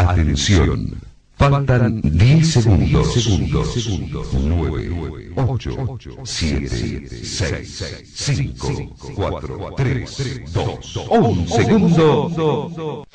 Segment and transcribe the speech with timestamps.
[0.00, 1.00] Atención.
[1.36, 3.12] Faltan 10 segundos.
[3.14, 3.74] segundos.
[4.32, 4.90] 9,
[5.36, 13.06] 8, 7, 6, 5, 4, 3, 2, 1 segundo.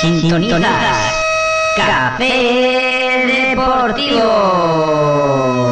[0.00, 1.14] Sintonizas
[1.76, 5.63] Café Deportivo.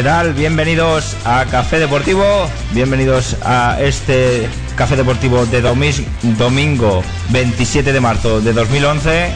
[0.00, 0.32] ¿Qué tal?
[0.32, 2.24] Bienvenidos a Café Deportivo,
[2.72, 6.06] bienvenidos a este Café Deportivo de domis-
[6.38, 9.30] domingo 27 de marzo de 2011.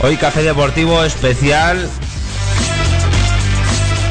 [0.00, 1.88] Hoy Café Deportivo especial.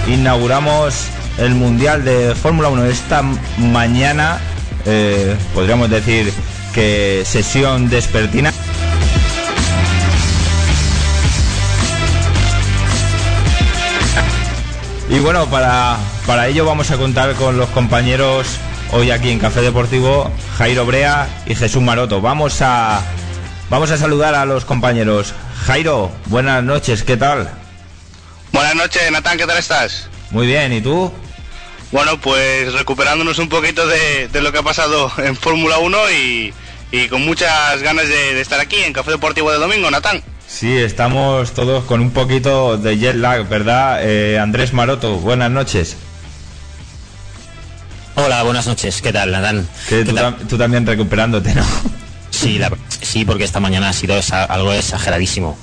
[0.08, 1.06] Inauguramos
[1.38, 3.22] el Mundial de Fórmula 1 esta
[3.58, 4.40] mañana.
[4.90, 6.32] eh, podríamos decir
[6.74, 8.54] que sesión despertina.
[15.10, 18.58] Y bueno, para, para ello vamos a contar con los compañeros
[18.92, 22.20] hoy aquí en Café Deportivo, Jairo Brea y Jesús Maroto.
[22.20, 23.02] Vamos a,
[23.70, 25.34] vamos a saludar a los compañeros.
[25.66, 27.50] Jairo, buenas noches, ¿qué tal?
[28.52, 30.10] Buenas noches, Natán, ¿qué tal estás?
[30.32, 31.12] Muy bien, ¿y tú?
[31.92, 36.54] Bueno, pues recuperándonos un poquito de, de lo que ha pasado en Fórmula 1 y,
[36.92, 40.22] y con muchas ganas de, de estar aquí en Café Deportivo de Domingo, Natán.
[40.48, 44.00] Sí, estamos todos con un poquito de jet lag, ¿verdad?
[44.02, 45.96] Eh, Andrés Maroto, buenas noches.
[48.16, 49.02] Hola, buenas noches.
[49.02, 49.68] ¿Qué tal, Natán?
[49.90, 50.36] ¿Qué tú, tal?
[50.38, 51.64] tam- tú también recuperándote, ¿no?
[52.32, 55.58] Sí, la- sí, porque esta mañana ha sido esa- algo exageradísimo.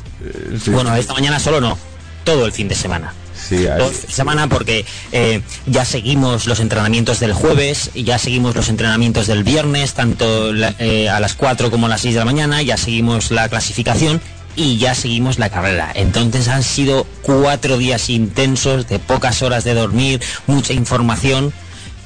[0.62, 0.70] Sí.
[0.70, 1.78] Bueno, esta mañana solo no,
[2.24, 3.12] todo el fin de semana.
[3.36, 7.90] Sí, ahí- Todo el fin de semana porque eh, ya seguimos los entrenamientos del jueves,
[7.94, 11.88] y ya seguimos los entrenamientos del viernes, tanto la- eh, a las 4 como a
[11.88, 14.20] las 6 de la mañana, ya seguimos la clasificación
[14.56, 15.90] y ya seguimos la carrera.
[15.94, 21.52] Entonces han sido cuatro días intensos, de pocas horas de dormir, mucha información.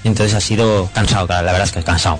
[0.04, 2.19] Entonces ha sido cansado, la verdad es que cansado.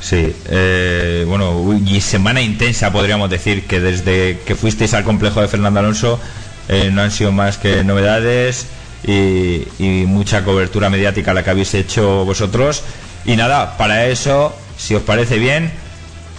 [0.00, 5.48] Sí, eh, bueno, y semana intensa podríamos decir que desde que fuisteis al complejo de
[5.48, 6.20] Fernando Alonso
[6.68, 8.66] eh, no han sido más que novedades
[9.04, 12.84] y, y mucha cobertura mediática la que habéis hecho vosotros.
[13.24, 15.72] Y nada, para eso, si os parece bien,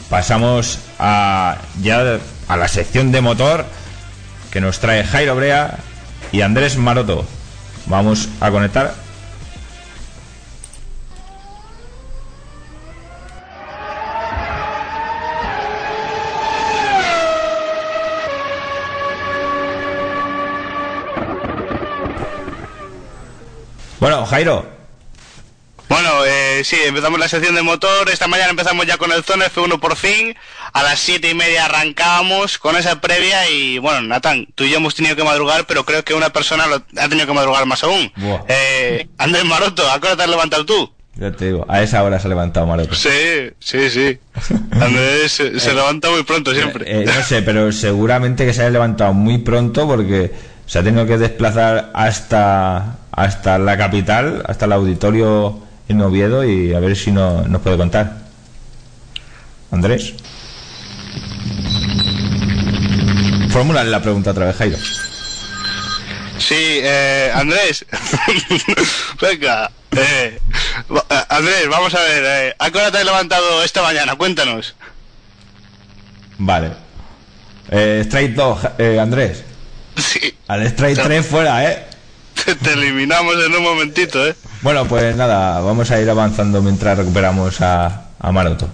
[0.09, 2.19] pasamos a ya
[2.49, 3.65] a la sección de motor
[4.51, 5.77] que nos trae Jairo Brea
[6.33, 7.25] y Andrés Maroto.
[7.85, 8.93] Vamos a conectar
[23.99, 24.65] Bueno, Jairo,
[25.89, 28.09] Bueno, eh, sí, empezamos la sección de motor.
[28.09, 30.35] Esta mañana empezamos ya con el Zona F1 por fin.
[30.73, 34.77] A las siete y media arrancábamos con esa previa y bueno, Natán, tú y yo
[34.77, 37.83] hemos tenido que madrugar, pero creo que una persona lo- ha tenido que madrugar más
[37.83, 38.11] aún.
[38.15, 38.41] Buah.
[38.47, 40.93] Eh, Andrés Maroto, ¿a qué hora te has levantado tú?
[41.15, 42.95] ya te digo, a esa hora se ha levantado Maroto.
[42.95, 43.09] Sí,
[43.59, 44.17] sí, sí.
[44.71, 46.85] Andrés se, se levanta muy pronto siempre.
[47.01, 50.31] Eh, no sé, pero seguramente que se haya levantado muy pronto porque
[50.65, 56.73] se ha tenido que desplazar hasta, hasta la capital, hasta el auditorio en Oviedo y
[56.73, 58.17] a ver si no, nos puede contar.
[59.71, 60.13] Andrés.
[63.49, 64.77] Formúlale la pregunta otra vez, Jairo.
[66.37, 67.85] Sí, eh, Andrés.
[69.21, 69.71] Venga.
[69.91, 70.39] Eh,
[70.89, 72.23] eh, Andrés, vamos a ver.
[72.25, 74.15] eh, ¿A qué hora te has levantado esta mañana?
[74.15, 74.75] Cuéntanos.
[76.37, 76.71] Vale.
[77.71, 79.43] Eh, straight 2, eh, Andrés.
[79.97, 81.85] Sí, Al straight 3 fuera, ¿eh?
[82.45, 84.35] te, te eliminamos en un momentito, ¿eh?
[84.61, 88.67] Bueno, pues nada, vamos a ir avanzando mientras recuperamos a, a Maroto.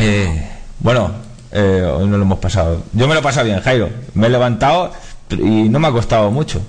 [0.00, 0.50] Eh,
[0.80, 1.14] bueno,
[1.52, 2.82] eh, hoy no lo hemos pasado.
[2.92, 3.88] Yo me lo he pasado bien, Jairo.
[4.14, 4.92] Me he levantado
[5.30, 6.60] y no me ha costado mucho.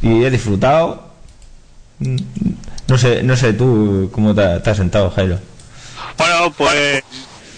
[0.00, 1.10] Y he disfrutado.
[1.98, 5.38] No sé, no sé tú cómo te, te has sentado, Jairo.
[6.16, 7.02] Bueno, pues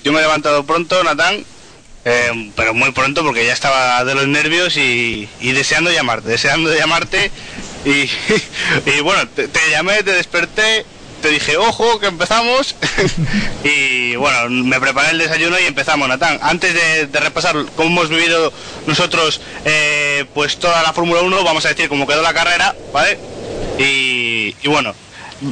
[0.05, 1.45] yo me he levantado pronto, Natán.
[2.05, 6.75] eh, pero muy pronto porque ya estaba de los nervios y, y deseando llamarte, deseando
[6.75, 7.31] llamarte.
[8.87, 10.85] Y, bueno, te, llamé, te desperté,
[11.21, 12.75] te dije, ojo, que empezamos.
[13.65, 16.39] y bueno, me preparé el desayuno y empezamos, Natán.
[16.43, 18.53] Antes de, repasar cómo hemos vivido
[18.87, 23.19] nosotros eh, pues toda la Fórmula 1, vamos a decir cómo quedó la carrera, ¿vale?
[23.79, 24.95] Y, y bueno,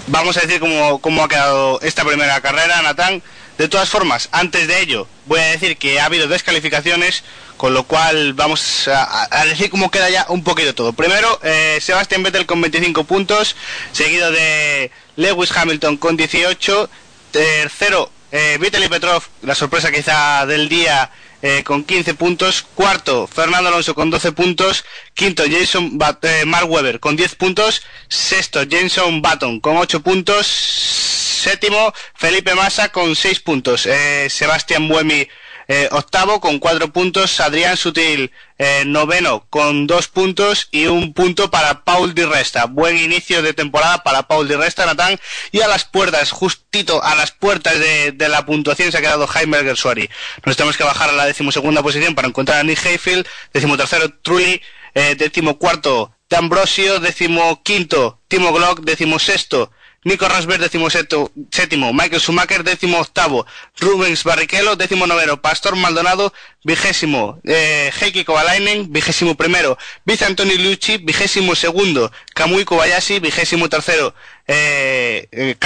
[0.06, 3.23] vamos a decir cómo, cómo ha quedado esta primera carrera, Natán.
[3.59, 7.25] De todas formas, antes de ello, voy a decir que ha habido descalificaciones,
[7.60, 10.94] con lo cual vamos a, a decir cómo queda ya un poquito todo.
[10.94, 13.54] Primero, eh, Sebastián Vettel con 25 puntos,
[13.92, 16.88] seguido de Lewis Hamilton con 18,
[17.30, 21.10] tercero, eh, Vitaly Petrov, la sorpresa quizá del día,
[21.42, 22.64] eh, con 15 puntos.
[22.74, 24.86] Cuarto, Fernando Alonso con 12 puntos.
[25.12, 27.82] Quinto, Jason Bat- eh, Mark Webber con 10 puntos.
[28.08, 30.46] Sexto, Jenson Button con 8 puntos.
[30.46, 33.84] Séptimo, Felipe Massa con 6 puntos.
[33.84, 35.28] Eh, Sebastián Buemi
[35.72, 37.38] eh, octavo con 4 puntos.
[37.38, 40.67] Adrián Sutil eh, noveno con 2 puntos.
[40.72, 42.64] Y un punto para Paul Di Resta.
[42.64, 45.20] Buen inicio de temporada para Paul Di Resta, Natán.
[45.52, 49.28] Y a las puertas, justito a las puertas de, de la puntuación se ha quedado
[49.28, 50.11] Jaime Gersuari.
[50.44, 53.28] Nos tenemos que bajar a la decimosegunda posición para encontrar a Nick Hayfield.
[53.52, 54.61] Decimotercero, Trulli.
[54.96, 56.99] Eh, decimocuarto, De Ambrosio.
[56.99, 58.81] Decimoquinto, Timo Glock.
[58.81, 59.70] Decimosexto,
[60.02, 63.44] Nico Rosberg, décimo séptimo, Michael Schumacher, décimo octavo,
[63.79, 66.32] Rubens Barrichello, décimo noveno, Pastor Maldonado,
[66.64, 69.76] vigésimo, eh, Heikki Kovalainen, vigésimo primero,
[70.06, 74.14] Vice Antoni Lucci, vigésimo segundo, Kamui Kobayashi, vigésimo tercero,
[74.47, 75.56] eh, eh,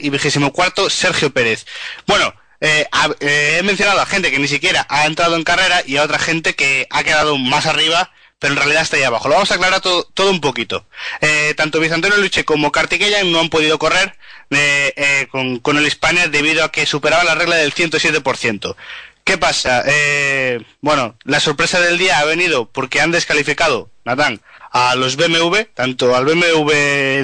[0.00, 1.66] y vigésimo cuarto, Sergio Pérez.
[2.06, 2.32] Bueno,
[2.62, 2.86] eh,
[3.20, 6.18] eh, he mencionado a gente que ni siquiera ha entrado en carrera y a otra
[6.18, 9.28] gente que ha quedado más arriba, pero en realidad está ahí abajo.
[9.28, 10.86] Lo vamos a aclarar todo, todo un poquito.
[11.20, 14.16] Eh, tanto Bizantonio Luche como Kartikeyan no han podido correr
[14.50, 18.76] eh, eh, con, con el Hispania debido a que superaba la regla del 107%.
[19.24, 19.82] ¿Qué pasa?
[19.86, 24.40] Eh, bueno, la sorpresa del día ha venido porque han descalificado, Natán,
[24.70, 26.70] a los BMW, tanto al BMW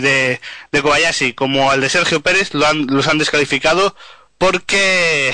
[0.00, 0.40] de,
[0.72, 3.94] de Kobayashi como al de Sergio Pérez, lo han- los han descalificado
[4.42, 5.32] porque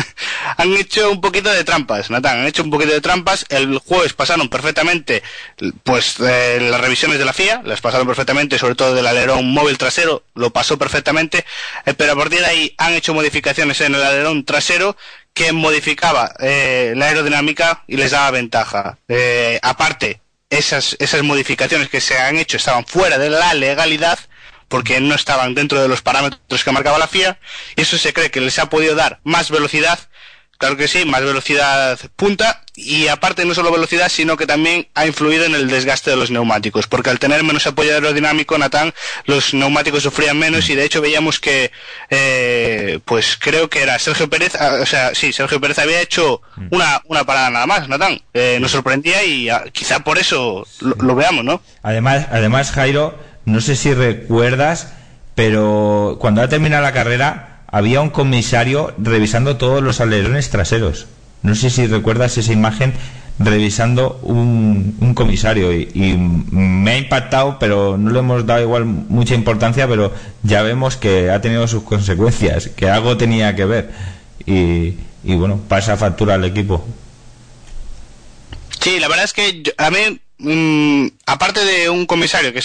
[0.58, 3.46] han hecho un poquito de trampas, Natán, han hecho un poquito de trampas.
[3.48, 5.22] El jueves pasaron perfectamente,
[5.82, 9.78] pues eh, las revisiones de la FIA, las pasaron perfectamente, sobre todo del alerón móvil
[9.78, 11.46] trasero, lo pasó perfectamente,
[11.86, 14.94] eh, pero a partir de ahí han hecho modificaciones en el alerón trasero
[15.32, 18.98] que modificaba eh, la aerodinámica y les daba ventaja.
[19.08, 20.20] Eh, aparte,
[20.50, 24.18] esas, esas modificaciones que se han hecho estaban fuera de la legalidad
[24.70, 27.38] porque no estaban dentro de los parámetros que marcaba la FIA
[27.76, 29.98] y eso se cree que les ha podido dar más velocidad,
[30.58, 35.06] claro que sí, más velocidad punta y aparte no solo velocidad sino que también ha
[35.06, 38.94] influido en el desgaste de los neumáticos porque al tener menos apoyo aerodinámico Natán
[39.24, 41.72] los neumáticos sufrían menos y de hecho veíamos que
[42.10, 46.42] eh, pues creo que era Sergio Pérez, ah, o sea sí Sergio Pérez había hecho
[46.70, 50.94] una, una parada nada más Natán, eh, nos sorprendía y ah, quizá por eso lo,
[50.94, 51.60] lo veamos ¿no?
[51.82, 54.92] Además, además, Jairo, no sé si recuerdas,
[55.34, 61.06] pero cuando ha terminado la carrera había un comisario revisando todos los alerones traseros.
[61.42, 62.92] No sé si recuerdas esa imagen
[63.40, 66.16] revisando un, comisario y,
[66.50, 71.30] me ha impactado, pero no le hemos dado igual mucha importancia, pero ya vemos que
[71.30, 73.90] ha tenido sus consecuencias, que algo tenía que ver
[74.44, 74.94] y,
[75.24, 76.84] bueno, pasa factura al equipo.
[78.80, 80.20] Sí, la verdad es que a mí,
[81.26, 82.60] aparte de un comisario, que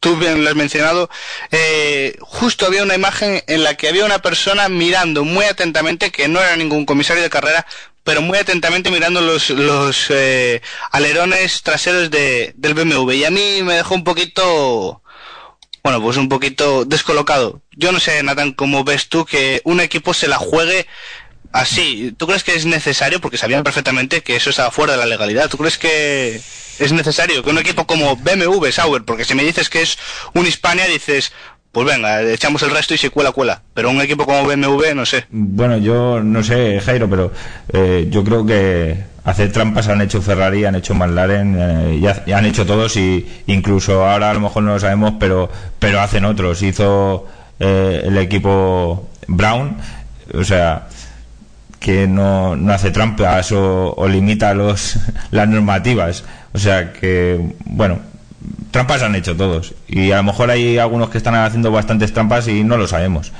[0.00, 1.10] tú bien lo has mencionado,
[1.50, 6.28] eh, justo había una imagen en la que había una persona mirando muy atentamente, que
[6.28, 7.66] no era ningún comisario de carrera,
[8.04, 13.12] pero muy atentamente mirando los, los eh, alerones traseros de, del BMW.
[13.12, 15.02] Y a mí me dejó un poquito,
[15.82, 17.60] bueno, pues un poquito descolocado.
[17.72, 20.86] Yo no sé, Nathan, cómo ves tú que un equipo se la juegue
[21.52, 22.14] así.
[22.16, 23.20] ¿Tú crees que es necesario?
[23.20, 25.48] Porque sabían perfectamente que eso estaba fuera de la legalidad.
[25.48, 26.40] ¿Tú crees que
[26.78, 29.98] es necesario que un equipo como BMW, Sauer, porque si me dices que es
[30.34, 31.32] un Hispania, dices,
[31.72, 33.62] pues venga, echamos el resto y si cuela, cuela.
[33.74, 35.26] Pero un equipo como BMW, no sé.
[35.30, 37.32] Bueno, yo no sé, Jairo, pero
[37.72, 42.22] eh, yo creo que hacer trampas han hecho Ferrari, han hecho McLaren, eh, y ha-
[42.26, 46.00] y han hecho todos y incluso ahora a lo mejor no lo sabemos, pero pero
[46.00, 46.62] hacen otros.
[46.62, 47.26] Hizo
[47.60, 49.76] eh, el equipo Brown,
[50.32, 50.88] o sea
[51.80, 54.96] que no, no hace trampas o, o limita los
[55.32, 56.22] las normativas.
[56.52, 57.98] O sea que, bueno,
[58.70, 59.74] trampas han hecho todos.
[59.88, 63.32] Y a lo mejor hay algunos que están haciendo bastantes trampas y no lo sabemos.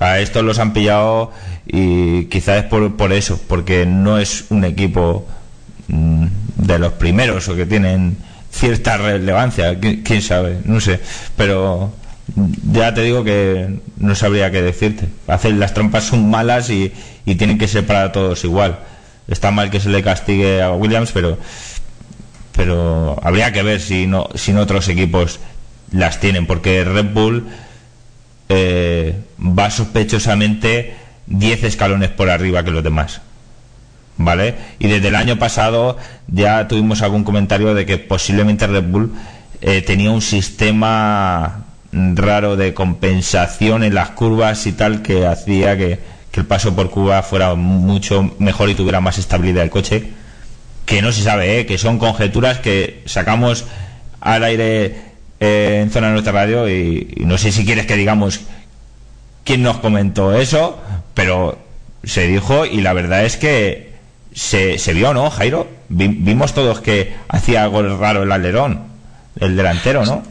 [0.00, 1.32] A estos los han pillado
[1.66, 5.26] y quizás es por, por eso, porque no es un equipo
[5.88, 8.16] mm, de los primeros o que tienen
[8.50, 9.78] cierta relevancia.
[9.80, 10.60] Qui- ¿Quién sabe?
[10.64, 10.98] No sé.
[11.36, 11.92] Pero
[12.34, 15.06] ya te digo que no sabría qué decirte.
[15.26, 16.92] Hacer las trampas son malas y,
[17.24, 18.78] tienen que ser para todos igual.
[19.28, 21.38] Está mal que se le castigue a Williams, pero
[22.54, 25.40] pero habría que ver si no si no otros equipos
[25.90, 27.46] las tienen porque Red Bull
[28.50, 30.94] eh, va sospechosamente
[31.28, 33.22] 10 escalones por arriba que los demás
[34.18, 34.54] ¿vale?
[34.78, 35.96] y desde el año pasado
[36.28, 39.14] ya tuvimos algún comentario de que posiblemente Red Bull
[39.62, 45.98] eh, tenía un sistema raro de compensación en las curvas y tal que hacía que,
[46.32, 50.10] el paso por curva fuera mucho mejor y tuviera más estabilidad el coche.
[50.86, 51.66] Que no se sabe, ¿eh?
[51.66, 53.66] que son conjeturas que sacamos
[54.20, 54.96] al aire
[55.40, 58.40] eh, en zona de nuestra radio y, no sé si quieres que digamos
[59.44, 60.80] quién nos comentó eso,
[61.14, 61.58] pero
[62.02, 63.92] se dijo y la verdad es que
[64.34, 65.68] se, se vio, ¿no, Jairo?
[65.88, 68.84] Vi- vimos todos que hacía algo raro el alerón,
[69.38, 70.22] el delantero, ¿no?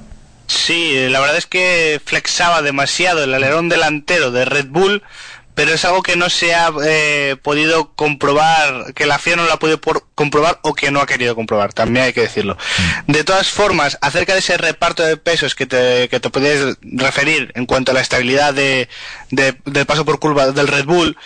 [0.54, 5.02] Sí, la verdad es que flexaba demasiado el alerón delantero de Red Bull,
[5.56, 9.54] pero es algo que no se ha eh, podido comprobar, que la FIA no lo
[9.54, 12.58] ha podido por- comprobar o que no ha querido comprobar, también hay que decirlo.
[13.08, 17.52] De todas formas, acerca de ese reparto de pesos que te, que te podías referir
[17.56, 18.90] en cuanto a la estabilidad de,
[19.30, 21.18] de- del paso por curva del Red Bull,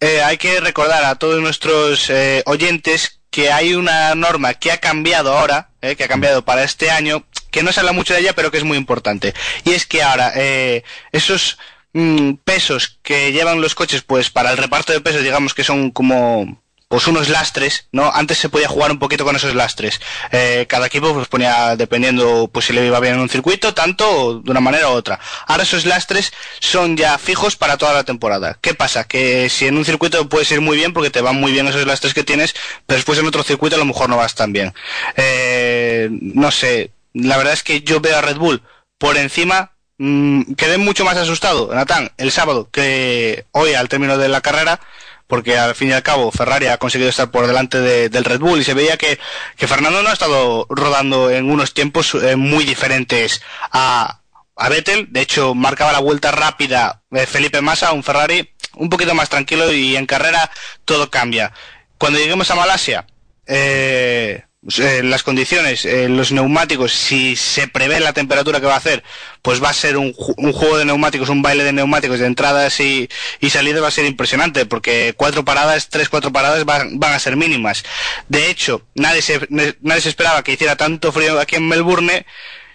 [0.00, 4.78] eh, hay que recordar a todos nuestros eh, oyentes que hay una norma que ha
[4.78, 8.20] cambiado ahora, eh, que ha cambiado para este año, que no se habla mucho de
[8.20, 9.34] ella, pero que es muy importante.
[9.64, 11.58] Y es que ahora eh, esos
[11.92, 15.90] mm, pesos que llevan los coches, pues para el reparto de pesos, digamos que son
[15.90, 18.12] como pues unos lastres, ¿no?
[18.14, 20.00] Antes se podía jugar un poquito con esos lastres.
[20.30, 24.08] Eh, cada equipo pues ponía, dependiendo pues si le iba bien en un circuito, tanto
[24.08, 25.18] o de una manera u otra.
[25.46, 28.58] Ahora esos lastres son ya fijos para toda la temporada.
[28.60, 29.04] ¿Qué pasa?
[29.04, 31.86] Que si en un circuito puedes ir muy bien porque te van muy bien esos
[31.86, 32.54] lastres que tienes,
[32.86, 34.72] pero después en otro circuito a lo mejor no vas tan bien.
[35.16, 38.62] Eh, no sé, la verdad es que yo veo a Red Bull
[38.98, 44.28] por encima mm, quedé mucho más asustado, Natán, el sábado que hoy al término de
[44.28, 44.80] la carrera,
[45.26, 48.40] porque al fin y al cabo Ferrari ha conseguido estar por delante de- del Red
[48.40, 49.18] Bull y se veía que,
[49.56, 53.42] que Fernando no ha estado rodando en unos tiempos eh, muy diferentes
[53.72, 54.20] a,
[54.56, 59.14] a Vettel, de hecho marcaba la vuelta rápida eh, Felipe Massa, un Ferrari un poquito
[59.14, 60.50] más tranquilo y en carrera
[60.84, 61.52] todo cambia.
[61.98, 63.06] Cuando lleguemos a Malasia,
[63.46, 64.44] eh,
[64.78, 69.04] eh, las condiciones, eh, los neumáticos, si se prevé la temperatura que va a hacer,
[69.42, 72.80] pues va a ser un, un juego de neumáticos, un baile de neumáticos de entradas
[72.80, 73.08] y,
[73.40, 77.18] y salidas va a ser impresionante, porque cuatro paradas, tres, cuatro paradas van, van a
[77.18, 77.84] ser mínimas.
[78.28, 82.26] De hecho, nadie se, nadie se esperaba que hiciera tanto frío aquí en Melbourne,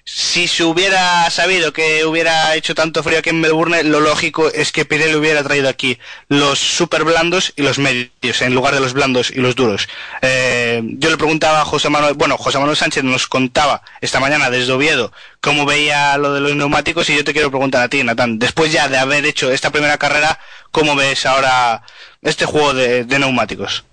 [0.03, 4.71] si se hubiera sabido que hubiera hecho tanto frío aquí en Melbourne, lo lógico es
[4.71, 8.93] que Pirelli hubiera traído aquí los super blandos y los medios, en lugar de los
[8.93, 9.87] blandos y los duros.
[10.21, 14.49] Eh, yo le preguntaba a José Manuel, bueno, José Manuel Sánchez nos contaba esta mañana
[14.49, 18.03] desde Oviedo cómo veía lo de los neumáticos y yo te quiero preguntar a ti,
[18.03, 20.39] Natán, después ya de haber hecho esta primera carrera,
[20.71, 21.83] ¿cómo ves ahora
[22.21, 23.83] este juego de, de neumáticos?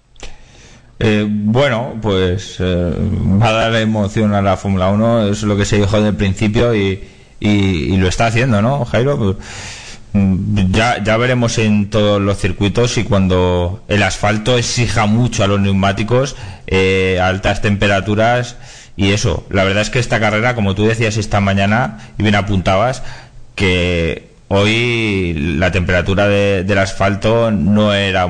[1.01, 2.93] Eh, bueno, pues eh,
[3.41, 6.17] va a dar emoción a la Fórmula 1, es lo que se dijo desde el
[6.17, 7.01] principio y,
[7.41, 9.17] lo está haciendo, ¿no, Jairo?
[9.17, 9.37] Pues,
[10.13, 15.47] mm, ya, ya veremos en todos los circuitos y cuando el asfalto exija mucho a
[15.47, 16.35] los neumáticos,
[16.67, 18.57] eh, altas temperaturas
[18.97, 19.47] y eso.
[19.51, 23.05] La verdad es que esta carrera, como tú decías esta mañana y bien apuntabas,
[23.55, 28.29] que hoy la temperatura de- del asfalto no era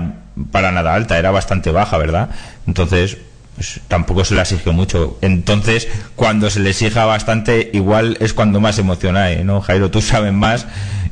[0.50, 2.30] para nada alta, era bastante baja, ¿verdad?
[2.66, 3.18] Entonces,
[3.54, 5.18] pues, tampoco se le exige mucho.
[5.20, 9.60] Entonces, cuando se le exija bastante, igual es cuando más emoción hay, ¿no?
[9.60, 10.66] Jairo, tú sabes más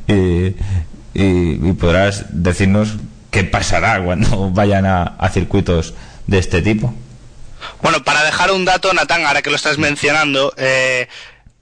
[0.09, 0.55] eh,
[1.13, 2.95] y, y podrás decirnos
[3.31, 5.95] qué pasará cuando vayan a, a circuitos
[6.27, 6.95] de este tipo.
[7.83, 11.09] Bueno, para dejar un dato, Natán, ahora que lo estás mencionando, eh,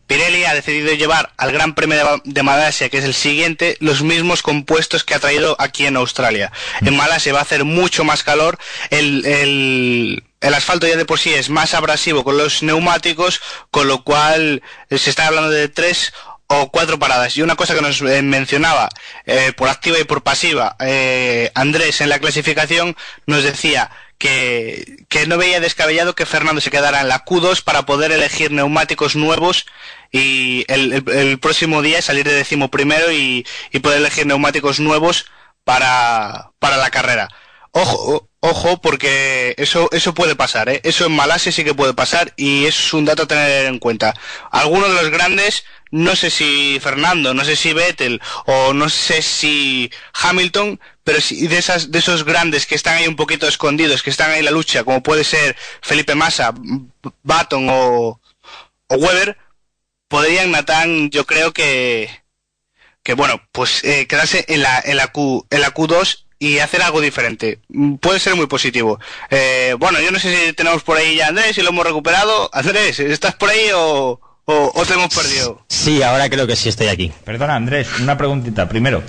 [0.06, 4.42] Pirelli ha decidido llevar al Gran Premio de, Malasia, que es el siguiente, los mismos
[4.42, 6.52] compuestos que ha traído aquí en Australia.
[6.82, 8.58] En Malasia va a hacer mucho más calor,
[8.90, 13.88] el, el, el asfalto ya de por sí es más abrasivo con los neumáticos, con
[13.88, 16.12] lo cual eh, se está hablando de tres
[16.46, 17.36] o cuatro paradas.
[17.36, 18.88] Y una cosa que nos eh, mencionaba
[19.26, 22.96] eh, por activa y por pasiva eh, Andrés en la clasificación
[23.26, 27.84] nos decía que, que no veía descabellado que Fernando se quedara en la Q2 para
[27.86, 29.66] poder elegir neumáticos nuevos
[30.12, 35.26] y el, el- próximo día salir de décimo primero y, y poder elegir neumáticos nuevos
[35.64, 37.28] para, para la carrera.
[37.72, 40.80] Ojo, ojo, porque eso, eso puede pasar, ¿eh?
[40.84, 44.14] Eso en Malasia sí que puede pasar y es un dato a tener en cuenta.
[44.52, 49.22] Algunos de los grandes, no sé si Fernando, no sé si Vettel o no sé
[49.22, 54.02] si Hamilton, pero sí de esas, de esos grandes que están ahí un poquito escondidos,
[54.02, 56.52] que están ahí en la lucha, como puede ser Felipe Massa,
[57.22, 58.20] Baton o,
[58.88, 59.38] o Weber,
[60.08, 62.10] podrían Natán, yo creo que,
[63.04, 66.82] que bueno, pues eh, quedarse en la, en la Q, en la Q2 y hacer
[66.82, 67.60] algo diferente.
[68.00, 68.98] Puede ser muy positivo.
[69.30, 72.50] Eh, bueno, yo no sé si tenemos por ahí ya Andrés, si lo hemos recuperado.
[72.52, 75.64] Andrés, ¿estás por ahí o, o, o te hemos perdido?
[75.68, 77.12] Sí, ahora creo que sí estoy aquí.
[77.24, 78.68] Perdona, Andrés, una preguntita.
[78.68, 79.02] Primero,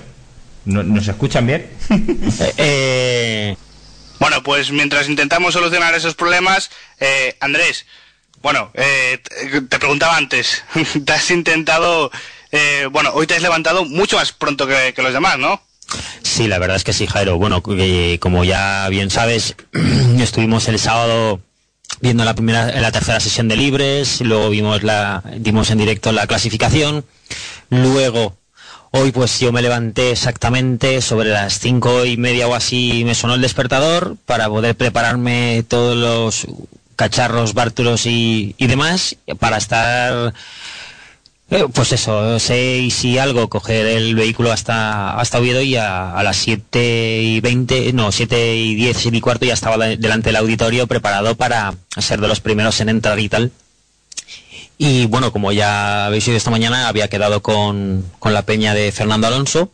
[0.65, 1.69] ¿no- ¿nos escuchan bien?
[2.39, 3.57] Eh, eh,
[4.19, 7.85] Bueno, pues mientras intentamos solucionar esos problemas, eh, Andrés,
[8.41, 10.63] bueno, eh, te te preguntaba antes,
[11.05, 12.11] ¿te has intentado
[12.51, 15.61] eh, bueno, hoy te has levantado mucho más pronto que, que los demás, ¿no?
[16.23, 17.37] Sí, la verdad es que sí, Jairo.
[17.37, 19.55] Bueno, eh, como ya bien sabes,
[20.19, 21.41] estuvimos el sábado
[22.01, 26.27] viendo la primera, la tercera sesión de libres, luego vimos la, dimos en directo la
[26.27, 27.05] clasificación,
[27.69, 28.35] luego
[28.91, 33.35] hoy pues yo me levanté exactamente sobre las cinco y media o así me sonó
[33.35, 36.47] el despertador para poder prepararme todos los
[36.95, 40.33] cacharros, bártulos y, y demás para estar
[41.51, 46.37] eh, pues eso, seis y algo, coger el vehículo hasta, hasta Oviedo y a, las
[46.37, 50.37] 7 y 20, no, 7 y 10, 7 y cuarto ya estaba de- delante del
[50.37, 53.51] auditorio preparado para ser de los primeros en entrar y tal.
[54.77, 58.91] Y bueno, como ya habéis oído esta mañana, había quedado con, con la peña de
[58.91, 59.71] Fernando Alonso.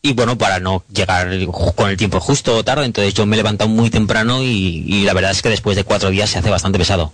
[0.00, 1.28] Y bueno, para no llegar
[1.76, 5.12] con el tiempo justo o tarde, entonces yo me he levantado muy temprano y la
[5.12, 7.12] verdad es que después de cuatro días se hace bastante pesado.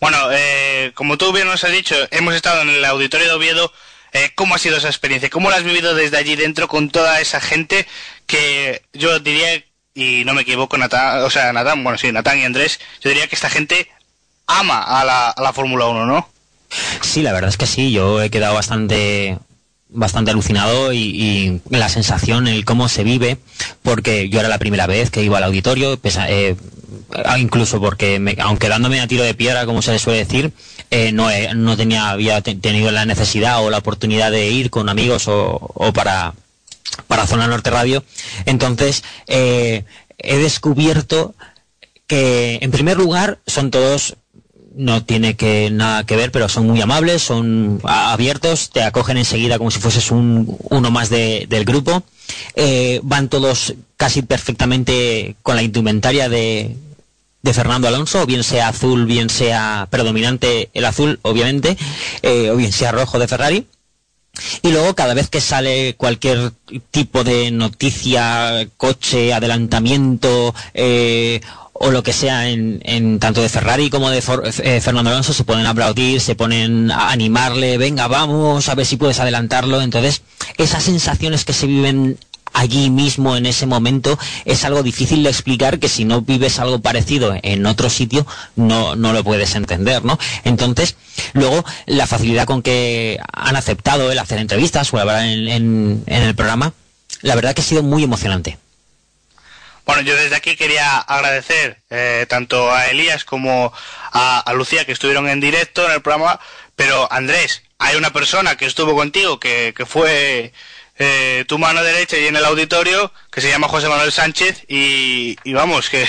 [0.00, 3.72] Bueno, eh, como tú bien nos has dicho, hemos estado en el auditorio de Oviedo.
[4.12, 5.30] Eh, ¿Cómo ha sido esa experiencia?
[5.30, 7.86] ¿Cómo la has vivido desde allí dentro con toda esa gente
[8.26, 9.62] que yo diría,
[9.94, 13.28] y no me equivoco, Natán, o sea, Natán, bueno, sí, Natán y Andrés, yo diría
[13.28, 13.88] que esta gente
[14.46, 16.28] ama a la, a la Fórmula 1, ¿no?
[17.02, 19.38] Sí, la verdad es que sí, yo he quedado bastante
[19.92, 23.38] bastante alucinado y, y la sensación, el cómo se vive,
[23.82, 26.56] porque yo era la primera vez que iba al auditorio, pesa- eh,
[27.38, 30.52] incluso porque me- aunque dándome a tiro de piedra, como se le suele decir,
[30.90, 34.70] eh, no, he- no tenía había te- tenido la necesidad o la oportunidad de ir
[34.70, 36.34] con amigos o, o para
[37.06, 38.02] para Zona Norte Radio.
[38.46, 39.84] Entonces, eh,
[40.18, 41.34] he descubierto
[42.08, 44.16] que, en primer lugar, son todos,
[44.74, 49.58] no tiene que nada que ver, pero son muy amables, son abiertos, te acogen enseguida
[49.58, 52.02] como si fueses un, uno más de- del grupo.
[52.54, 56.76] Eh, van todos casi perfectamente con la indumentaria de,
[57.42, 61.76] de Fernando Alonso, bien sea azul, bien sea predominante el azul, obviamente,
[62.22, 63.66] eh, o bien sea rojo de Ferrari.
[64.62, 66.52] Y luego cada vez que sale cualquier
[66.92, 71.40] tipo de noticia, coche, adelantamiento eh,
[71.82, 75.32] o lo que sea en, en tanto de Ferrari como de For- eh, Fernando Alonso
[75.32, 79.80] se a aplaudir, se ponen a animarle, venga vamos, a ver si puedes adelantarlo.
[79.80, 80.20] Entonces
[80.58, 82.18] esas sensaciones que se viven
[82.52, 86.80] allí mismo en ese momento es algo difícil de explicar que si no vives algo
[86.80, 90.18] parecido en otro sitio no, no lo puedes entender, ¿no?
[90.44, 90.96] Entonces,
[91.32, 96.34] luego la facilidad con que han aceptado el hacer entrevistas o hablar en- en el
[96.34, 96.74] programa,
[97.22, 98.58] la verdad que ha sido muy emocionante.
[99.90, 103.72] Bueno, yo desde aquí quería agradecer eh, tanto a Elías como
[104.12, 106.38] a, Lucía que estuvieron en directo en el programa,
[106.76, 110.52] pero Andrés, hay una persona que estuvo contigo que, que fue
[110.96, 115.36] eh, tu mano derecha y en el auditorio que se llama José Manuel Sánchez y,
[115.42, 116.06] y vamos, que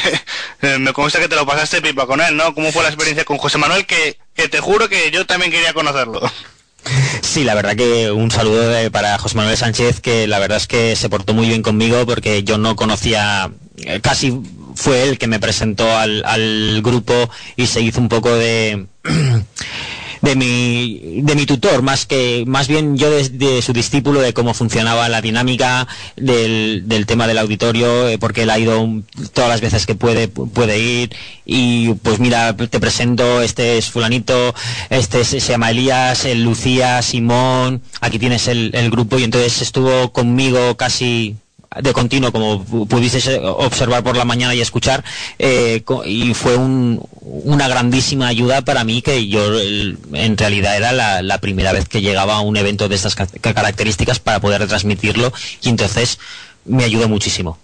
[0.78, 2.54] me consta que te lo pasaste pipa con él, ¿no?
[2.54, 3.88] ¿Cómo fue la experiencia con José Manuel?
[3.88, 6.22] Que, que te juro que yo también quería conocerlo.
[7.22, 10.96] Sí, la verdad que un saludo para José Manuel Sánchez, que la verdad es que
[10.96, 14.40] se portó muy bien conmigo porque yo no conocía, eh, casi
[14.76, 18.88] fue él que me presentó al grupo y se hizo un poco de
[20.22, 24.54] de mi de mi tutor más que más bien yo de, su discípulo de cómo
[24.54, 28.88] funcionaba la dinámica del, del tema del auditorio eh, porque él ha ido
[29.34, 33.90] todas las veces que puede pu- puede ir y pues mira te presento este es
[33.90, 34.54] fulanito
[34.90, 39.62] este se, se llama Elías el Lucía Simón aquí tienes el, el grupo y entonces
[39.62, 41.36] estuvo conmigo casi
[41.80, 45.04] de continuo, como pu- pudisteis eh, observar por la mañana y escuchar,
[45.40, 51.38] eh, y fue un- una grandísima ayuda para mí, que yo en realidad era la,
[51.38, 55.32] primera vez que llegaba a un evento de estas ca- características para poder retransmitirlo,
[55.62, 56.20] y entonces
[56.66, 57.58] me ayudó muchísimo.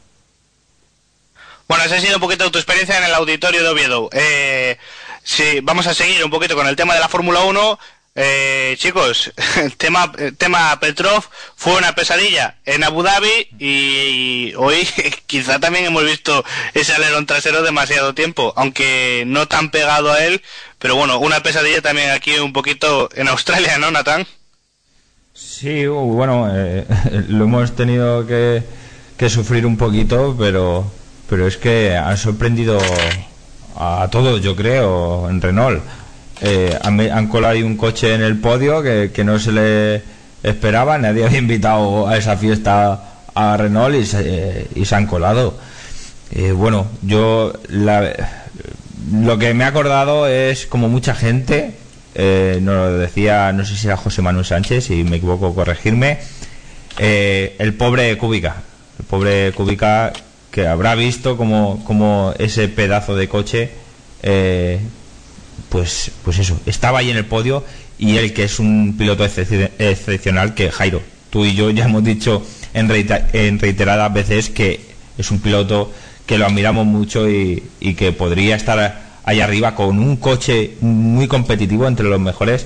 [1.68, 4.10] Bueno, esa ha sido un poquito tu experiencia en el auditorio de Oviedo.
[4.14, 4.78] Eh,
[5.22, 7.78] sí, vamos a seguir un poquito con el tema de la Fórmula 1.
[8.20, 11.24] Eh, chicos, el tema, el tema Petrov
[11.56, 14.88] fue una pesadilla en Abu Dhabi y, hoy
[15.28, 20.42] quizá también hemos visto ese alerón trasero demasiado tiempo, aunque no tan pegado a él,
[20.80, 24.26] pero bueno, una pesadilla también aquí un poquito en Australia, ¿no, Natán?
[25.36, 26.88] Sí, bueno, eh,
[27.28, 28.64] lo hemos tenido que,
[29.16, 30.92] que sufrir un poquito, pero,
[31.30, 32.80] pero es que han sorprendido
[33.76, 35.84] a todos, yo creo, en Renault.
[36.42, 40.02] Eh, han, colado ahí un coche en el podio que, que no se le
[40.44, 43.02] esperaba, nadie había invitado a esa fiesta
[43.34, 45.58] a Renault y se, y se han colado.
[46.32, 48.14] Eh, bueno, yo la-
[49.12, 51.72] lo que me he acordado es como mucha gente,
[52.16, 56.20] eh, nos lo decía, no sé si era José Manuel Sánchez, si me equivoco, corregirme,
[56.98, 58.58] eh, el pobre Cúbica,
[59.00, 60.12] el pobre Cúbica
[60.52, 63.70] que habrá visto como, como ese pedazo de coche,
[64.24, 64.80] eh,
[65.70, 67.64] pues, pues eso, estaba ahí en el podio
[68.00, 71.02] y el que es un piloto excep- excepcional que Jairo.
[71.30, 74.82] Tú y yo ya hemos dicho en, reita- en reiteradas veces que
[75.18, 75.92] es un piloto
[76.26, 77.64] que lo admiramos mucho y,
[77.98, 82.66] que podría estar ahí arriba con un coche muy competitivo entre los mejores,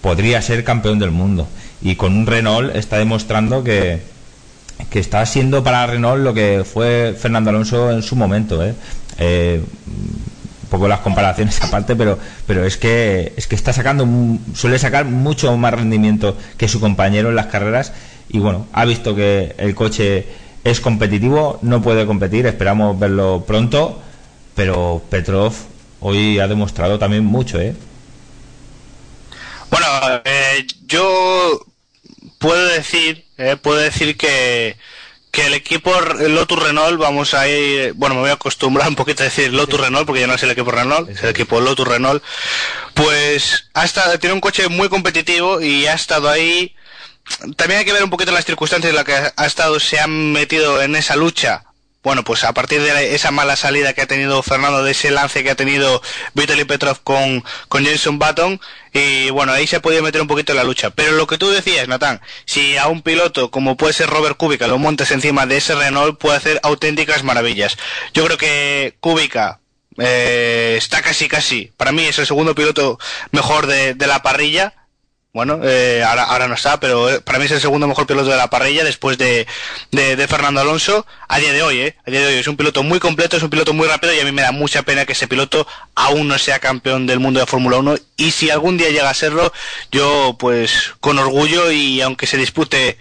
[0.00, 1.48] podría ser campeón del mundo.
[1.82, 4.00] Y con un Renault está demostrando que,
[4.90, 8.62] que está siendo para Renault lo que fue Fernando Alonso en su momento.
[8.64, 8.74] ¿eh?
[9.18, 9.62] Eh,
[10.70, 14.06] poco las comparaciones aparte, pero, pero es que es que está sacando
[14.54, 17.92] suele sacar mucho más rendimiento que su compañero en las carreras
[18.28, 20.26] y bueno, ha visto que el coche
[20.62, 24.00] es competitivo, no puede competir, esperamos verlo pronto,
[24.54, 25.52] pero Petrov
[26.00, 27.74] hoy ha demostrado también mucho, ¿eh?
[29.70, 29.86] Bueno,
[30.24, 31.66] eh, yo
[32.38, 34.76] puedo decir, eh, puedo decir que,
[35.30, 39.22] que el equipo Lotus Renault, vamos a ir, bueno, me voy a acostumbrar un poquito
[39.22, 41.86] a decir Lotus Renault, porque ya no es el equipo Renault, es el equipo Lotus
[41.86, 42.22] Renault,
[42.94, 46.74] pues ha estado, tiene un coche muy competitivo y ha estado ahí.
[47.56, 50.32] También hay que ver un poquito las circunstancias en las que ha estado, se han
[50.32, 51.64] metido en esa lucha.
[52.02, 55.44] Bueno, pues a partir de esa mala salida que ha tenido Fernando, de ese lance
[55.44, 56.00] que ha tenido
[56.32, 58.58] Vitaly Petrov con, con Jenson Button,
[58.94, 60.88] y bueno, ahí se ha podido meter un poquito en la lucha.
[60.88, 64.66] Pero lo que tú decías, Natán, si a un piloto como puede ser Robert Kubica
[64.66, 67.76] lo montas encima de ese Renault, puede hacer auténticas maravillas.
[68.14, 69.60] Yo creo que Kubica
[69.98, 72.98] eh, está casi casi, para mí es el segundo piloto
[73.30, 74.72] mejor de, de la parrilla.
[75.32, 78.30] Bueno, eh, ahora, ahora no está, pero eh, para mí es el segundo mejor piloto
[78.30, 79.46] de la parrilla después de,
[79.92, 81.96] de, de Fernando Alonso a día de hoy, ¿eh?
[82.04, 84.18] A día de hoy es un piloto muy completo, es un piloto muy rápido y
[84.18, 87.38] a mí me da mucha pena que ese piloto aún no sea campeón del mundo
[87.38, 89.52] de Fórmula 1 y si algún día llega a serlo,
[89.92, 92.98] yo pues con orgullo y aunque se dispute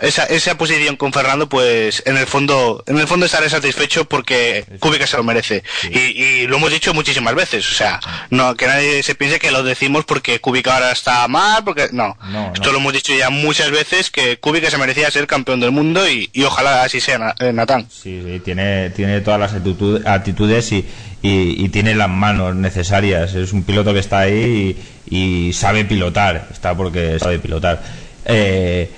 [0.00, 4.64] esa, esa posición con Fernando, pues en el fondo, en el fondo estaré satisfecho porque
[4.80, 5.62] Kubica se lo merece.
[5.90, 9.50] Y, y lo hemos dicho muchísimas veces, o sea, no que nadie se piense que
[9.50, 12.16] lo decimos porque Kubica ahora está mal, porque no.
[12.30, 12.72] No, Esto no.
[12.72, 16.28] lo hemos dicho ya muchas veces que Kubica se merecía ser campeón del mundo y,
[16.32, 17.86] y ojalá así sea, eh, Natán.
[17.90, 20.84] Sí, sí, tiene, tiene todas las actitud- actitudes y,
[21.22, 23.34] y- y tiene las manos necesarias.
[23.34, 24.76] Es un piloto que está ahí
[25.08, 26.48] y, y sabe pilotar.
[26.52, 27.82] Está porque sabe pilotar.
[28.24, 28.90] Eh,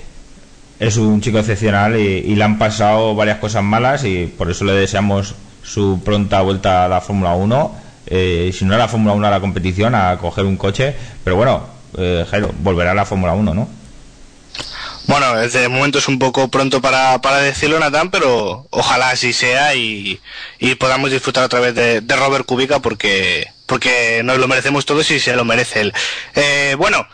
[0.80, 4.72] es un chico excepcional y, le han pasado varias cosas malas y por eso le
[4.72, 7.76] deseamos su pronta vuelta a la Fórmula 1.
[8.06, 10.94] Eh, si no a la Fórmula 1 a la competición, a coger un coche.
[11.24, 12.24] Pero bueno, eh,
[12.60, 13.68] volverá a la Fórmula 1, ¿no?
[15.08, 19.74] Bueno, de momento es un poco pronto para, para decirlo, Natán, pero ojalá así sea
[19.74, 20.20] y,
[20.58, 25.18] y podamos disfrutar otra vez de, Robert Kubica porque, porque nos lo merecemos todos y
[25.18, 25.94] se lo merece él.
[26.34, 27.06] Eh, bueno,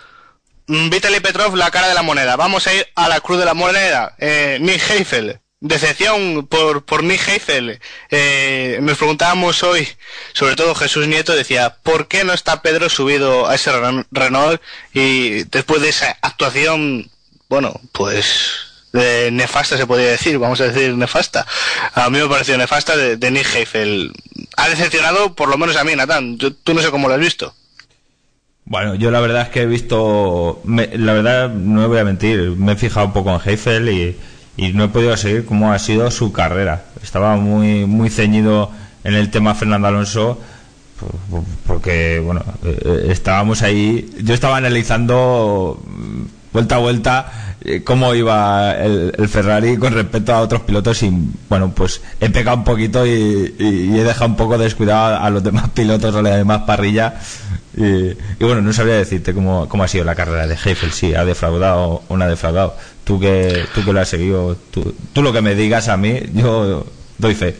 [0.66, 2.37] Vitaly Petrov, la cara de la moneda.
[2.37, 4.14] Vamos a ir a la cruz de la moneda.
[4.18, 5.40] Eh, Nick Heifel.
[5.61, 7.81] Decepción por, por Nick Heifel.
[8.11, 9.88] Eh, nos preguntábamos hoy,
[10.35, 14.61] sobre todo Jesús Nieto, decía, ¿por qué no está Pedro subido a ese Ren- Renault?
[14.92, 17.11] Y después de esa actuación,
[17.48, 18.57] bueno, pues
[19.33, 21.46] nefasta se podría decir, vamos a decir nefasta.
[21.94, 24.12] A mí me pareció nefasta de, de Nick Heifel.
[24.57, 26.37] Ha decepcionado, por lo menos a mí, Natán.
[26.38, 27.55] Yo- tú no sé cómo lo has visto.
[28.66, 32.05] Bueno, yo la verdad es que he visto, me- la verdad no me voy a
[32.05, 34.16] mentir, me he fijado un poco en Heifel y,
[34.72, 36.85] no he podido seguir cómo ha sido su carrera.
[37.03, 38.70] Estaba muy muy ceñido
[39.03, 40.40] en el tema Fernando Alonso
[40.98, 46.22] por- por- porque bueno, eh, estábamos ahí, yo estaba analizando mm,
[46.53, 47.33] vuelta a vuelta
[47.64, 51.11] eh, cómo iba el, Ferrari con respecto a otros pilotos y
[51.50, 55.68] bueno, pues he pecado un poquito y he dejado un poco descuidado a los demás
[55.70, 57.14] pilotos o a la demás parrilla
[57.76, 61.24] y, bueno, no sabría decirte cómo, cómo ha sido la carrera de Heifel, si ha
[61.24, 62.76] defraudado o no ha defraudado.
[63.04, 66.20] Tú que, tú que lo has seguido, tú, tú lo que me digas a mí,
[66.32, 66.87] yo
[67.18, 67.56] doy fe.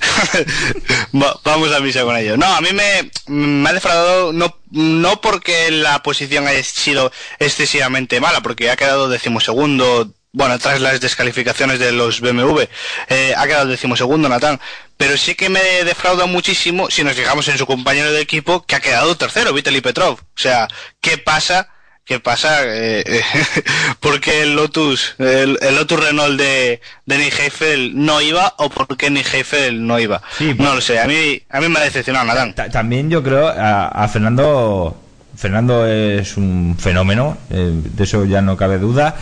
[1.14, 2.36] Va- vamos a misa con ello.
[2.36, 8.20] No, a mí me, me ha defraudado no, no porque la posición haya sido excesivamente
[8.20, 12.60] mala, porque ha quedado decimosegundo, bueno, tras las descalificaciones de los BMW,
[13.08, 14.58] eh, ha quedado decimosegundo Natán,
[14.96, 18.76] pero sí que me defrauda muchísimo si nos fijamos en su compañero de equipo que
[18.76, 20.14] ha quedado tercero, Vitaly Petrov.
[20.14, 20.68] O sea,
[21.00, 21.68] ¿qué pasa?
[22.04, 22.62] ¿Qué pasa?
[22.64, 23.22] Eh, eh,
[24.00, 28.96] porque el Lotus, el, el Lotus Renault de, de Nick Heifel no iba o por
[28.96, 30.20] qué Nick Heifel no iba?
[30.36, 32.54] Sí, no lo sé, a mí, a mí me ha decepcionado Natán.
[32.54, 34.98] Ta- También yo creo a, a Fernando
[35.36, 39.14] Fernando es un fenómeno, eh, de eso ya no cabe duda,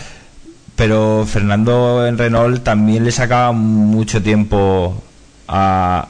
[0.80, 5.02] pero Fernando en Renault también le sacaba mucho tiempo
[5.46, 6.06] a,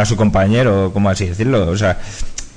[0.00, 2.00] a- su compañero, como así decirlo, o sea,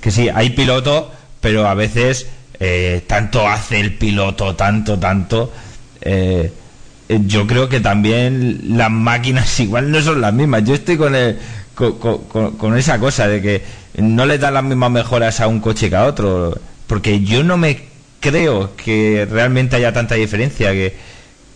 [0.01, 2.25] que sí, hay piloto, pero a veces
[2.59, 5.53] eh, tanto hace el piloto, tanto, tanto,
[6.01, 6.51] eh,
[7.07, 10.63] eh, yo creo que también las máquinas igual no son las mismas.
[10.63, 11.37] Yo estoy con, el-
[11.75, 13.63] con- con- con esa cosa de que
[13.97, 16.57] no le dan las mismas mejoras a un coche que a otro.
[16.87, 17.83] porque yo no me
[18.21, 21.05] creo que realmente haya tanta diferencia que,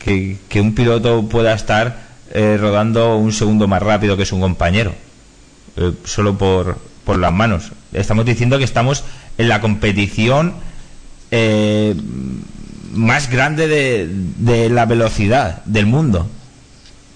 [0.04, 1.98] que, que un piloto pueda estar
[2.34, 4.94] eh, rodando un segundo más rápido que su compañero,
[5.78, 7.72] eh, solo por, por las manos.
[7.94, 9.04] Estamos diciendo que estamos
[9.38, 10.54] en la competición
[11.32, 11.96] eh,
[12.94, 16.28] más grande de, de la velocidad del mundo.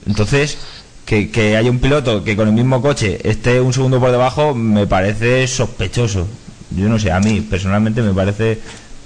[0.06, 0.58] Entonces,
[1.06, 4.54] que, que haya un piloto que con el mismo coche esté un segundo por debajo
[4.56, 6.28] me parece sospechoso.
[6.72, 8.60] Yo no sé, a mí personalmente me parece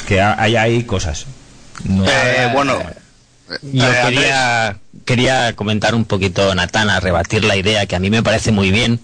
[0.07, 1.25] que ha- hay ahí cosas.
[1.85, 2.77] No- Eh, bueno,
[3.61, 8.09] Yo eh, quería, quería comentar un poquito, Natán, a rebatir la idea que a mí
[8.09, 8.99] me parece muy bien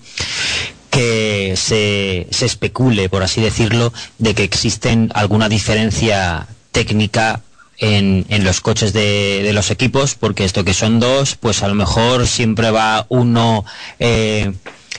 [0.89, 7.41] que se, se especule, por así decirlo, de que existen alguna diferencia técnica
[7.77, 11.67] en, en los coches de, de los equipos, porque esto que son dos, pues a
[11.67, 13.65] lo mejor siempre va uno,
[13.99, 14.53] eh,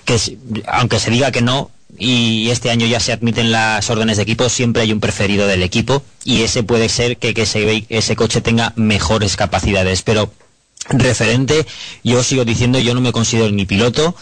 [0.05, 0.19] que
[0.67, 4.49] aunque se diga que no, y este año ya se admiten las órdenes de equipo,
[4.49, 7.35] siempre hay un preferido del equipo y ese puede ser que,
[7.89, 10.03] ese coche tenga mejores capacidades.
[10.03, 10.31] Pero
[10.89, 11.67] referente,
[12.05, 14.15] yo sigo diciendo, yo no me considero ni piloto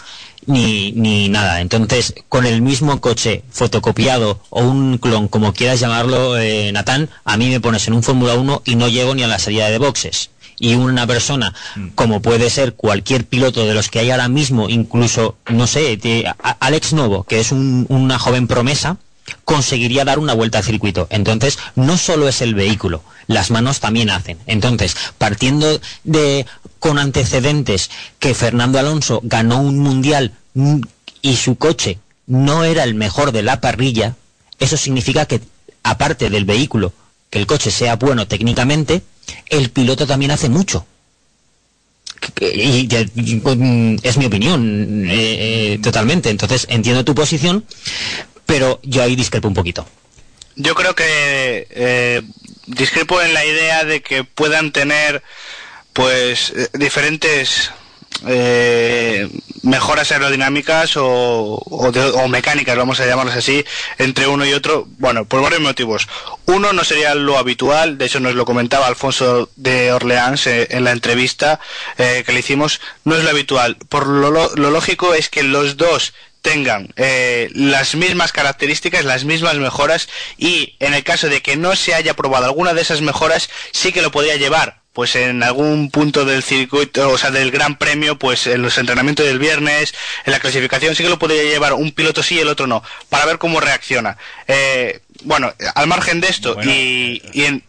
[0.47, 1.61] ni, ni nada.
[1.61, 7.37] Entonces, con el mismo coche fotocopiado o un clon, como quieras llamarlo, eh, Natán, a
[7.37, 9.77] mí me pones en un Fórmula 1 y no llego ni a la salida de
[9.77, 10.29] boxes.
[10.59, 11.53] Y una persona,
[11.95, 16.31] como puede ser cualquier piloto de los que hay ahora mismo, incluso, no sé, de-
[16.59, 18.97] Alex Novo, que es un- una joven promesa,
[19.43, 21.07] conseguiría dar una vuelta al circuito.
[21.09, 24.37] Entonces, no solo es el vehículo, las manos también hacen.
[24.45, 26.45] Entonces, partiendo de
[26.79, 27.89] con antecedentes
[28.19, 30.81] que Fernando Alonso ganó un mundial mm,
[31.21, 34.15] y su coche no era el mejor de la parrilla,
[34.59, 35.41] eso significa que
[35.83, 36.93] aparte del vehículo,
[37.29, 39.01] que el coche sea bueno técnicamente,
[39.49, 40.85] el piloto también hace mucho.
[42.39, 46.29] Y, y, mm, es mi opinión, eh, eh, totalmente.
[46.29, 47.65] Entonces, entiendo tu posición,
[48.45, 49.87] pero yo ahí discrepo un poquito.
[50.55, 52.21] Yo creo que eh,
[52.67, 55.21] discrepo en la idea de que puedan tener
[55.93, 57.71] pues diferentes
[58.27, 59.29] eh,
[59.63, 63.63] mejoras aerodinámicas o, o de- o mecánicas, vamos a llamarlas así,
[63.97, 66.07] entre uno y otro, bueno, por varios motivos.
[66.45, 70.83] Uno no sería lo habitual, de hecho nos lo comentaba Alfonso de Orleans eh, en
[70.83, 71.59] la entrevista
[71.97, 73.77] eh, que le hicimos, no es lo habitual.
[73.89, 79.55] Por lo, lo- lógico es que los dos tengan eh, las mismas características, las mismas
[79.55, 80.07] mejoras
[80.37, 83.91] y en el caso de que no se haya probado alguna de esas mejoras, sí
[83.91, 88.17] que lo podría llevar pues en algún punto del circuito, o sea, del Gran Premio,
[88.17, 91.91] pues en los entrenamientos del viernes, en la clasificación, sí que lo podría llevar un
[91.91, 94.17] piloto sí y el otro no, para ver cómo reacciona.
[94.47, 97.63] Eh, bueno, al margen de esto, Bueno, y, y en...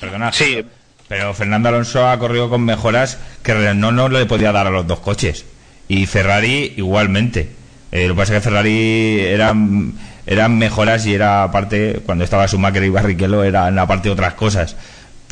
[0.00, 0.32] Perdona.
[0.32, 0.64] Sí.
[1.08, 4.86] Pero Fernando Alonso ha corrido con mejoras que no, no le podía dar a los
[4.86, 5.44] dos coches.
[5.88, 7.50] Y Ferrari igualmente.
[7.90, 9.94] Eh, lo que pasa es que Ferrari eran,
[10.26, 14.76] eran mejoras y era aparte, cuando estaba Schumacher y Barrichello, eran aparte otras cosas.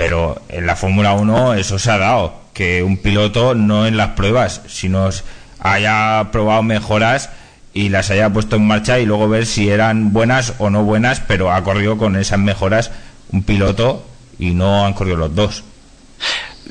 [0.00, 2.32] Pero en la Fórmula 1 eso se ha dado.
[2.54, 5.10] Que un piloto no en las pruebas, sino
[5.58, 7.28] haya probado mejoras
[7.74, 11.20] y las haya puesto en marcha y luego ver si eran buenas o no buenas,
[11.20, 12.92] pero ha corrido con esas mejoras
[13.30, 14.06] un piloto
[14.38, 15.64] y no han corrido los dos.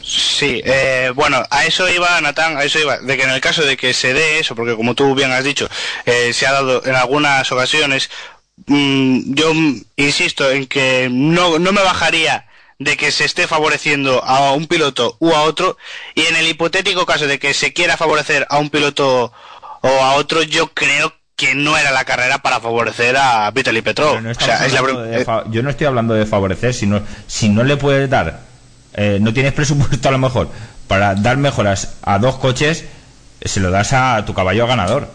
[0.04, 3.64] Sí, eh, bueno, a eso iba, Natán, a eso iba, de que en el caso
[3.64, 5.70] de que se dé eso, porque como tú bien has dicho,
[6.04, 8.10] eh, se ha dado en algunas ocasiones,
[8.66, 9.52] mm, yo
[9.98, 12.49] insisto en que no, no me bajaría
[12.80, 15.78] de que se esté favoreciendo a un piloto u a otro,
[16.16, 19.34] y en el hipotético caso de que se quiera favorecer a un piloto
[19.82, 24.22] o a otro, yo creo que no era la carrera para favorecer a Vitaly Petrov.
[24.22, 27.50] No O sea, es la de eh, yo no estoy hablando de favorecer, sino si
[27.50, 28.42] no le puedes dar,
[28.94, 30.50] eh, no tienes presupuesto a lo mejor
[30.88, 32.86] para dar mejoras a dos coches,
[33.42, 35.08] se lo das a tu caballo ganador.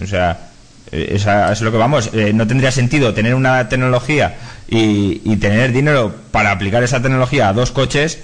[0.00, 0.49] O sea,
[0.92, 2.10] eh, esa- es lo que vamos.
[2.12, 4.36] eh, no tendría sentido tener una tecnología
[4.68, 8.18] y, y tener dinero para aplicar esa tecnología a dos coches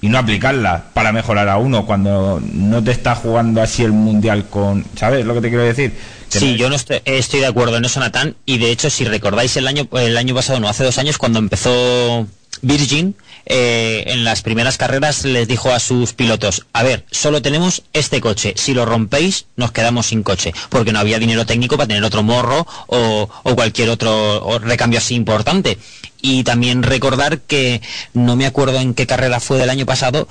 [0.00, 4.46] y no aplicarla para mejorar a uno cuando no te está jugando así el mundial
[4.48, 4.84] con.
[4.96, 5.92] ¿Sabes lo que te quiero decir?
[6.28, 8.34] Sí, yo no estoy, estoy de acuerdo en eso, Natán.
[8.46, 11.38] Y de hecho, si recordáis el año, el año pasado, no, hace dos años, cuando
[11.38, 12.26] empezó
[12.62, 13.14] Virgin,
[13.46, 18.20] eh, en las primeras carreras les dijo a sus pilotos, a ver, solo tenemos este
[18.20, 22.04] coche, si lo rompéis nos quedamos sin coche, porque no había dinero técnico para tener
[22.04, 25.78] otro morro o, cualquier otro recambio así importante.
[26.20, 27.82] Y también recordar que,
[28.14, 30.28] no me acuerdo en qué carrera fue del año pasado,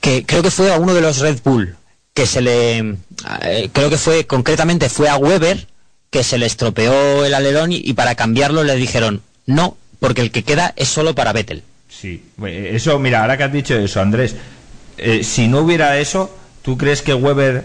[0.00, 1.76] que creo que fue a uno de los Red Bull
[2.14, 2.78] que se le
[3.42, 5.68] eh, creo que fue concretamente fue a Weber
[6.10, 10.32] que se le estropeó el alerón y, y para cambiarlo le dijeron no porque el
[10.32, 11.62] que queda es solo para Vettel
[11.98, 14.36] Sí, eh, eso, mira, ahora que has dicho eso, Andrés,
[14.98, 17.64] eh, si no hubiera eso, ¿tú crees que Weber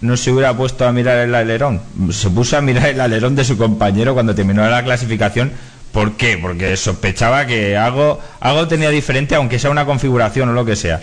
[0.00, 1.82] no se hubiera puesto a mirar el alerón?
[2.10, 5.52] Se puso a mirar el alerón de su compañero cuando terminó la clasificación
[5.94, 6.36] ¿Por qué?
[6.36, 11.00] Porque sospechaba que algo, algo tenía diferente, aunque sea una configuración o lo que sea.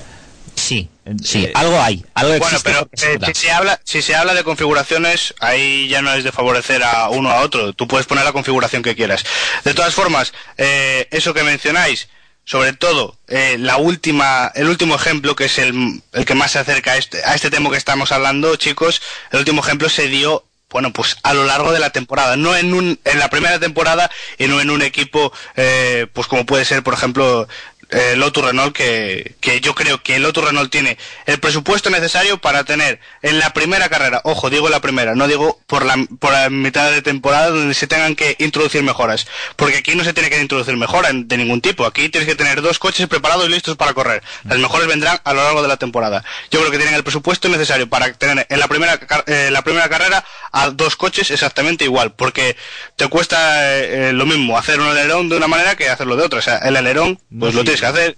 [0.53, 0.89] Sí,
[1.23, 4.43] sí, eh, algo hay, algo Bueno, pero eh, si, se habla, si se habla de
[4.43, 7.71] configuraciones, ahí ya no es de favorecer a uno a otro.
[7.71, 9.23] Tú puedes poner la configuración que quieras.
[9.63, 12.09] De todas formas, eh, eso que mencionáis,
[12.51, 16.59] sobre todo eh, la última, el último ejemplo, que es el, el que más se
[16.59, 20.43] acerca a este, a este tema que estamos hablando, chicos, el último ejemplo se dio
[20.69, 24.11] bueno, pues a lo largo de la temporada, no en un, en la primera temporada
[24.37, 27.47] y no en un equipo, eh, pues como puede ser, por ejemplo,
[27.91, 32.63] eh, Lotus Renault, que, que yo creo que Lotus Renault tiene el presupuesto necesario para
[32.63, 36.49] tener en la primera carrera, ojo, digo la primera, no digo por la, por la
[36.49, 40.41] mitad de temporada donde se tengan que introducir mejoras, porque aquí no se tiene que
[40.41, 43.93] introducir mejoras de ningún tipo, aquí tienes que tener dos coches preparados y listos para
[43.93, 46.23] correr, las mejores vendrán a lo largo de la temporada.
[46.49, 49.89] Yo creo que tienen el presupuesto necesario para tener en la primera, eh, la primera
[49.89, 52.55] carrera a dos coches exactamente igual, porque
[52.95, 56.23] te cuesta eh, eh, lo mismo hacer un alerón de una manera que hacerlo de
[56.23, 58.15] otra, o sea, el alerón, pues lo tienes que.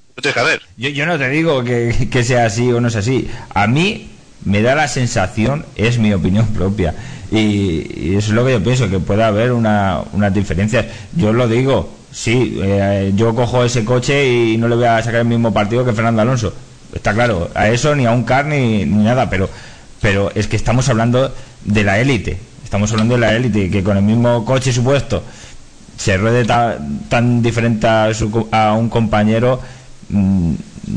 [0.78, 3.30] Yo, yo no te digo que, que sea así o no es así.
[3.54, 4.10] A mí
[4.46, 6.94] me da la sensación, es mi opinión propia,
[7.32, 10.86] y, y eso es lo que yo pienso, que puede haber una, unas diferencias.
[11.16, 15.22] Yo lo digo, sí, eh, yo cojo ese coche y no le voy a sacar
[15.22, 16.54] el mismo partido que Fernando Alonso.
[16.94, 19.50] Está claro, a eso ni a un car ni, ni nada, pero,
[20.00, 21.34] pero es que estamos hablando
[21.66, 22.38] de la élite.
[22.64, 25.24] Estamos hablando de la élite, que con el mismo coche supuesto
[25.98, 26.78] se ruede ta-
[27.10, 29.62] tan diferente a, su a un compañero,
[30.10, 30.54] mm,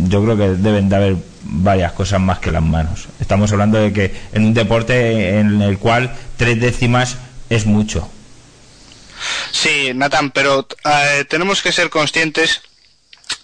[0.09, 3.06] yo creo que deben de haber varias cosas más que las manos.
[3.20, 7.16] Estamos hablando de que en un deporte en el cual tres décimas
[7.50, 8.09] es mucho.
[9.52, 12.61] Sí, Nathan, pero eh, tenemos que ser conscientes,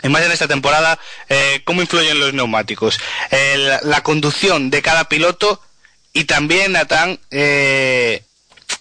[0.03, 2.99] y más en esta temporada, eh, cómo influyen los neumáticos,
[3.31, 5.61] El- la conducción de cada piloto
[6.13, 8.23] y también, Nathan, eh,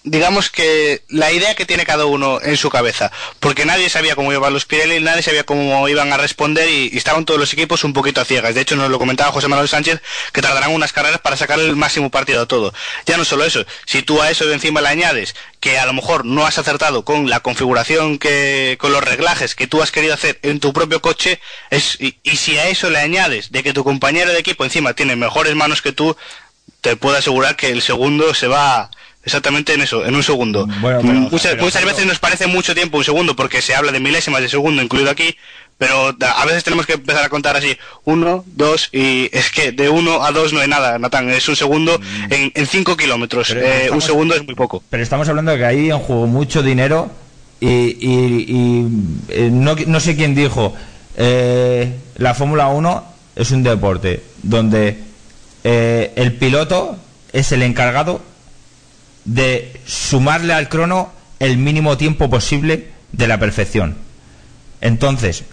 [0.04, 4.32] digamos que la idea que tiene cada uno en su cabeza, porque nadie sabía cómo
[4.32, 7.92] iban los Pirelli, nadie sabía cómo iban a responder y, estaban todos los equipos un
[7.92, 8.54] poquito a ciegas.
[8.54, 10.00] De hecho, nos lo comentaba José Manuel Sánchez,
[10.32, 12.74] que tardarán unas carreras para sacar el máximo partido a todo.
[13.06, 15.92] Ya no solo eso, si tú a eso de encima le añades que a lo
[15.92, 20.14] mejor no has acertado con la configuración que, con los reglajes que tú has querido
[20.14, 23.72] hacer en tu propio coche, es, y, y si a eso le añades de que
[23.72, 26.16] tu compañero de equipo encima tiene mejores manos que tú,
[26.80, 28.90] te puedo asegurar que el segundo se va
[29.24, 30.66] exactamente en eso, en un segundo.
[30.80, 33.92] Bueno, pero- muchas pero- muchas veces nos parece mucho tiempo un segundo porque se habla
[33.92, 35.36] de milésimas de segundo incluido aquí,
[35.78, 39.88] pero a veces tenemos que empezar a contar así, uno, dos, y es que de
[39.88, 43.88] uno a dos no hay nada, Natán, es un segundo en, en cinco kilómetros, Eh,
[43.92, 44.82] un segundo es muy poco.
[44.90, 47.10] Pero estamos hablando de que hay en juego mucho dinero
[47.60, 48.86] y, y- y,
[49.28, 50.74] eh, no, no sé quién dijo,
[51.16, 53.04] eh, la Fórmula 1
[53.36, 54.98] es un deporte donde
[55.64, 56.96] eh, el piloto
[57.32, 58.20] es el encargado
[59.24, 63.96] de sumarle al crono el mínimo tiempo posible de la perfección.
[64.80, 65.44] Entonces,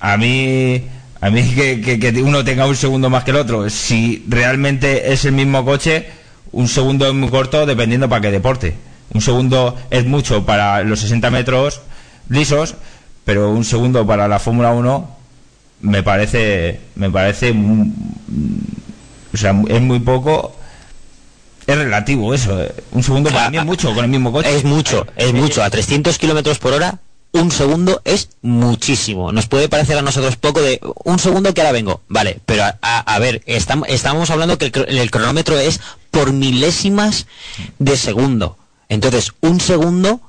[0.00, 0.82] a mí,
[1.20, 5.24] a mí que, que- uno tenga un segundo más que el otro, si realmente es
[5.24, 6.06] el mismo coche,
[6.52, 8.74] un segundo es muy corto dependiendo para qué deporte.
[9.12, 11.80] Un segundo es mucho para los 60 metros
[12.28, 12.76] lisos,
[13.24, 15.16] pero un segundo para la Fórmula 1
[15.82, 17.52] me parece, me parece,
[19.32, 20.56] o sea, es muy poco.
[21.70, 22.60] Es relativo eso.
[22.62, 22.74] eh.
[22.92, 24.54] Un segundo para mí es mucho con el mismo coche.
[24.56, 25.62] Es mucho, es mucho.
[25.62, 26.98] A 300 kilómetros por hora,
[27.32, 29.30] un segundo es muchísimo.
[29.32, 32.00] Nos puede parecer a nosotros poco de un segundo que ahora vengo.
[32.08, 35.80] Vale, pero a, a- a ver, estam- estamos hablando que el, el cronómetro es
[36.10, 37.26] por milésimas
[37.78, 38.56] de segundo.
[38.88, 40.20] Entonces, un segundo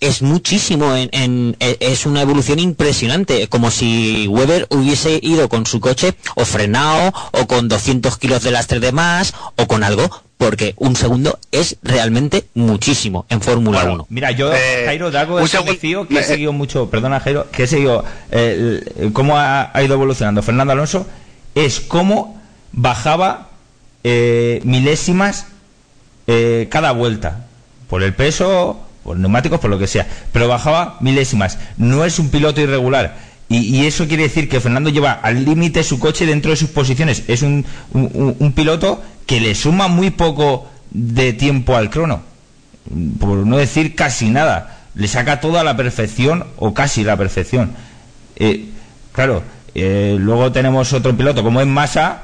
[0.00, 5.64] es muchísimo, en, en- e- es una evolución impresionante, como si Weber hubiese ido con
[5.64, 10.10] su coche o frenado o con 200 kilos de lastre de más o con algo,
[10.38, 14.06] porque un segundo es realmente muchísimo en Fórmula Bueno, 1.
[14.10, 16.24] Mira, yo, Eh, Jairo, de algo un de eso me segundo- fío, que he eh,
[16.24, 20.72] seguido mucho, perdona Jairo, que he seguido eh, el- cómo ha, ha ido evolucionando Fernando
[20.72, 21.06] Alonso,
[21.54, 22.40] es cómo
[22.72, 23.48] bajaba
[24.04, 25.46] eh, milésimas
[26.26, 27.46] eh, cada vuelta,
[27.88, 31.58] por el peso, por neumáticos, por lo que sea, pero bajaba milésimas.
[31.76, 33.16] No es un piloto irregular.
[33.48, 37.22] Y, eso quiere decir que Fernando lleva al límite su coche dentro de sus posiciones.
[37.28, 42.22] Es un, un- un- piloto que le suma muy poco de tiempo al crono
[43.18, 47.72] por no decir casi nada, le saca todo a la perfección o casi la perfección.
[48.36, 48.66] Eh,
[49.12, 49.42] claro,
[49.74, 52.22] eh, luego tenemos otro piloto como es Massa,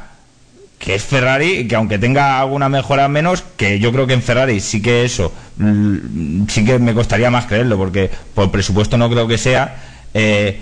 [0.79, 4.61] que es Ferrari, que aunque tenga alguna mejora menos, que yo creo que en Ferrari
[4.61, 9.27] sí que eso, mm, sí que me costaría más creerlo, porque por presupuesto no creo
[9.29, 9.77] que sea.
[10.15, 10.61] eh,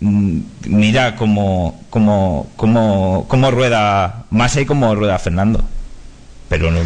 [0.00, 5.62] mira cómo, cómo, cómo, cómo rueda Massa y cómo rueda Fernando.
[6.48, 6.80] Pero no,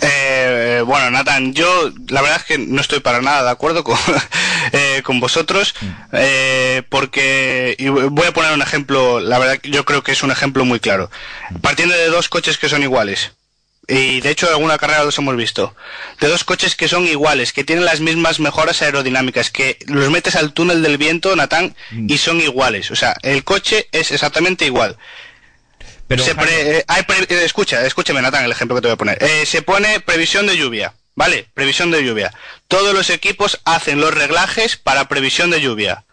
[0.00, 3.96] Eh, bueno, Nathan, yo la verdad es que no estoy para nada de acuerdo con,
[4.72, 5.74] eh, con vosotros,
[6.12, 10.30] eh, porque y voy a poner un ejemplo, la verdad yo creo que es un
[10.30, 11.10] ejemplo muy claro.
[11.60, 13.32] Partiendo de dos coches que son iguales,
[13.88, 15.74] y de hecho en alguna carrera los hemos visto,
[16.20, 20.36] de dos coches que son iguales, que tienen las mismas mejoras aerodinámicas, que los metes
[20.36, 21.74] al túnel del viento, Natán,
[22.08, 22.90] y son iguales.
[22.90, 24.96] O sea, el coche es exactamente igual.
[26.06, 28.94] Pero, Se pre- eh, hay pre- eh, escucha, escúchame, Natán, el ejemplo que te voy
[28.94, 29.22] a poner.
[29.22, 31.46] Eh, se pone previsión de lluvia, ¿vale?
[31.54, 32.32] Previsión de lluvia.
[32.68, 36.04] Todos los equipos hacen los reglajes para previsión de lluvia.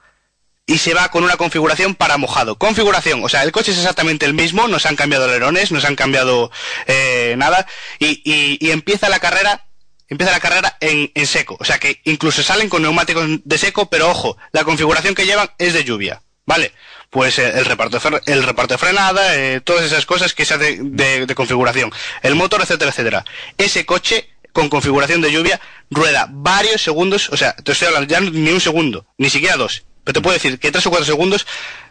[0.71, 2.57] Y se va con una configuración para mojado.
[2.57, 5.95] Configuración, o sea, el coche es exactamente el mismo, nos han cambiado alerones, nos han
[5.95, 6.49] cambiado
[6.87, 7.67] eh, nada,
[7.99, 9.65] y, y- empieza la carrera
[10.07, 11.57] empieza la carrera en, en seco.
[11.59, 15.49] O sea que incluso salen con neumáticos de seco, pero ojo, la configuración que llevan
[15.57, 16.21] es de lluvia.
[16.45, 16.73] ¿Vale?
[17.09, 20.53] Pues eh, el, reparto de el reparto de frenada, eh, todas esas cosas que se
[20.53, 21.91] hace de, de configuración.
[22.23, 23.25] El motor, etcétera, etcétera.
[23.57, 25.59] Ese coche con configuración de lluvia
[25.89, 29.83] rueda varios segundos, o sea, te estoy hablando ya ni un segundo, ni siquiera dos,
[30.03, 31.45] pero te puedo decir que tres o cuatro segundos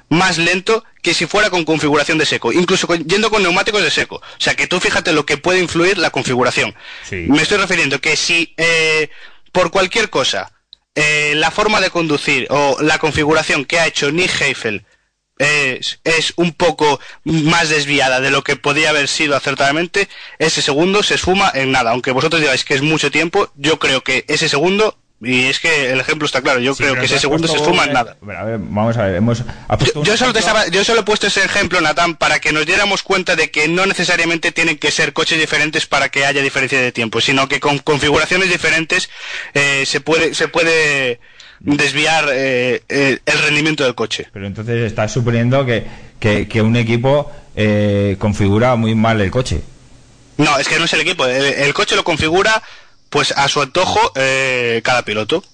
[0.09, 3.91] más lento que si fuera con configuración de seco, incluso con- yendo con neumáticos de
[3.91, 4.17] seco.
[4.17, 6.75] O sea que tú fíjate lo que puede influir la configuración.
[7.09, 7.27] Sí.
[7.29, 9.09] Me estoy refiriendo que si eh,
[9.53, 10.51] por cualquier cosa
[10.97, 14.85] eh, la forma de conducir o la configuración que ha hecho Nick Heifel
[15.39, 20.09] es, es un poco más desviada de lo que podía haber sido acertadamente,
[20.39, 21.93] ese segundo se esfuma en nada.
[21.93, 25.91] Aunque vosotros digáis que es mucho tiempo, yo creo que ese segundo, y es que
[25.93, 28.17] el ejemplo está claro, yo Sí, creo que ese segundo se esfuma en nada.
[28.25, 29.43] Pero, a ver, vamos a ver, hemos...
[30.03, 33.03] Yo, solo te estaba- yo solo he puesto ese ejemplo, Natán, para que nos diéramos
[33.03, 36.91] cuenta de que no necesariamente tienen que ser coches diferentes para que haya diferencia de
[36.93, 39.11] tiempo, sino que con configuraciones diferentes
[39.55, 41.21] eh, se puede se puede
[41.61, 44.27] desviar eh, eh, el rendimiento del coche.
[44.33, 45.85] Pero entonces estás suponiendo que,
[46.19, 49.61] que, que un equipo eh, configura muy mal el coche.
[50.39, 51.27] No, es que no es el equipo.
[51.27, 52.63] El, el coche lo configura
[53.11, 55.45] pues a su antojo eh, cada piloto.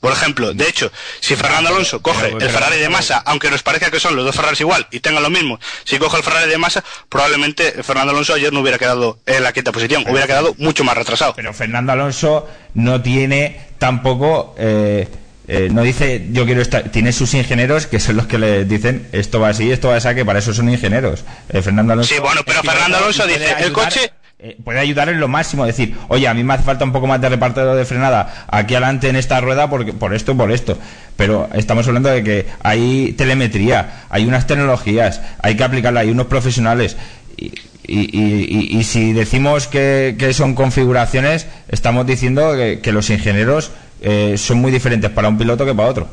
[0.00, 3.90] Por ejemplo, de hecho, si Fernando Alonso coge el Ferrari de masa, aunque nos parezca
[3.90, 6.56] que son los dos Ferraris igual y tengan lo mismo, si coge el Ferrari de
[6.56, 10.84] masa, probablemente Fernando Alonso ayer no hubiera quedado en la quinta posición, hubiera quedado mucho
[10.84, 11.32] más retrasado.
[11.34, 14.54] Pero Fernando Alonso no tiene tampoco...
[14.56, 15.08] eh,
[15.48, 16.90] eh, no dice yo quiero estar...
[16.90, 20.14] Tiene sus ingenieros que son los que le dicen esto va así, esto va así,
[20.14, 21.24] que para eso son ingenieros.
[21.48, 22.14] Eh, Fernando Alonso...
[22.14, 25.96] Sí, bueno, pero Fernando Alonso dice, el coche- eh, puede ayudar en lo máximo, decir,
[26.08, 29.08] oye, a mí me hace falta un poco más de reparto de frenada aquí adelante
[29.08, 30.78] en esta rueda porque, por esto, por esto.
[31.16, 36.26] Pero estamos hablando de que hay telemetría, hay unas tecnologías, hay que aplicarla, hay unos
[36.26, 36.96] profesionales.
[37.36, 37.52] Y-
[37.90, 43.70] y- y si decimos que, que son configuraciones, estamos diciendo que, que los ingenieros
[44.02, 46.08] eh, son muy diferentes para un piloto que para otro.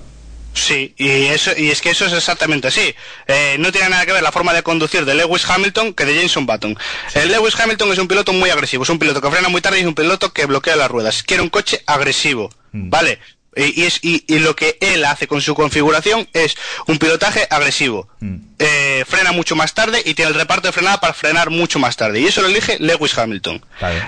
[0.56, 2.96] Sí, y eso y es que eso es exactamente así.
[3.28, 6.22] Eh, no tiene nada que ver la forma de conducir de Lewis Hamilton que de
[6.22, 6.78] Jason Button.
[7.14, 9.78] El Lewis Hamilton es un piloto muy agresivo, es un piloto que frena muy tarde
[9.80, 11.24] y es un piloto que bloquea las ruedas.
[11.24, 12.90] Quiere un coche agresivo, Mm.
[12.90, 13.20] ¿vale?
[13.56, 16.56] Y, y es, y, y lo que él hace con su configuración es
[16.88, 18.08] un pilotaje agresivo.
[18.20, 18.36] Mm.
[18.58, 21.98] Eh, frena mucho más tarde y tiene el reparto de frenada para frenar mucho más
[21.98, 22.22] tarde.
[22.22, 23.62] Y eso lo elige Lewis Hamilton.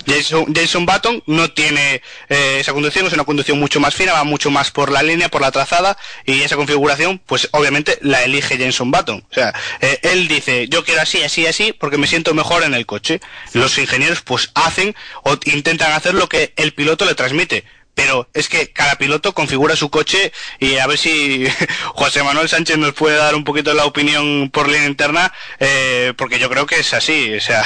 [0.05, 4.23] Jason, Jason Button no tiene eh, esa conducción, es una conducción mucho más fina, va
[4.23, 8.57] mucho más por la línea, por la trazada, y esa configuración, pues obviamente la elige
[8.57, 9.25] Jason Button.
[9.29, 12.73] O sea, eh, él dice, yo quiero así, así, así, porque me siento mejor en
[12.73, 13.19] el coche.
[13.51, 17.65] Los ingenieros pues hacen o intentan hacer lo que el piloto le transmite.
[17.97, 21.45] Pero es que cada piloto configura su coche y a ver si
[21.95, 26.37] José Manuel Sánchez nos puede dar un poquito la opinión por línea interna, eh, porque
[26.37, 27.33] yo creo que es así.
[27.33, 27.63] O sea,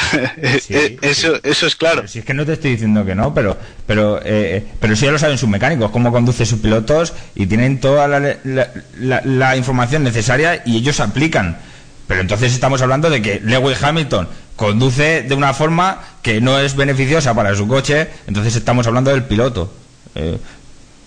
[0.61, 2.07] Sí, eso, eso es claro.
[2.07, 5.11] Si es que no te estoy diciendo que no, pero pero eh, pero sí ya
[5.11, 9.57] lo saben sus mecánicos, cómo conducen sus pilotos y tienen toda la, la- la- la
[9.57, 11.59] información necesaria y ellos aplican.
[12.07, 16.77] Pero entonces estamos hablando de que Lewis Hamilton conduce de una forma que no es
[16.77, 19.73] beneficiosa para su coche, entonces estamos hablando del piloto.
[20.15, 20.37] Eh,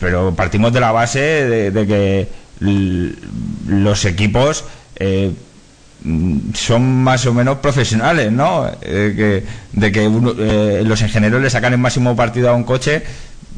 [0.01, 2.29] pero partimos de la base de, de que
[3.69, 4.65] los equipos
[4.97, 5.33] eh,
[6.55, 8.67] son más o menos profesionales, ¿no?
[8.83, 12.65] Eh, que, de que uno- eh, los ingenieros le sacan el máximo partido a un
[12.65, 13.03] coche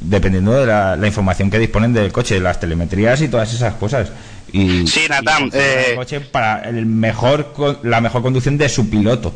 [0.00, 4.10] dependiendo de la, la información que disponen del coche, las telemetrías y todas esas cosas.
[4.52, 9.32] Y, Sí, Natán, el coche para el mejor la mejor conducción de su piloto.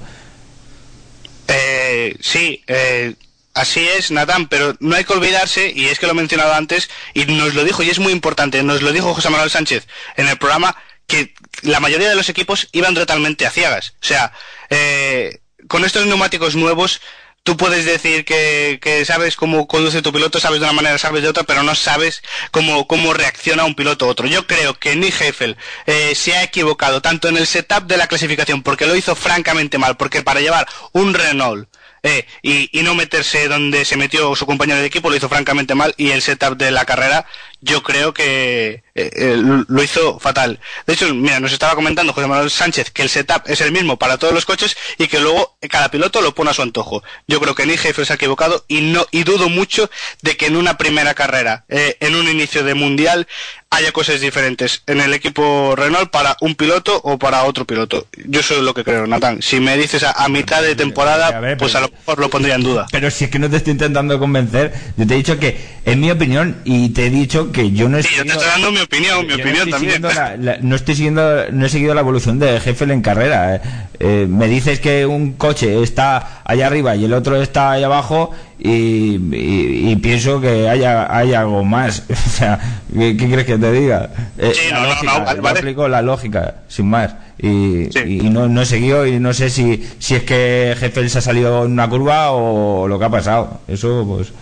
[1.48, 3.14] Eh, sí, eh,
[3.54, 6.90] así es, Natán, pero no hay que olvidarse, y es que lo he mencionado antes,
[7.14, 9.86] y nos lo dijo, y es muy importante, nos lo dijo José Manuel Sánchez
[10.16, 10.76] en el programa,
[11.06, 13.94] que la mayoría de los equipos iban totalmente a ciegas.
[14.00, 14.32] O sea,
[14.70, 17.00] eh, con estos neumáticos nuevos,
[17.42, 21.22] tú puedes decir que, que sabes cómo conduce tu piloto, sabes de una manera, sabes
[21.22, 22.22] de otra, pero no sabes
[22.52, 24.26] cómo, cómo reacciona un piloto u otro.
[24.26, 28.06] Yo creo que Nick Heifel eh, se ha equivocado tanto en el setup de la
[28.06, 31.68] clasificación, porque lo hizo francamente mal, porque para llevar un Renault
[32.02, 35.74] eh, y, y no meterse donde se metió su compañero de equipo, lo hizo francamente
[35.74, 37.26] mal y el setup de la carrera
[37.60, 39.36] yo creo que eh, eh,
[39.68, 40.58] lo hizo fatal.
[40.86, 43.98] De hecho, mira, nos estaba comentando José Manuel Sánchez que el setup es el mismo
[43.98, 47.02] para todos los coches y que luego cada piloto lo pone a su antojo.
[47.26, 49.90] Yo creo que ni jefe se ha equivocado y no y dudo mucho
[50.22, 53.26] de que en una primera carrera, eh, en un inicio de mundial,
[53.70, 58.06] haya cosas diferentes en el equipo Renault para un piloto o para otro piloto.
[58.26, 59.42] Yo soy lo que creo, Natán.
[59.42, 62.28] Si me dices a, a mitad de temporada, A ver, pues a lo mejor lo
[62.28, 62.86] pondría en duda.
[62.90, 65.96] Pero si es que no te estoy intentando convencer, yo te he dicho que es
[65.96, 68.62] mi opinión y te he dicho que yo no he Sí, yo te seguido- estoy
[68.62, 70.02] dando mi opinión, mi no opinión estoy también.
[70.02, 73.56] la- la- no estoy siguiendo, no he seguido la evolución de Heffel en carrera.
[73.56, 73.60] eh.
[74.02, 78.30] Eh, me dices que un coche está allá arriba y el otro está allá abajo
[78.58, 82.04] y, y- y pienso que haya, hay algo más.
[82.10, 82.58] O sea,
[82.94, 84.08] ¿qué, qué quieres que te diga?
[84.38, 87.14] Eh, Sí, no, no, lógica, no, vale, aplico la lógica, sin más.
[87.38, 88.20] Y, Sí.
[88.22, 91.22] y no, no he seguido y no sé si, si es que Heffel se ha
[91.22, 93.60] salido en una curva o lo que ha pasado.
[93.68, 94.32] Eso, pues.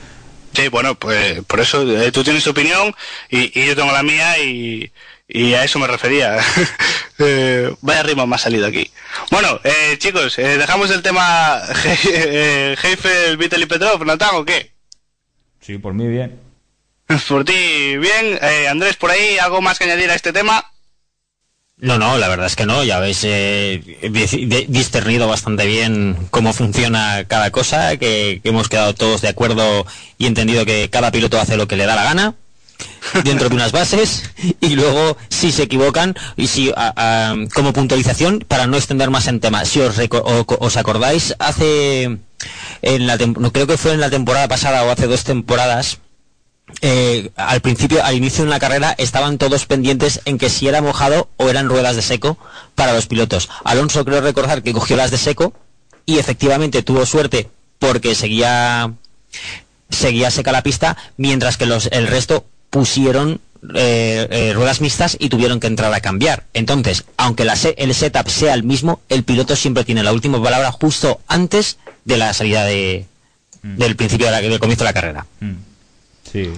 [0.58, 2.92] Sí, bueno, pues por eso eh, tú tienes tu opinión
[3.30, 4.90] y, y yo tengo la mía y,
[5.28, 6.38] y a eso me refería.
[7.20, 8.88] Eh, vaya ritmo me ha salido aquí.
[9.32, 14.70] Bueno, eh, chicos, eh, dejamos el tema Heifel, Vittel y Petrov, Natán, ¿o qué?
[15.60, 16.38] Sí, por mí bien.
[17.28, 18.38] Por ti, bien.
[18.40, 20.64] Eh, Andrés, por ahí, ¿algo más que añadir a este tema?
[21.80, 22.82] No, no, la verdad es que no.
[22.82, 28.68] Ya habéis eh, di- di- discernido bastante bien cómo funciona cada cosa, que, que hemos
[28.68, 29.86] quedado todos de acuerdo
[30.18, 32.34] y entendido que cada piloto hace lo que le da la gana
[33.24, 34.24] dentro de unas bases
[34.60, 39.28] y luego si se equivocan y si a- a- como puntualización para no extender más
[39.28, 42.18] en tema si os, os acordáis hace
[42.82, 45.98] en la creo que fue en la temporada pasada o hace dos temporadas
[46.82, 50.80] eh, al principio, al inicio de la carrera, estaban todos pendientes en que si era
[50.82, 52.38] mojado o eran ruedas de seco
[52.74, 53.48] para los pilotos.
[53.64, 55.52] Alonso creo recordar que cogió las de seco
[56.06, 57.48] y efectivamente tuvo suerte
[57.78, 58.92] porque seguía
[59.90, 63.40] seguía seca la pista, mientras que los, el resto pusieron
[63.74, 66.44] eh, eh, ruedas mixtas y tuvieron que entrar a cambiar.
[66.54, 70.40] Entonces, aunque la se- el setup sea el mismo, el piloto siempre tiene la última
[70.42, 73.06] palabra justo antes de la salida de,
[73.62, 75.26] del principio de la- del comienzo de la carrera.
[75.40, 75.52] Mm.
[76.30, 76.50] Sí,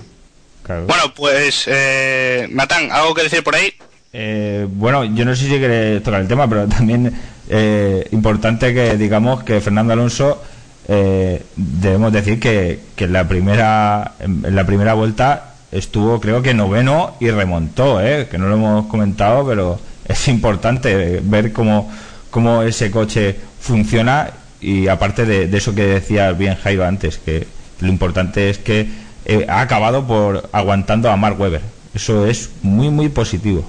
[0.63, 0.87] claro.
[0.87, 3.73] Bueno, pues, eh, Natán, ¿algo que decir por ahí?
[4.13, 7.13] Eh, bueno, yo no sé si quieres tocar el tema, pero también
[7.49, 10.43] eh, importante que digamos que Fernando Alonso
[10.89, 16.43] eh, debemos decir que, que en la primera en en la primera vuelta estuvo creo
[16.43, 21.91] que noveno y remontó, eh, que no lo hemos comentado, pero es importante ver cómo,
[22.31, 27.47] cómo ese coche funciona y aparte de, de eso que decía bien Jairo antes, que
[27.81, 28.89] lo importante es que
[29.25, 31.63] eh, ha acabado por aguantando a Mark Webber.
[31.95, 33.69] Eso es muy muy positivo.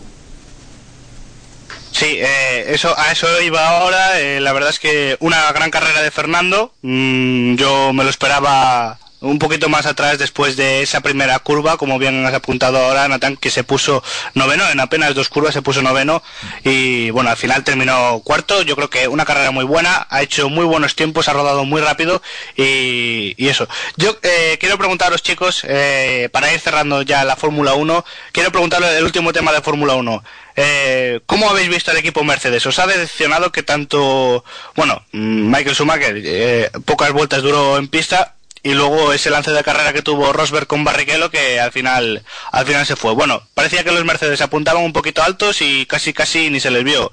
[1.91, 4.20] Sí, eh, eso, a eso iba ahora.
[4.20, 6.74] eh, la verdad es que una gran carrera de Fernando.
[6.82, 11.99] Mm, yo me lo esperaba un poquito más atrás después de esa primera curva, como
[11.99, 14.03] bien has apuntado ahora, Natán, que se puso
[14.34, 16.24] noveno, en apenas dos curvas se puso noveno
[16.63, 18.63] y bueno, al final terminó cuarto.
[18.63, 21.82] Yo creo que una carrera muy buena, ha hecho muy buenos tiempos, ha rodado muy
[21.82, 22.22] rápido
[22.57, 23.67] y, eso.
[23.97, 28.05] Yo eh, quiero preguntar a los chicos, eh, para ir cerrando ya la Fórmula 1,
[28.32, 30.24] quiero preguntarle el último tema de Fórmula 1.
[30.55, 32.65] Eh, ¿Cómo habéis visto al equipo Mercedes?
[32.65, 34.43] ¿Os ha decepcionado que tanto,
[34.76, 39.64] bueno, mm, Michael Schumacher eh, pocas vueltas duró en pista y luego ese lance de
[39.64, 43.14] carrera que tuvo Rosberg con Barrichello que al final, al final se fue.
[43.14, 46.84] Bueno, parecía que los Mercedes apuntaban un poquito altos y casi casi ni se les
[46.84, 47.12] vio.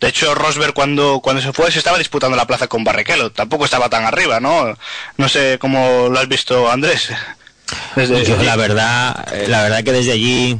[0.00, 3.30] De hecho, Rosberg cuando, cuando se fue se estaba disputando la plaza con Barrichello.
[3.32, 4.76] Tampoco estaba tan arriba, ¿no?
[5.16, 7.10] No sé cómo lo has visto, Andrés.
[7.96, 10.58] Desde- Yo la verdad, eh, la verdad que desde allí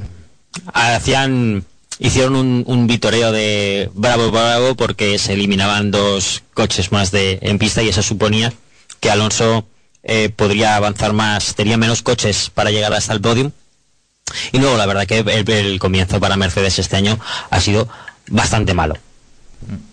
[0.74, 1.64] hacían
[1.98, 7.58] hicieron un, un vitoreo de bravo bravo porque se eliminaban dos coches más de en
[7.58, 8.52] pista y eso suponía
[9.00, 9.66] que Alonso
[10.02, 13.50] eh, podría avanzar más, tenía menos coches para llegar hasta el podium.
[14.52, 17.18] Y luego la verdad que el, el comienzo para Mercedes este año
[17.50, 17.88] ha sido
[18.28, 18.96] bastante malo.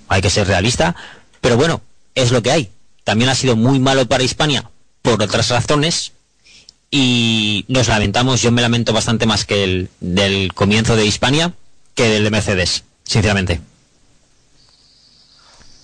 [0.08, 0.96] Hay que ser realista,
[1.42, 1.82] pero bueno,
[2.16, 2.72] es lo que hay.
[3.04, 4.70] También ha sido muy malo para Hispania
[5.02, 6.12] por otras razones,
[6.90, 11.54] y nos lamentamos, yo me lamento bastante más que el del comienzo de Hispania
[11.96, 13.60] que del de Mercedes, sinceramente.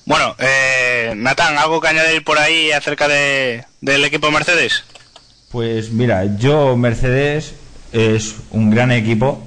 [0.05, 4.83] Bueno, eh, Natán, ¿algo que añadir por ahí acerca de, del equipo Mercedes?
[5.49, 7.53] Pues mira, yo Mercedes
[7.93, 9.41] es un gran equipo,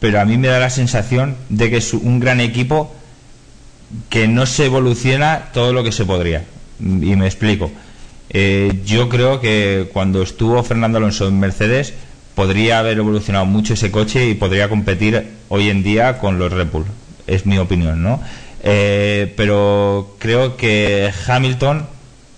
[0.00, 2.94] pero a mí me da la sensación de que es un gran equipo
[4.10, 6.44] que no se evoluciona todo lo que se podría.
[6.80, 7.70] Y me explico.
[8.30, 11.94] Eh, yo creo que cuando estuvo Fernando Alonso en Mercedes
[12.34, 16.68] podría haber evolucionado mucho ese coche y podría competir hoy en día con los Red
[16.70, 16.84] Bull.
[17.26, 18.20] Es mi opinión, ¿no?
[18.62, 21.86] Eh, pero creo que Hamilton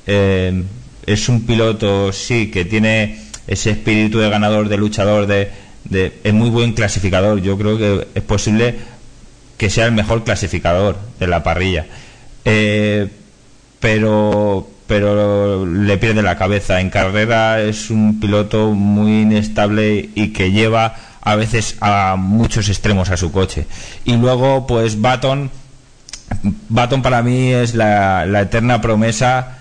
[0.06, 0.62] eh,
[1.06, 5.50] es un piloto, sí, que tiene ese espíritu de ganador, de luchador, de,
[5.84, 7.40] de, es muy buen clasificador.
[7.40, 8.76] Yo creo que es posible
[9.56, 11.86] que sea el mejor clasificador de la parrilla.
[12.44, 13.08] Eh,
[13.78, 16.80] pero pero le pierde la cabeza.
[16.80, 23.08] En carrera es un piloto muy inestable y que lleva a veces a muchos extremos
[23.10, 23.66] a su coche.
[24.04, 25.52] Y luego, pues Baton,
[26.68, 29.59] Baton para mí es la, eterna promesa,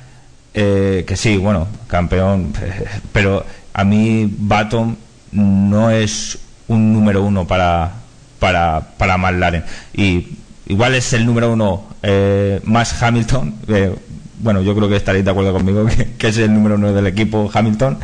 [0.54, 2.54] eh, que sí, bueno, campeón,
[3.12, 4.98] pero a mí Baton
[5.32, 7.92] no es un número uno para,
[8.40, 9.64] para, para McLaren.
[9.94, 13.56] Y igual es el número uno eh, más Hamilton.
[14.42, 15.86] Bueno, yo creo que estaréis de acuerdo conmigo
[16.18, 17.98] que, es el número uno del equipo Hamilton.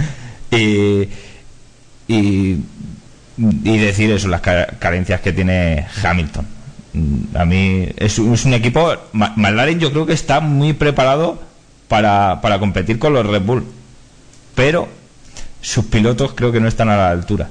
[0.51, 1.09] Y,
[2.07, 2.63] y,
[3.37, 6.54] decir eso, las carencias que tiene Hamilton.
[7.33, 8.95] A mí es, un equipo.
[9.13, 11.41] McLaren yo creo que está muy preparado
[11.87, 13.65] para, para competir con los Red Bull.
[14.55, 14.87] Pero
[15.61, 17.49] sus pilotos creo que no están a la altura.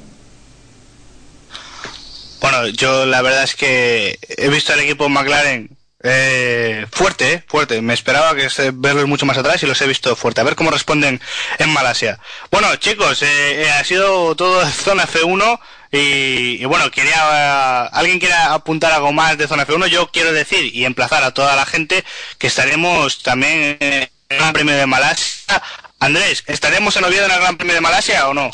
[2.40, 5.70] Bueno, yo la verdad es que he visto al equipo McLaren
[6.06, 7.80] eh, fuerte, eh, fuerte.
[7.80, 10.42] Me esperaba que verlos mucho más atrás y los he visto fuerte.
[10.42, 11.20] A ver cómo responden
[11.58, 12.18] en Malasia.
[12.50, 15.58] Bueno, chicos, eh, ha sido todo zona F1
[15.96, 19.86] y, bueno, quería alguien quiere apuntar algo más de zona F1.
[19.86, 22.04] Yo quiero decir y emplazar a toda la gente
[22.38, 25.62] que estaremos también en el Gran Premio de Malasia.
[26.00, 28.50] Andrés, ¿estaremos en Oviedo en el Gran Premio de Malasia o no?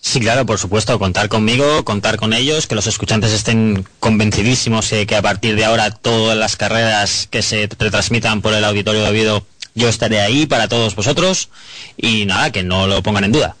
[0.00, 5.04] Sí, claro, por supuesto, contar conmigo, contar con ellos, que los escuchantes estén convencidísimos de
[5.04, 9.08] que a partir de ahora todas las carreras que se retransmitan por el auditorio de
[9.08, 11.48] Oviedo, yo estaré ahí para todos vosotros
[11.96, 13.56] y nada, que no lo pongan en duda.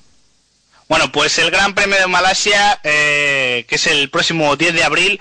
[0.88, 5.20] Bueno, pues el Gran Premio de Malasia, eh, que es el próximo 10 de abril,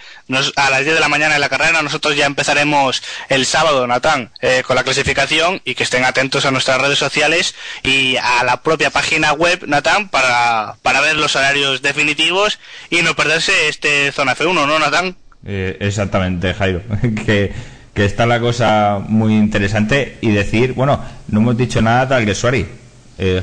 [0.56, 4.30] a las 10 de la mañana en la carrera, nosotros ya empezaremos el sábado, Natán,
[4.42, 8.62] eh, con la clasificación y que estén atentos a nuestras redes sociales y a la
[8.62, 12.60] propia página web, Natán, para, para ver los horarios definitivos
[12.92, 15.16] y no perderse este Zona F1, ¿no, Natán?
[15.48, 16.84] Eh, exactamente, Jairo.
[17.26, 17.54] que,
[17.92, 22.36] que está la cosa muy interesante y decir, bueno, no hemos dicho nada tal que
[22.36, 22.68] Suari,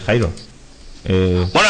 [0.06, 0.32] Jairo.
[1.04, 1.68] Eh, bueno,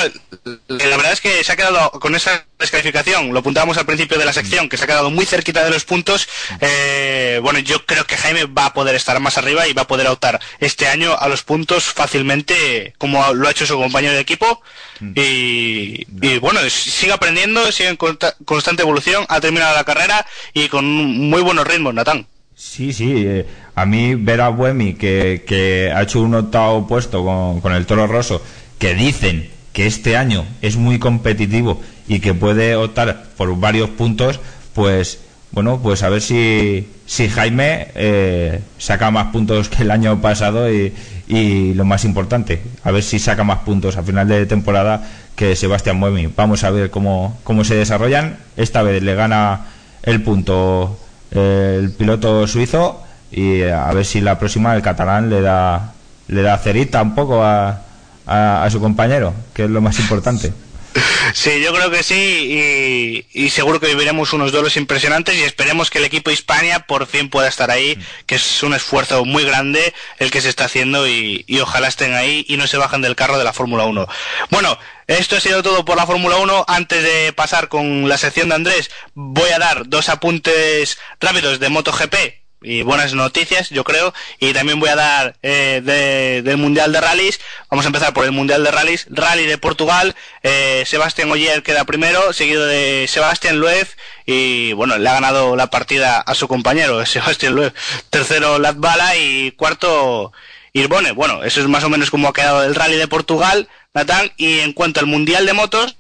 [0.69, 4.25] la verdad es que se ha quedado con esa descalificación, lo apuntábamos al principio de
[4.25, 6.29] la sección, que se ha quedado muy cerquita de los puntos.
[6.61, 9.87] Eh, bueno, yo creo que Jaime va a poder estar más arriba y va a
[9.87, 14.21] poder optar este año a los puntos fácilmente, como lo ha hecho su compañero de
[14.21, 14.63] equipo.
[15.01, 15.13] Mm.
[15.17, 17.99] Y, bueno, sigue aprendiendo, sigue en
[18.45, 22.27] constante evolución, ha terminado la carrera y con muy buenos ritmos, Natán.
[22.55, 23.25] Sí, sí.
[23.27, 27.87] Eh, a mí ver a Buemi, que, ha hecho un octavo puesto con, con el
[27.87, 28.43] Toro Rosso,
[28.83, 34.41] que dicen que este año es muy competitivo y que puede optar por varios puntos,
[34.75, 35.21] pues
[35.53, 40.69] bueno, pues a ver si, si Jaime eh, saca más puntos que el año pasado
[40.69, 40.93] y,
[41.29, 45.55] y, lo más importante, a ver si saca más puntos a final de temporada que
[45.55, 46.27] Sebastián Muemi.
[46.35, 48.39] Vamos a ver cómo, cómo se desarrollan.
[48.57, 49.67] Esta vez le gana
[50.03, 50.99] el punto
[51.31, 55.93] eh, el piloto suizo y a ver si la próxima el catalán le da
[56.27, 57.83] le da cerita un poco a,
[58.27, 60.53] a, su compañero, que es lo más importante.
[61.35, 65.99] Sí, yo creo que sí y, seguro que viviremos unos duelos impresionantes y esperemos que
[65.99, 70.31] el equipo Hispania por fin pueda estar ahí, que es un esfuerzo muy grande el
[70.31, 73.45] que se está haciendo y, ojalá estén ahí y no se bajen del carro de
[73.45, 74.07] la Fórmula 1.
[74.51, 76.67] Bueno, esto ha sido todo por la Fórmula 1.
[76.69, 81.69] Antes de pasar con la sección de Andrés, voy a dar dos apuntes rápidos de
[81.71, 84.13] MotoGP y buenas noticias, yo creo.
[84.41, 87.41] Y también voy a dar eh, del Mundial de Rallys.
[87.71, 89.07] Vamos a empezar por el Mundial de Rallys.
[89.11, 90.15] Rally de Portugal.
[90.43, 93.89] Eh, Sebastián Oyer queda primero, seguido de Sebastián Loeb.
[94.27, 97.75] Y bueno, le ha ganado la partida a su compañero, Sebastián Loeb.
[98.11, 99.17] Tercero, Latbala.
[99.17, 100.33] Y cuarto,
[100.73, 101.13] Irbone.
[101.13, 104.33] Bueno, eso es más o menos como ha quedado el Rally de Portugal, Natán.
[104.37, 105.97] Y en cuanto al Mundial de Motos,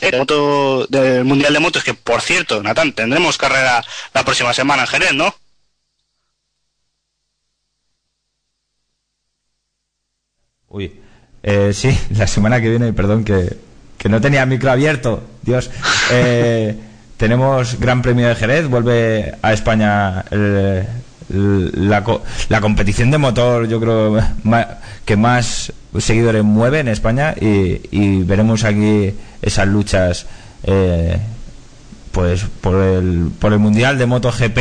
[0.00, 3.84] el moto del Mundial de Motos, que por cierto, Natán, tendremos carrera
[4.14, 5.34] la próxima semana en Jerez, ¿no?
[10.70, 10.92] Uy,
[11.42, 13.56] eh, sí, la semana que viene, perdón, que,
[14.08, 15.70] no tenía micro abierto, Dios.
[16.10, 16.74] Eh,
[17.18, 20.24] tenemos Gran Premio de Jerez, vuelve a España
[21.28, 22.04] la,
[22.48, 24.18] la, competición de motor, yo creo,
[25.04, 29.12] que más seguidores mueve en España y, veremos aquí
[29.42, 30.24] esas luchas
[30.62, 31.18] eh,
[32.10, 34.58] pues por el, por el Mundial de MotoGP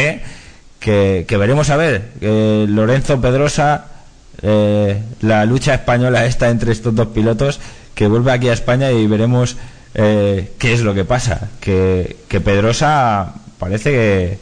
[0.82, 2.12] que, que veremos a ver.
[2.20, 3.97] Lorenzo Pedrosa
[4.42, 7.60] eh, la lucha española está entre estos dos pilotos,
[7.96, 9.58] que vuelve aquí a España y veremos
[9.94, 11.50] eh, qué es lo que pasa.
[11.60, 14.40] Que, Pedrosa parece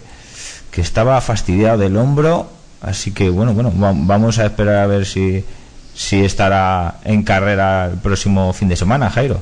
[0.72, 2.50] que, estaba fastidiado del hombro,
[2.82, 5.46] así que bueno, bueno, vamos a esperar a ver si,
[5.94, 9.40] si estará en carrera el próximo fin de semana, Jairo.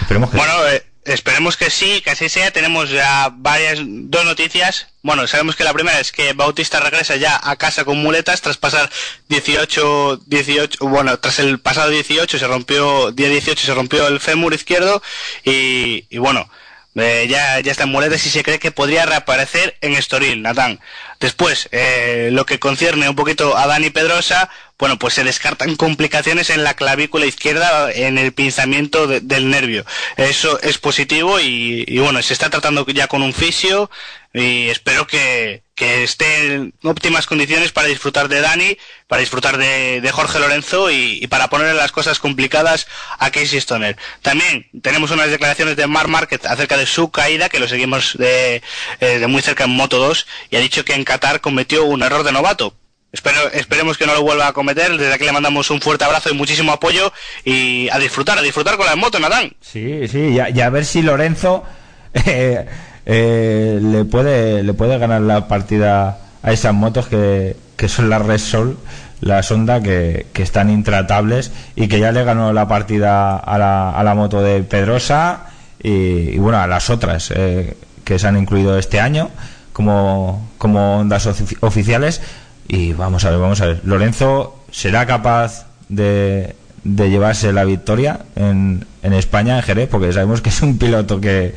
[0.00, 2.50] Esperemos que bueno, eh, esperemos que sí, que así sea.
[2.52, 4.88] Tenemos ya varias, dos noticias.
[5.02, 8.56] Bueno, sabemos que la primera es que Bautista regresa ya a casa con muletas tras
[8.56, 8.90] pasar
[9.28, 14.54] 18, 18, bueno, tras el pasado 18 se rompió, día 18 se rompió el fémur
[14.54, 15.02] izquierdo
[15.44, 16.48] y, y bueno,
[16.94, 20.80] eh, ya, ya está en muletas y se cree que podría reaparecer en Estoril, Natán.
[21.20, 26.50] Después, eh, lo que concierne un poquito a Dani Pedrosa, bueno, pues se descartan complicaciones
[26.50, 29.86] en la clavícula izquierda, en el pinzamiento del nervio.
[30.16, 33.90] Eso es positivo y, y, bueno, se está tratando ya con un fisio
[34.34, 38.78] y espero que, que esté en óptimas condiciones para disfrutar de Dani,
[39.08, 42.86] para disfrutar de, Jorge Lorenzo y, para ponerle las cosas complicadas
[43.18, 43.96] a Casey Stoner.
[44.20, 48.62] También tenemos unas declaraciones de Mark Market acerca de su caída, que lo seguimos de,
[49.00, 52.22] eh, muy cerca en Moto 2, y ha dicho que en Qatar cometió un error
[52.22, 52.76] de novato.
[53.10, 54.96] Espero, esperemos que no lo vuelva a cometer.
[54.96, 57.12] Desde aquí le mandamos un fuerte abrazo y muchísimo apoyo
[57.44, 59.52] y a disfrutar, a disfrutar con la moto, Natán.
[59.60, 61.64] Sí, sí, y a, y a ver si Lorenzo
[62.14, 62.66] eh,
[63.06, 68.24] eh, le puede le puede ganar la partida a esas motos que, que son las
[68.24, 68.76] Resol,
[69.20, 73.90] la Sonda, que, que, están intratables y que ya le ganó la partida a la,
[73.90, 75.46] a la moto de Pedrosa
[75.82, 79.30] y, y bueno, a las otras eh, que se han incluido este año
[79.72, 81.26] como, como ondas
[81.60, 82.20] oficiales.
[82.68, 83.80] Y vamos a ver, vamos a ver.
[83.84, 90.40] Lorenzo será capaz de, de llevarse la victoria en, en España, en Jerez, porque sabemos
[90.40, 91.54] que es un piloto que,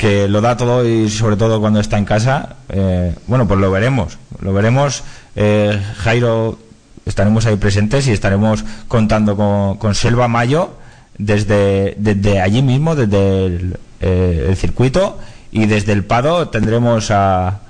[0.00, 2.56] que lo da todo y sobre todo cuando está en casa.
[2.70, 4.16] Eh, bueno, pues lo veremos.
[4.40, 5.02] Lo veremos.
[5.36, 6.58] Eh, Jairo,
[7.04, 10.70] estaremos ahí presentes y estaremos contando con, con Selva Mayo
[11.18, 15.18] desde, desde allí mismo, desde el, eh, el circuito
[15.52, 17.60] y desde el Pado tendremos a,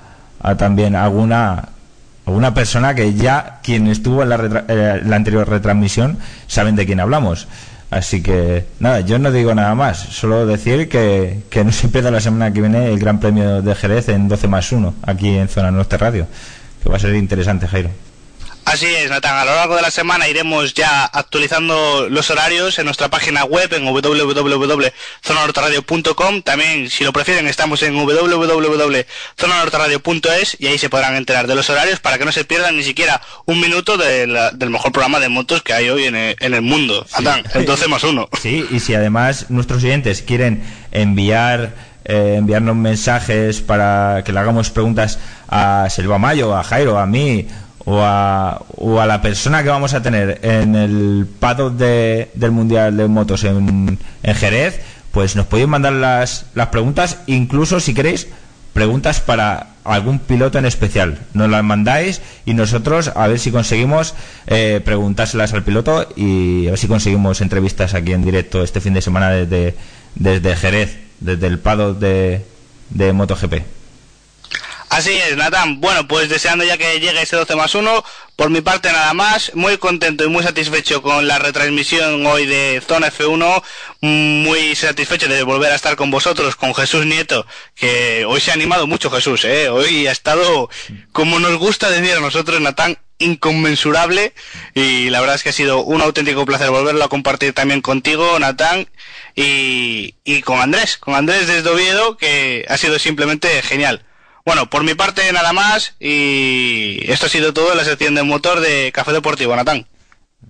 [0.41, 1.67] a también alguna
[2.25, 6.17] alguna persona que ya quien estuvo en la, retra eh, la, anterior retransmisión
[6.47, 7.47] saben de quién hablamos.
[7.91, 12.09] Así que nada, yo no digo nada más, solo decir que, que no se pierda
[12.09, 15.49] la semana que viene el Gran Premio de Jerez en 12 más 1, aquí en
[15.49, 16.25] Zona Norte Radio,
[16.81, 17.89] que va a ser interesante, Jairo.
[18.71, 19.35] Así es, Natán.
[19.35, 23.73] A lo largo de la semana iremos ya actualizando los horarios en nuestra página web
[23.73, 26.41] en www.zonanorteradio.com.
[26.41, 31.99] También, si lo prefieren, estamos en www.zonanorteradio.es y ahí se podrán enterar de los horarios
[31.99, 35.27] para que no se pierdan ni siquiera un minuto de la, del mejor programa de
[35.27, 37.05] motos que hay hoy en el, en el mundo.
[37.09, 37.21] Sí.
[37.21, 38.29] Natán, el 12 más 1.
[38.41, 40.63] Sí, y si además nuestros oyentes quieren
[40.93, 45.19] enviar eh, enviarnos mensajes para que le hagamos preguntas
[45.49, 47.49] a Selva Mayo, a Jairo, a mí
[47.85, 52.51] o a, o a, la persona que vamos a tener en el paddock de, del
[52.51, 57.93] Mundial de Motos en, en, Jerez, pues nos podéis mandar las, las preguntas, incluso si
[57.93, 58.27] queréis,
[58.73, 61.19] preguntas para algún piloto en especial.
[61.33, 64.13] Nos las mandáis y nosotros a ver si conseguimos
[64.47, 68.93] eh, preguntárselas al piloto y a ver si conseguimos entrevistas aquí en directo este fin
[68.93, 69.75] de semana desde,
[70.15, 72.45] desde Jerez, desde el paddock de,
[72.91, 73.80] de MotoGP.
[74.91, 75.79] Así es, Natán.
[75.79, 78.03] Bueno, pues deseando ya que llegue ese 12 más 1,
[78.35, 82.83] por mi parte nada más, muy contento y muy satisfecho con la retransmisión hoy de
[82.85, 83.63] Zona F1,
[84.01, 88.53] muy satisfecho de volver a estar con vosotros, con Jesús Nieto, que hoy se ha
[88.53, 89.69] animado mucho Jesús, ¿eh?
[89.69, 90.69] hoy ha estado,
[91.13, 94.33] como nos gusta decir a nosotros, Natán, inconmensurable
[94.75, 98.37] y la verdad es que ha sido un auténtico placer volverlo a compartir también contigo,
[98.39, 98.89] Natán,
[99.37, 104.03] y, y con Andrés, con Andrés desde Oviedo, que ha sido simplemente genial.
[104.45, 108.23] Bueno, por mi parte nada más y esto ha sido todo en la sección de
[108.23, 109.85] motor de Café Deportivo, Natán.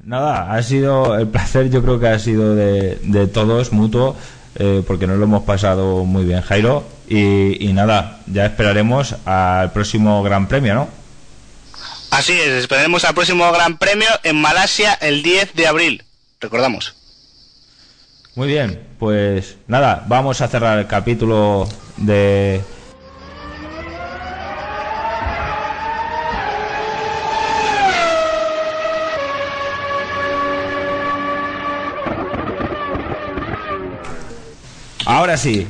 [0.04, 4.16] Nada, ha sido el placer, yo creo que ha sido de, de todos, mutuo,
[4.56, 6.86] eh, porque nos lo hemos pasado muy bien, Jairo.
[7.08, 10.89] Y, y, nada, ya esperaremos al próximo Gran Premio, ¿no?
[12.10, 16.04] Así es, esperaremos al próximo Gran Premio en Malasia el 10 de abril,
[16.39, 16.96] recordamos.
[18.36, 21.68] Muy bien, pues nada, vamos a cerrar el capítulo
[21.98, 22.62] de
[35.06, 35.68] Ahora sí.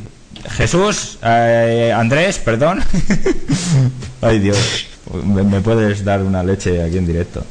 [0.58, 2.82] Jesús, eh, Andrés, perdón.
[4.22, 4.88] Ay Dios,
[5.24, 7.44] ¿Me, ¿me, puedes dar una leche aquí en directo.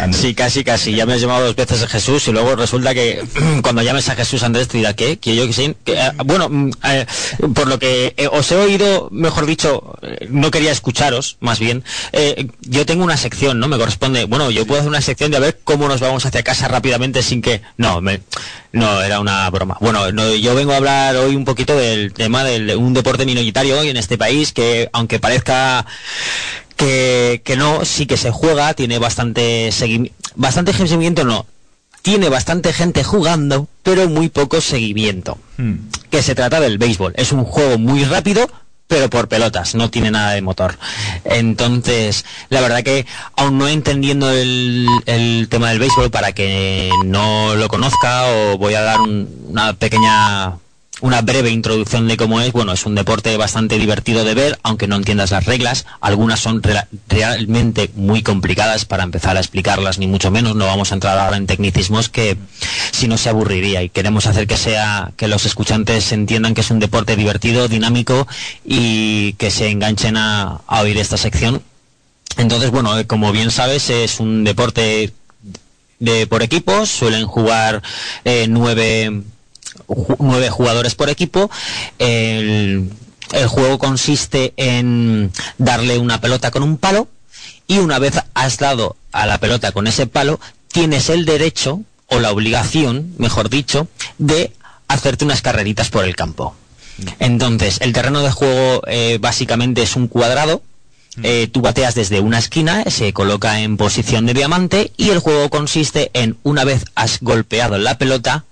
[0.00, 0.20] Andrés.
[0.20, 0.94] Sí, casi, casi.
[0.94, 3.22] Ya me has llamado dos veces a Jesús y luego resulta que
[3.62, 4.94] cuando llames a Jesús Andrés te dirá.
[4.94, 5.74] Que yo que sí.
[5.86, 7.06] Eh, bueno, eh,
[7.54, 9.94] por lo que eh, os he oído, mejor dicho,
[10.28, 11.84] no quería escucharos, más bien.
[12.12, 13.68] Eh, yo tengo una sección, ¿no?
[13.68, 14.24] Me corresponde.
[14.24, 17.22] Bueno, yo puedo hacer una sección de a ver cómo nos vamos hacia casa rápidamente
[17.22, 17.62] sin que.
[17.76, 18.20] No, me,
[18.72, 19.76] no, era una broma.
[19.80, 23.78] Bueno, no, yo vengo a hablar hoy un poquito del tema de un deporte minoritario
[23.78, 25.86] hoy en este país que, aunque parezca
[26.78, 31.44] que, que no, sí que se juega, tiene bastante seguimiento, bastante seguimiento no,
[32.00, 35.36] tiene bastante gente jugando, pero muy poco seguimiento.
[35.58, 35.74] Hmm.
[36.08, 37.12] Que se trata del béisbol.
[37.16, 38.48] Es un juego muy rápido,
[38.86, 40.78] pero por pelotas, no tiene nada de motor.
[41.24, 43.04] Entonces, la verdad que
[43.36, 48.74] aún no entendiendo el, el tema del béisbol, para que no lo conozca, o voy
[48.74, 50.56] a dar un- una pequeña
[51.00, 52.52] una breve introducción de cómo es.
[52.52, 55.86] Bueno, es un deporte bastante divertido de ver, aunque no entiendas las reglas.
[56.00, 56.62] Algunas son
[57.08, 60.56] realmente muy complicadas para empezar a explicarlas, ni mucho menos.
[60.56, 62.36] No vamos a entrar ahora en tecnicismos que
[62.92, 66.70] si no se aburriría y queremos hacer que sea que los escuchantes entiendan que es
[66.70, 68.26] un deporte divertido, dinámico
[68.64, 71.62] y que se enganchen a, a oír esta sección.
[72.36, 75.12] Entonces, bueno, eh, como bien sabes, es un deporte
[75.98, 77.82] de por equipos, suelen jugar
[78.24, 79.22] eh, nueve,
[80.18, 81.50] nueve jugadores por equipo.
[81.98, 82.90] El,
[83.32, 87.08] el juego consiste en darle una pelota con un palo
[87.66, 92.18] y una vez has dado a la pelota con ese palo, tienes el derecho o
[92.18, 94.52] la obligación, mejor dicho, de
[94.88, 96.54] hacerte unas carreritas por el campo.
[97.18, 100.62] Entonces, el terreno de juego eh, básicamente es un cuadrado.
[101.22, 105.50] Eh, tú bateas desde una esquina, se coloca en posición de diamante y el juego
[105.50, 108.44] consiste en, una vez has golpeado la pelota,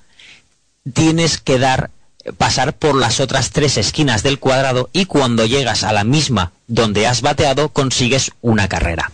[0.92, 1.90] tienes que dar
[2.38, 7.06] pasar por las otras tres esquinas del cuadrado y cuando llegas a la misma donde
[7.06, 9.12] has bateado consigues una carrera.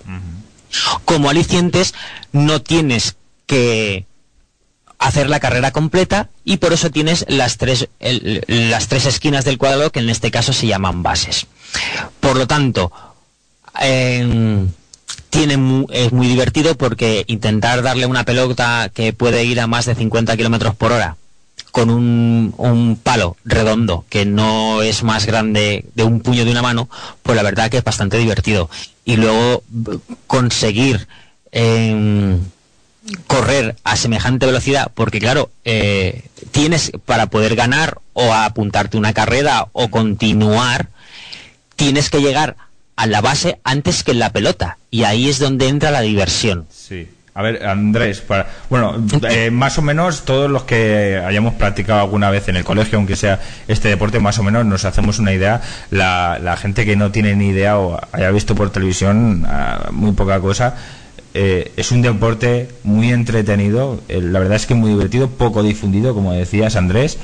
[1.04, 1.92] Como alicientes
[2.32, 3.16] no tienes
[3.46, 4.06] que
[4.98, 9.58] hacer la carrera completa y por eso tienes las tres, el- las tres esquinas del
[9.58, 11.46] cuadrado que en este caso se llaman bases.
[12.20, 12.90] Por lo tanto,
[15.30, 19.94] tiene es muy divertido porque intentar darle una pelota que puede ir a más de
[19.94, 21.16] 50 kilómetros por hora
[21.72, 26.62] con un, un palo redondo que no es más grande de un puño de una
[26.62, 26.88] mano,
[27.22, 28.70] pues la verdad que es bastante divertido.
[29.04, 29.64] Y luego
[30.26, 31.08] conseguir
[31.50, 32.38] em,
[33.26, 39.68] correr a semejante velocidad, porque claro, eh, tienes para poder ganar o apuntarte una carrera
[39.72, 40.90] o continuar,
[41.74, 42.56] tienes que llegar
[42.96, 44.76] a la base antes que en la pelota.
[44.90, 46.66] Y ahí es donde entra la diversión.
[46.70, 47.08] Sí.
[47.34, 52.30] A ver, Andrés, para, bueno, eh, más o menos todos los que hayamos practicado alguna
[52.30, 55.62] vez en el colegio, aunque sea este deporte, más o menos nos hacemos una idea.
[55.90, 60.40] La, gente que no tiene ni idea o haya visto por televisión ah, muy poca
[60.40, 60.76] cosa,
[61.34, 66.14] eh, es un deporte muy entretenido, eh, la verdad es que muy divertido, poco difundido,
[66.14, 67.16] como decías Andrés,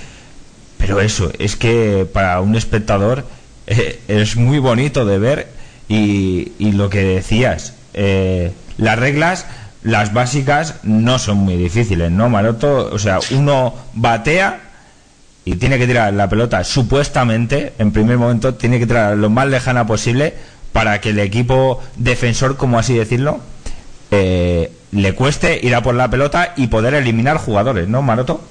[0.79, 3.27] pero eso, es que para un espectador
[3.67, 5.49] eh, es muy bonito de ver
[5.89, 7.75] y, y lo que decías,
[8.79, 9.45] las reglas,
[9.89, 12.91] las básicas, no son muy difíciles, ¿no, Maroto?
[12.93, 14.61] O sea, uno batea
[15.47, 19.49] y tiene que tirar la pelota, supuestamente, en primer momento, tiene que tirar lo más
[19.49, 20.35] lejana posible
[20.75, 23.41] para que el equipo defensor, como así decirlo,
[24.11, 28.43] eh, le cueste ir a por la pelota y poder eliminar jugadores, ¿no, Maroto?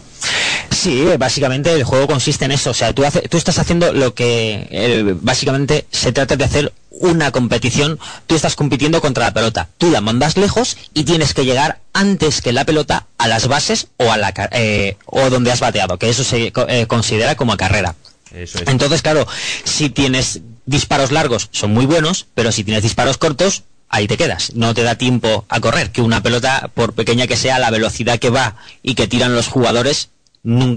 [0.71, 2.71] Sí, básicamente el juego consiste en eso.
[2.71, 6.73] O sea, tú, hace- tú estás haciendo lo que eh, básicamente se trata de hacer
[6.91, 7.99] una competición.
[8.25, 9.69] Tú estás compitiendo contra la pelota.
[9.77, 13.87] Tú la mandas lejos y tienes que llegar antes que la pelota a las bases
[13.97, 17.95] o a la eh, o donde has bateado, que eso se eh, considera como carrera.
[18.33, 18.67] Eso es.
[18.67, 19.25] Entonces, claro,
[19.63, 24.53] si tienes disparos largos, son muy buenos, pero si tienes disparos cortos, ahí te quedas.
[24.55, 25.91] No te da tiempo a correr.
[25.91, 29.47] Que una pelota, por pequeña que sea, la velocidad que va y que tiran los
[29.47, 30.09] jugadores,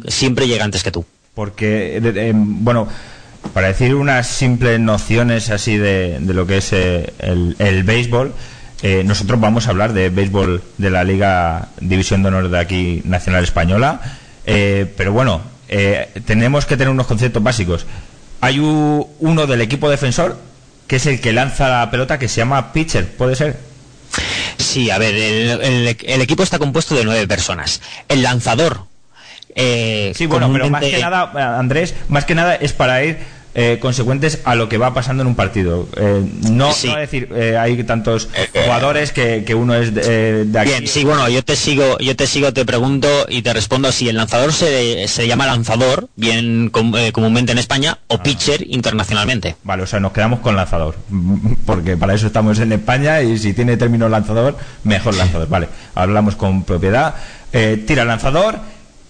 [0.08, 1.04] siempre llega antes que tú.
[1.34, 2.88] Porque, eh, eh, bueno,
[3.54, 8.34] para decir unas simples nociones así de, de lo que es eh, el, el béisbol,
[8.82, 13.02] eh, nosotros vamos a hablar de béisbol de la Liga División de Honor de aquí
[13.04, 14.00] Nacional Española,
[14.44, 15.42] pero bueno,
[16.26, 17.86] tenemos que tener unos conceptos básicos.
[18.40, 20.36] Hay u- uno del equipo defensor
[20.88, 23.56] que es el que lanza la pelota que se llama pitcher, ¿puede ser?
[24.56, 27.80] Sí, a ver, el, el- el equipo está compuesto de nueve personas.
[28.08, 28.86] El lanzador.
[29.55, 33.18] Eh, Sí, bueno, pero más que nada, Andrés, más que nada es para ir
[33.53, 35.88] eh, consecuentes a lo que va pasando en un partido.
[35.96, 36.22] Eh,
[36.53, 36.86] no, Sí.
[36.86, 40.68] no decir, eh, hay tantos jugadores que, que uno es de, eh, de aquí.
[40.70, 44.09] Bien, sí, bueno, yo te sigo, yo te sigo, te pregunto y te respondo si
[44.09, 48.14] el lanzador se, se llama lanzador, bien com- eh, comúnmente en España, Ah.
[48.14, 49.57] o pitcher internacionalmente.
[49.64, 50.94] Vale, o sea, nos quedamos con lanzador.
[51.66, 55.48] Porque para eso estamos en España y si tiene término lanzador, mejor lanzador.
[55.48, 57.16] Vale, hablamos con propiedad.
[57.53, 58.61] Eh, tira lanzador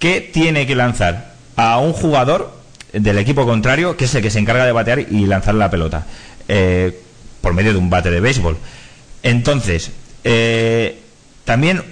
[0.01, 2.59] que tiene que lanzar a un jugador
[2.93, 6.07] del equipo contrario, que es el que se encarga de batear y lanzar la pelota.
[6.49, 6.99] eh,
[7.41, 8.57] por medio de un bate de béisbol.
[9.23, 9.93] Entonces,
[10.25, 10.99] eh,
[11.45, 11.83] también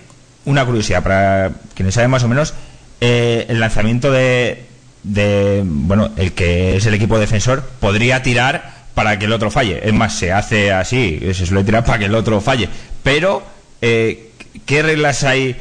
[0.44, 2.54] una curiosidad para quienes saben más o menos,
[3.00, 4.64] eh, el lanzamiento de,
[5.04, 9.80] de, bueno, el que es el equipo defensor podría tirar para que el otro falle.
[9.86, 12.68] Es más, se hace así, se suele tirar para que el otro falle.
[13.02, 13.42] Pero,
[13.80, 14.32] eh,
[14.66, 15.56] ¿qué reglas hay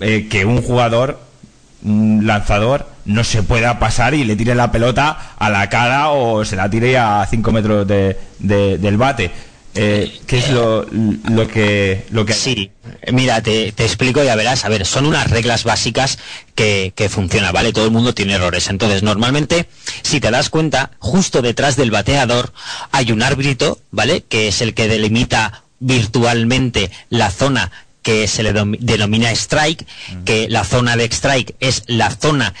[0.00, 1.20] eh, que un jugador,
[1.84, 6.44] un lanzador, no se pueda pasar y le tire la pelota a la cara o
[6.44, 9.30] se la tire a 5 metros de- de- del bate?
[9.78, 10.86] Eh, ¿Qué es lo,
[11.28, 12.70] lo que lo que Sí,
[13.12, 14.64] mira, te, te explico y ya verás.
[14.64, 16.18] A ver, son unas reglas básicas
[16.54, 17.74] que, que funcionan, ¿vale?
[17.74, 18.68] Todo el mundo tiene errores.
[18.70, 19.66] Entonces, normalmente,
[20.00, 22.54] si te das cuenta, justo detrás del bateador
[22.90, 24.24] hay un árbitro, ¿vale?
[24.26, 27.70] Que es el que delimita virtualmente la zona
[28.06, 29.84] que se le denomina strike,
[30.24, 32.54] que la zona de strike es la zona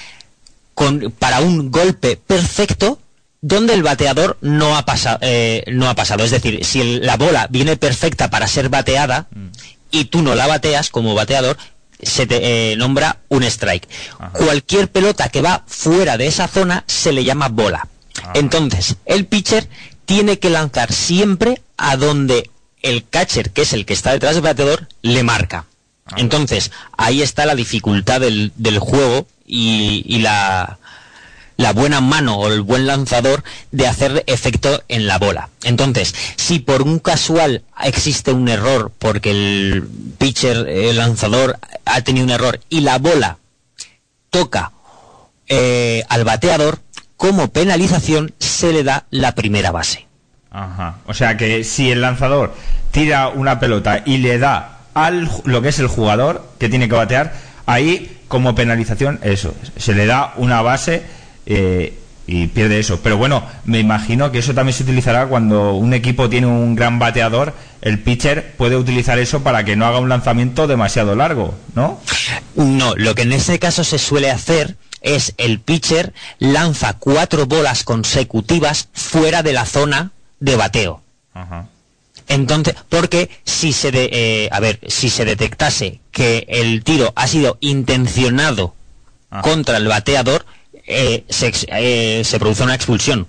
[0.74, 2.98] con, para un golpe perfecto
[3.40, 5.20] donde el bateador no ha, pasado
[5.68, 6.24] no ha pasado.
[6.24, 9.28] Es decir, si el- la bola viene perfecta para ser bateada
[9.92, 11.56] y tú no la bateas como bateador,
[12.02, 13.86] se te eh, nombra un strike.
[14.32, 17.86] Cualquier pelota que va fuera de esa zona se le llama bola.
[18.34, 19.68] Entonces, el pitcher
[20.06, 22.50] tiene que lanzar siempre a donde
[22.86, 25.66] el catcher, que es el que está detrás del bateador, le marca.
[26.16, 30.78] Entonces, ahí está la dificultad del, del juego y, y la,
[31.56, 35.48] la buena mano o el buen lanzador de hacer efecto en la bola.
[35.64, 42.24] Entonces, si por un casual existe un error porque el pitcher, el lanzador ha tenido
[42.24, 43.38] un error y la bola
[44.30, 44.72] toca
[45.48, 46.80] eh, al bateador,
[47.16, 50.05] como penalización se le da la primera base.
[50.56, 50.94] Ajá.
[51.06, 52.54] O sea que si el lanzador
[52.90, 56.94] tira una pelota y le da al lo que es el jugador que tiene que
[56.94, 57.34] batear,
[57.66, 61.02] ahí como penalización eso, se le da una base
[61.44, 63.00] eh, y pierde eso.
[63.02, 66.98] Pero bueno, me imagino que eso también se utilizará cuando un equipo tiene un gran
[66.98, 67.52] bateador,
[67.82, 72.00] el pitcher puede utilizar eso para que no haga un lanzamiento demasiado largo, ¿no?
[72.54, 77.84] No, lo que en ese caso se suele hacer es el pitcher lanza cuatro bolas
[77.84, 81.02] consecutivas fuera de la zona de bateo.
[81.34, 81.66] Ajá.
[82.28, 87.26] Entonces, porque si se de- eh, a ver, si se detectase que el tiro ha
[87.28, 88.74] sido intencionado
[89.30, 89.42] Ah.
[89.42, 90.44] contra el bateador,
[90.86, 93.26] eh, se, eh, se produce una expulsión.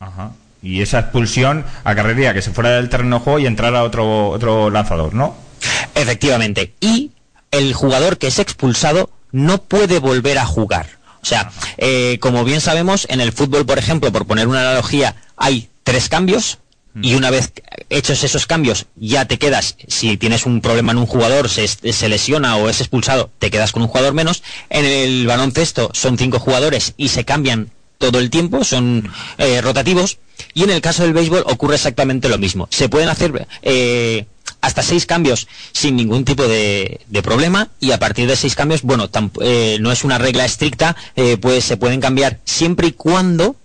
[0.00, 0.32] Ajá.
[0.62, 4.70] Y esa expulsión acarrearía que se fuera del terreno de juego y entrara otro otro
[4.70, 5.36] lanzador, ¿no?
[5.94, 6.72] Efectivamente.
[6.80, 7.12] Y
[7.50, 10.86] el jugador que es expulsado no puede volver a jugar.
[11.22, 11.50] O sea,
[12.20, 16.58] como bien sabemos, en el fútbol, por ejemplo, por poner una analogía, hay tres cambios.
[17.00, 17.52] Y una vez
[17.90, 22.08] hechos esos cambios, ya te quedas, si tienes un problema en un jugador, se, se
[22.08, 24.42] lesiona o es expulsado, te quedas con un jugador menos.
[24.70, 30.18] En el baloncesto son cinco jugadores y se cambian todo el tiempo, son eh, rotativos.
[30.54, 32.66] Y en el caso del béisbol ocurre exactamente lo mismo.
[32.70, 34.24] Se pueden hacer eh,
[34.62, 38.82] hasta seis cambios sin ningún tipo de, de problema y a partir de seis cambios,
[38.82, 39.10] bueno,
[39.42, 43.56] eh, no es una regla estricta, eh, pues se pueden cambiar siempre y cuando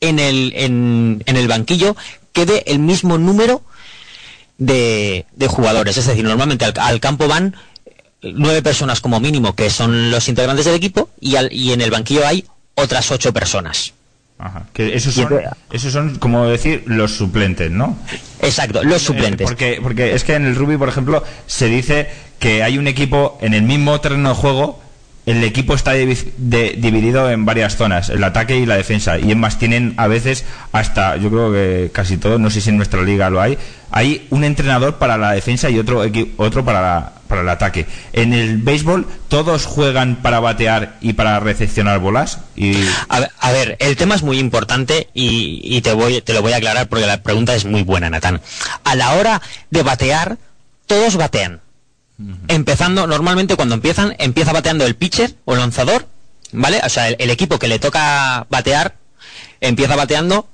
[0.00, 1.96] en el, en, en el banquillo
[2.32, 3.62] quede el mismo número
[4.58, 5.96] de, de jugadores.
[5.96, 7.56] Es decir, normalmente al, al campo van
[8.22, 11.90] nueve personas como mínimo, que son los integrantes del equipo, y, al- y en el
[11.90, 12.44] banquillo hay
[12.74, 13.92] otras ocho personas.
[14.38, 14.66] Ajá.
[14.74, 15.28] Que esos son,
[15.72, 17.96] esos son, como decir, los suplentes, ¿no?
[18.42, 19.46] Exacto, los Eh, suplentes.
[19.46, 23.38] porque, porque es que en el rugby, por ejemplo, se dice que hay un equipo
[23.40, 24.82] en el mismo terreno de juego,
[25.26, 29.18] el equipo está dividido en varias zonas, el ataque y la defensa.
[29.18, 32.76] Y más, tienen a veces hasta, yo creo que casi todos, no sé si en
[32.76, 33.58] nuestra liga lo hay,
[33.90, 36.02] hay un entrenador para la defensa y otro,
[36.36, 37.86] otro para, la- para el ataque.
[38.12, 42.38] En el béisbol, todos juegan para batear y para recepcionar bolas.
[42.54, 42.74] Y
[43.08, 46.42] A ver, a ver, el tema es muy importante y, y te, voy, te lo
[46.42, 48.40] voy a aclarar porque la pregunta es muy buena, Natán.
[48.84, 50.38] A la hora de batear,
[50.86, 51.60] todos batean.
[52.48, 56.06] Empezando, normalmente cuando empiezan, empieza bateando el pitcher o el lanzador,
[56.52, 56.80] ¿vale?
[56.84, 58.96] O sea, el, el equipo que le toca batear,
[59.60, 60.48] empieza bateando,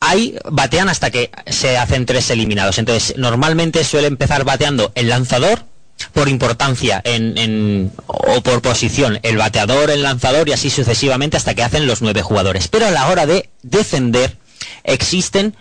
[0.00, 2.78] ahí batean hasta que se hacen tres eliminados.
[2.78, 5.64] Entonces, normalmente suele empezar bateando el lanzador
[6.12, 11.54] por importancia en, en- o por posición, el bateador, el lanzador y así sucesivamente hasta
[11.54, 12.68] que hacen los nueve jugadores.
[12.68, 14.36] Pero a la hora de defender
[14.82, 15.56] existen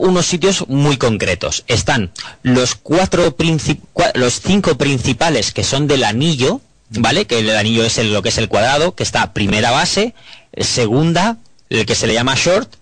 [0.00, 1.64] unos sitios muy concretos.
[1.68, 2.10] Están
[2.42, 3.36] los cuatro
[4.14, 7.26] los cinco principales que son del anillo, ¿vale?
[7.26, 10.14] Que el anillo es el- lo que es el cuadrado, que está primera base,
[10.58, 11.36] segunda,
[11.68, 12.74] el que se le llama short,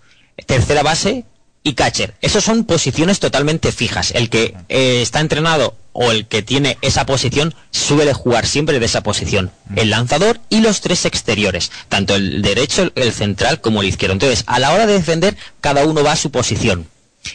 [0.47, 1.25] tercera base
[1.63, 2.15] y catcher.
[2.23, 4.13] Esos son posiciones totalmente fijas.
[4.13, 8.87] El que eh, está entrenado o el que tiene esa posición suele jugar siempre de
[8.87, 9.51] esa posición.
[9.75, 14.13] El lanzador y los tres exteriores, tanto el derecho, el- el central como el izquierdo.
[14.13, 16.87] Entonces, a la hora de defender, cada uno va a su posición.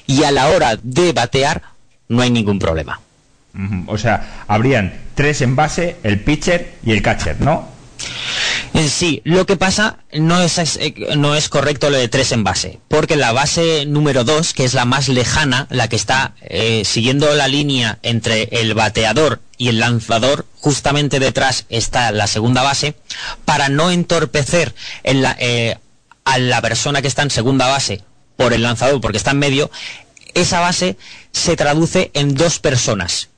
[0.08, 1.62] Y a la hora de batear,
[2.08, 3.00] no hay ningún problema.
[3.88, 7.68] O sea, habrían tres en base, el pitcher y el catcher, ¿no?
[8.74, 12.44] Eh, Sí, lo que pasa no es, eh, no es correcto lo de tres en
[12.44, 16.82] base, porque la base número dos, que es la más lejana, la que está eh,
[16.84, 22.96] siguiendo la línea entre el bateador y el lanzador, justamente detrás está la segunda base,
[23.46, 24.74] para no entorpecer
[25.04, 25.78] en la- eh,
[26.26, 28.02] a la persona que está en segunda base
[28.44, 29.72] por el lanzador, porque está en medio,
[30.34, 30.98] esa base
[31.32, 33.30] se traduce en dos personas.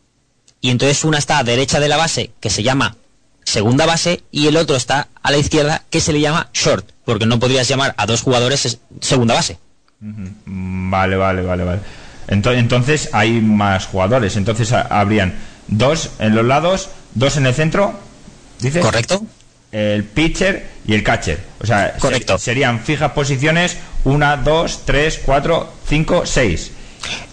[0.62, 2.96] Y entonces una está a derecha de la base, que se llama
[3.44, 7.26] segunda base, y el otro está a la izquierda, que se le llama short, porque
[7.28, 9.60] no podrías llamar a dos jugadores es- segunda base.
[10.00, 11.80] Vale, vale, vale, vale.
[12.28, 14.36] Ento- Entonces hay más jugadores.
[14.36, 15.36] Entonces ha- habrían
[15.68, 18.00] dos en los lados, dos en el centro,
[18.60, 18.82] dices.
[18.84, 19.24] ¿Correcto?
[19.72, 21.40] El pitcher y el catcher.
[21.62, 22.38] O sea, se- Correcto.
[22.38, 26.72] serían fijas posiciones una, dos, tres, cuatro, cinco, seis.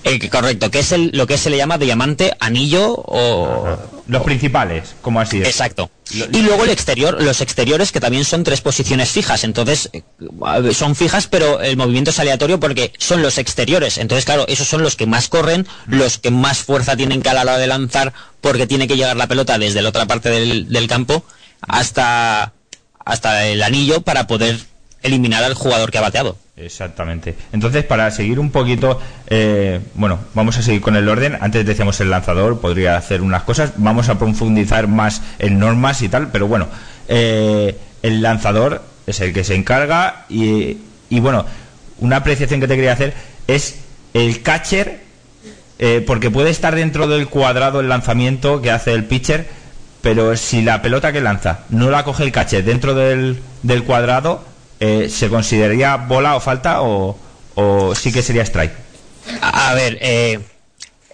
[0.05, 3.79] Eh, que- correcto, que es el, lo que se le llama diamante, anillo o...
[4.07, 5.49] Los principales, como así es.
[5.49, 5.91] Exacto.
[6.15, 10.03] Lo- Y luego el exterior, los exteriores que también son tres posiciones fijas, entonces eh,
[10.75, 14.83] son fijas pero el movimiento es aleatorio porque son los exteriores, entonces claro, esos son
[14.83, 18.13] los que más corren, los que más fuerza tienen que a la hora de lanzar
[18.43, 21.25] porque tiene que llegar la pelota desde la otra parte del, del campo
[21.67, 22.53] hasta,
[23.05, 24.59] hasta el anillo para poder
[25.03, 26.37] eliminar al jugador que ha bateado.
[26.57, 27.35] Exactamente.
[27.53, 31.37] Entonces, para seguir un poquito, eh, bueno, vamos a seguir con el orden.
[31.41, 33.73] Antes decíamos el lanzador, podría hacer unas cosas.
[33.77, 36.69] Vamos a profundizar más en normas y tal, pero bueno,
[37.09, 40.79] eh, el lanzador es el que se encarga y,
[41.11, 41.45] y bueno,
[41.99, 43.15] una apreciación que te quería hacer
[43.47, 43.77] es
[44.15, 45.01] el catcher,
[45.79, 49.49] eh, porque puede estar dentro del cuadrado el lanzamiento que hace el pitcher,
[50.03, 54.45] pero si la pelota que lanza no la coge el catcher dentro del, del cuadrado,
[54.81, 57.17] eh, ¿se consideraría bola o falta o,
[57.55, 58.73] o sí que sería strike?
[59.41, 60.41] A, ver, eh,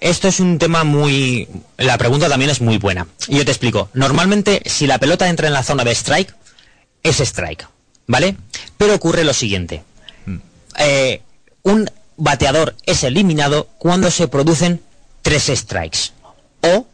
[0.01, 1.47] esto es un tema muy...
[1.76, 3.07] La pregunta también es muy buena.
[3.28, 3.91] Y yo te explico.
[3.93, 6.34] Normalmente, si la pelota entra en la zona de strike,
[7.03, 7.68] es strike,
[8.07, 8.36] ¿vale?
[8.78, 9.82] Pero ocurre lo siguiente.
[10.78, 11.20] Eh,
[11.62, 14.80] un bateador es eliminado cuando se producen
[15.22, 16.12] tres strikes.
[16.62, 16.86] O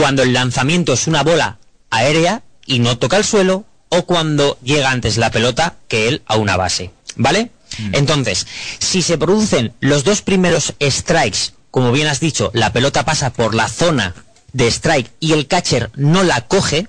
[0.00, 1.58] cuando el lanzamiento es una bola
[1.90, 6.36] aérea y no toca el suelo, o cuando llega antes la pelota que él a
[6.36, 6.92] una base.
[7.16, 7.50] ¿Vale?
[7.92, 8.46] Entonces,
[8.78, 13.56] si se producen los dos primeros strikes, como bien has dicho, la pelota pasa por
[13.56, 14.14] la zona
[14.52, 16.86] de strike y el catcher no la coge,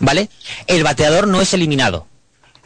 [0.00, 0.28] ¿vale?
[0.66, 2.06] El bateador no es eliminado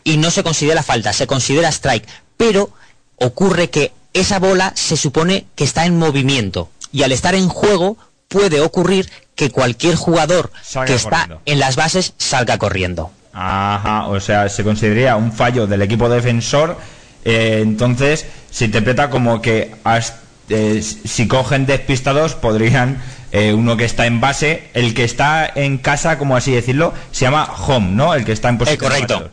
[0.03, 2.72] y no se considera falta, se considera strike, pero
[3.16, 7.97] ocurre que esa bola se supone que está en movimiento y al estar en juego
[8.28, 13.12] puede ocurrir que cualquier jugador Salga que está en las bases salga corriendo.
[13.32, 16.76] Ajá, o sea, se consideraría un fallo del equipo defensor,
[17.24, 20.14] eh, entonces se interpreta como que has-
[20.49, 25.78] eh, si cogen despistados podrían, eh, uno que está en base, el que está en
[25.78, 28.14] casa, como así decirlo, se llama home, ¿no?
[28.14, 28.91] El que está en posición.
[28.91, 29.30] correcto.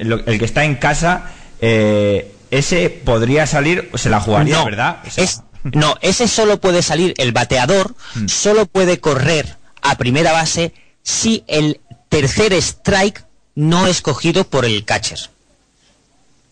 [0.00, 1.30] lo- el que está en casa,
[1.62, 4.98] eh, ese podría salir, se la jugaría, no, ¿verdad?
[5.06, 8.28] O sea, es- no, ese solo puede salir, el bateador Mm.
[8.28, 14.84] solo puede correr a primera base si el tercer strike no es cogido por el
[14.84, 15.18] catcher.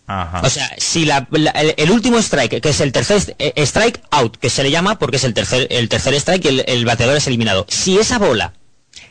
[0.07, 0.41] Ajá.
[0.43, 4.01] O sea, si la- la- el, el último strike, que es el tercer eh, strike
[4.11, 6.85] out, que se le llama porque es el tercer, el tercer strike y el, el
[6.87, 7.67] bateador es eliminado.
[7.69, 8.55] Si esa bola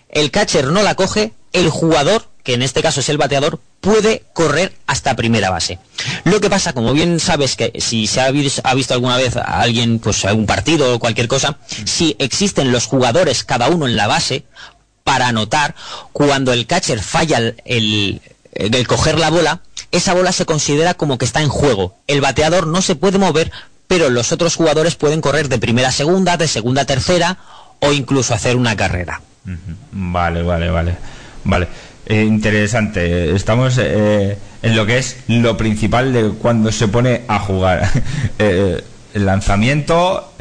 [0.10, 4.24] el catcher no la coge, el jugador, que en este caso es el bateador, puede
[4.32, 5.80] correr hasta primera base.
[6.24, 9.36] Lo que pasa, como bien sabes que si se ha, vis- ha visto alguna vez
[9.36, 13.86] a alguien, pues a un partido o cualquier cosa, si existen los jugadores cada uno
[13.86, 14.46] en la base,
[15.04, 15.76] para anotar,
[16.14, 18.22] cuando el catcher falla el, el-
[18.54, 19.60] el coger la bola,
[19.92, 21.98] esa bola se considera como que está en juego.
[22.08, 23.52] El bateador no se puede mover,
[23.88, 27.40] pero los otros jugadores pueden correr de primera a segunda, de segunda a tercera
[27.82, 29.22] o incluso hacer una carrera.
[29.92, 30.96] Vale, vale, vale.
[31.44, 31.68] Vale.
[32.10, 33.36] Eh, interesante.
[33.36, 37.90] Estamos eh, en lo que es lo principal de cuando se pone a jugar.
[38.40, 38.82] Eh,
[39.14, 40.32] el lanzamiento,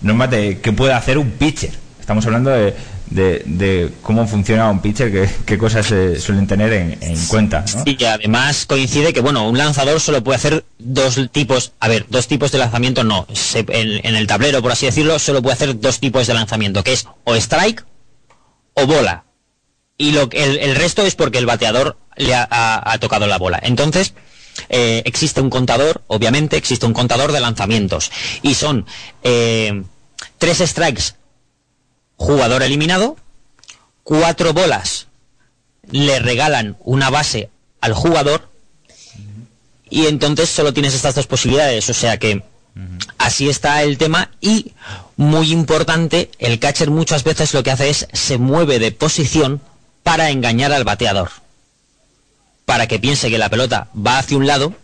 [0.00, 1.70] normas de qué puede hacer un pitcher.
[2.00, 7.64] Estamos hablando de, cómo funciona un pitcher, qué, cosas se suelen tener en, en cuenta.
[7.84, 12.28] Y además coincide que, bueno, un lanzador solo puede hacer dos tipos, a ver, dos
[12.28, 13.26] tipos de lanzamiento no.
[13.34, 16.82] Se- en, en el tablero, por así decirlo, solo puede hacer dos tipos de lanzamiento,
[16.82, 17.84] que es o strike
[18.72, 19.24] o bola.
[19.98, 23.26] Y lo, que- el, el resto es porque el bateador le ha, ha- ha tocado
[23.26, 23.58] la bola.
[23.62, 24.14] Entonces,
[24.70, 28.10] eh, existe un contador, obviamente, existe un contador de lanzamientos.
[28.42, 28.86] Y son
[29.22, 29.82] eh,
[30.38, 31.14] tres strikes,
[32.16, 33.16] jugador eliminado,
[34.04, 35.06] cuatro bolas,
[35.90, 37.50] le regalan una base
[37.80, 38.48] al jugador
[39.90, 41.88] y entonces solo tienes estas dos posibilidades.
[41.88, 42.42] O sea que
[43.16, 44.72] así está el tema y
[45.16, 49.60] muy importante, el catcher muchas veces lo que hace es se mueve de posición
[50.08, 51.28] para engañar al bateador.
[52.64, 54.74] para que piense que la pelota va hacia un lado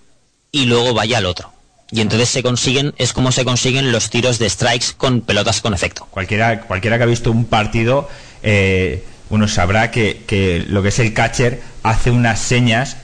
[0.53, 1.53] y luego vaya al otro.
[1.91, 5.75] Y entonces se consiguen, es como se consiguen los tiros de strikes con pelotas con
[5.75, 6.07] efecto.
[6.11, 8.09] Cualquiera, cualquiera que ha visto un partido,
[8.43, 12.97] eh, uno sabrá que, que lo que es el catcher hace unas señas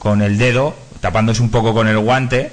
[0.00, 2.50] con el dedo, tapándose un poco con el guante,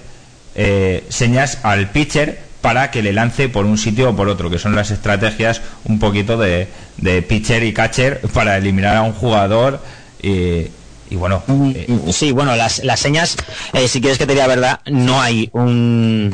[0.53, 4.58] eh, señas al pitcher para que le lance por un sitio o por otro, que
[4.58, 6.68] son las estrategias un poquito de,
[6.98, 9.80] de pitcher y catcher para eliminar a un jugador.
[10.20, 10.66] Y,
[11.12, 13.38] y bueno, eh, Mm, Sí, bueno, las, las señas,
[13.74, 16.34] eh, si quieres que te diga la verdad, no hay un,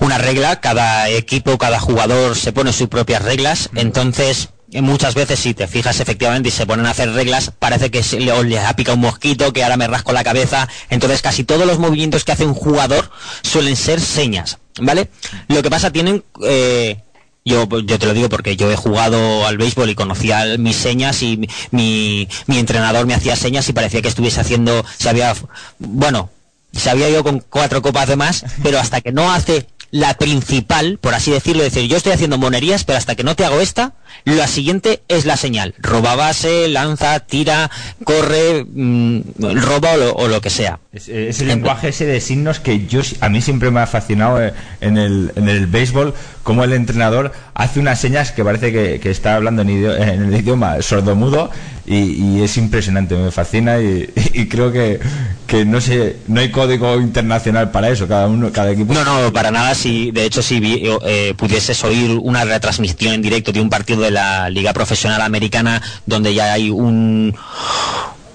[0.00, 5.54] una regla, cada equipo, cada jugador se pone sus propias reglas, entonces muchas veces si
[5.54, 8.96] te fijas efectivamente y se ponen a hacer reglas, parece que se le, ha picado
[8.96, 12.46] un mosquito, que ahora me rasco la cabeza, entonces casi todos los movimientos que hace
[12.46, 13.10] un jugador
[13.42, 15.08] suelen ser señas, ¿vale?
[15.48, 16.22] Lo que pasa tienen...
[16.44, 16.98] eh,
[17.42, 21.22] yo, yo te lo digo porque yo he jugado al béisbol y conocía mis señas
[21.22, 25.34] y mi, mi, mi entrenador me hacía señas y parecía que estuviese haciendo, se había,
[25.78, 26.30] bueno,
[26.72, 30.98] se había ido con cuatro copas de más, pero hasta que no hace la principal,
[31.00, 33.94] por así decirlo, decir, yo estoy haciendo monerías, pero hasta que no te hago esta,
[34.24, 35.74] la siguiente es la señal.
[35.78, 37.70] Roba base, lanza, tira,
[38.04, 39.20] corre, mm,
[39.62, 40.78] roba o lo, o lo que sea.
[40.92, 44.40] Es, es el lenguaje ese de signos que yo a mí siempre me ha fascinado
[44.44, 49.00] eh, en el, en el béisbol, como el entrenador hace unas señas que parece que,
[49.00, 51.50] que está hablando en, idio- en el idioma sordomudo
[51.86, 51.96] y,
[52.38, 55.00] y es impresionante, me fascina y, y creo que,
[55.46, 58.92] que no sé, no hay código internacional para eso, cada uno, cada equipo.
[58.94, 59.74] No, no, para nada.
[59.80, 64.10] Si de hecho, si eh, pudieses oír una retransmisión en directo de un partido de
[64.10, 67.34] la Liga Profesional Americana, donde ya hay un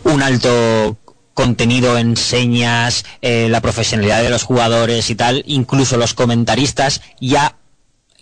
[0.06, 0.98] un alto
[1.36, 7.58] contenido en señas, eh, la profesionalidad de los jugadores y tal, incluso los comentaristas ya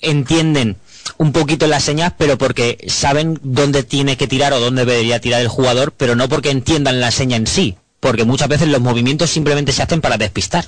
[0.02, 0.76] entienden
[1.18, 5.40] un poquito las señas, pero porque saben dónde tiene que tirar o dónde debería tirar
[5.40, 9.30] el jugador, pero no porque entiendan la seña en sí, porque muchas veces los movimientos
[9.30, 10.66] simplemente se hacen para despistar.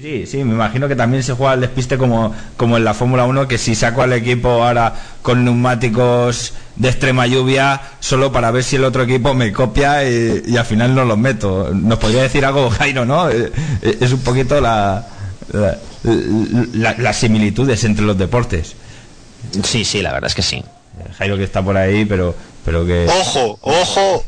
[0.00, 3.26] Sí, sí, me imagino que también se juega al despiste como, como en la Fórmula
[3.26, 4.92] 1, que si saco al equipo ahora
[5.22, 10.42] con neumáticos de extrema lluvia, solo para ver si el otro equipo me copia y,
[10.48, 11.70] y al final no los meto.
[11.72, 13.30] Nos podría decir algo, Jairo, ¿no?
[13.30, 13.52] Eh,
[13.82, 15.06] eh, Es un poquito la,
[15.52, 18.74] la- la- las similitudes entre los deportes.
[19.62, 20.64] Sí, sí, la verdad es que sí.
[21.18, 22.34] Jairo que está por ahí, pero,
[22.64, 23.06] pero que...
[23.08, 24.24] Ojo, ojo.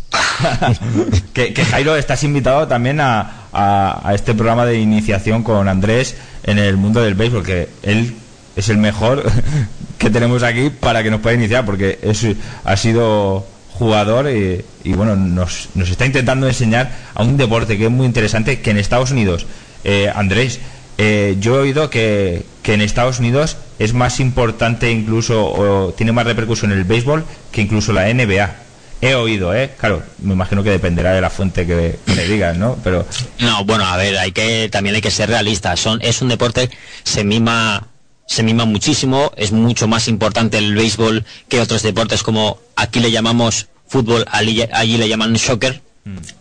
[1.32, 6.15] que, que Jairo estás invitado también a, a- a este programa de iniciación con Andrés
[6.45, 8.15] en el mundo del béisbol, que él
[8.55, 9.24] es el mejor
[9.99, 12.27] que tenemos aquí para que nos pueda iniciar, porque es,
[12.65, 17.85] ha sido jugador y, y, bueno, nos, nos está intentando enseñar a un deporte que
[17.87, 19.47] es muy interesante, que en Estados Unidos,
[19.85, 20.61] eh, Andrés,
[20.99, 26.12] eh, yo he oído que, que en Estados Unidos es más importante incluso, o tiene
[26.12, 28.65] más repercusión el béisbol que incluso la NBA.
[29.01, 29.73] He oído, ¿eh?
[29.78, 32.78] Claro, me imagino que dependerá de la fuente que, que le digas, ¿no?
[32.82, 33.06] Pero
[33.39, 35.81] No, bueno, a ver, hay que también hay que ser realistas.
[35.81, 36.70] Son es un deporte
[37.05, 37.86] se mima
[38.27, 43.10] se mima muchísimo, es mucho más importante el béisbol que otros deportes como aquí le
[43.10, 45.81] llamamos fútbol, allí, allí le llaman soccer,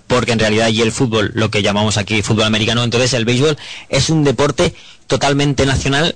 [0.07, 3.57] porque en realidad allí el fútbol, lo que llamamos aquí fútbol americano, entonces el béisbol
[3.89, 4.73] es un deporte
[5.07, 6.15] totalmente nacional,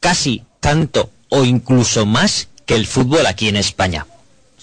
[0.00, 4.06] casi tanto o incluso más que el fútbol aquí en España.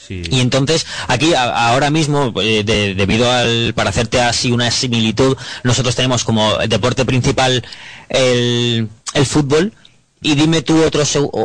[0.08, 0.22] Sí.
[0.30, 5.36] Y entonces, aquí a- ahora mismo, eh, de- debido al, para hacerte así una similitud,
[5.64, 7.64] nosotros tenemos como deporte principal
[8.10, 9.74] el, el fútbol.
[10.22, 11.04] Y dime tú otro,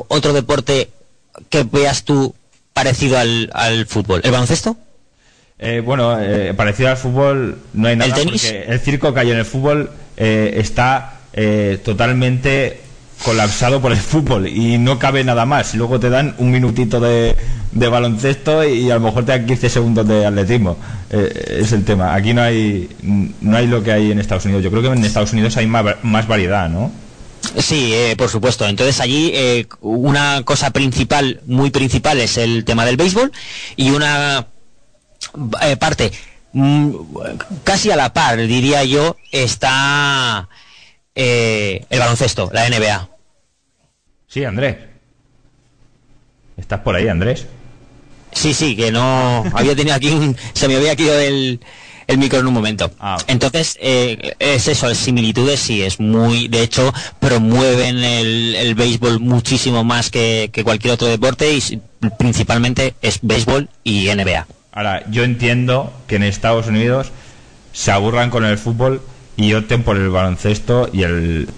[0.09, 0.91] otro deporte
[1.51, 2.35] que veas tú
[2.73, 4.21] parecido al, al fútbol.
[4.25, 4.77] ¿El baloncesto?
[5.59, 8.43] Eh, bueno, eh, parecido al fútbol no hay nada ¿El tenis?
[8.45, 12.81] porque el circo que hay en el fútbol eh, está eh, totalmente
[13.25, 15.75] colapsado por el fútbol y no cabe nada más.
[15.75, 17.35] Luego te dan un minutito de,
[17.73, 20.77] de baloncesto y a lo mejor te dan 15 segundos de atletismo.
[21.11, 22.15] Eh, es el tema.
[22.15, 24.65] Aquí no hay no hay lo que hay en Estados Unidos.
[24.65, 26.91] Yo creo que en Estados Unidos hay más, más variedad, ¿no?
[27.57, 28.67] Sí, eh, por supuesto.
[28.67, 33.33] Entonces allí eh, una cosa principal, muy principal, es el tema del béisbol
[33.77, 34.47] y una
[35.63, 36.13] eh, parte
[36.53, 36.91] mm,
[37.65, 40.49] casi a la par, diría yo, está
[41.15, 43.09] eh, el baloncesto, la NBA.
[44.29, 44.77] Sí, Andrés.
[46.57, 47.47] ¿Estás por ahí, Andrés?
[48.33, 51.61] Sí, sí, que no había tenido aquí un, se me había quedado el,
[52.07, 52.91] el micro en un momento.
[52.99, 53.19] Ah.
[53.27, 59.21] Entonces, eh, es eso, las similitudes sí, es muy, de hecho, promueven el, el béisbol
[59.21, 61.81] muchísimo más que, que cualquier otro deporte y
[62.19, 64.47] principalmente es béisbol y NBA.
[64.73, 67.11] Ahora, yo entiendo que en Estados Unidos
[67.73, 69.03] se aburran con el fútbol
[69.37, 71.49] y opten por el baloncesto y el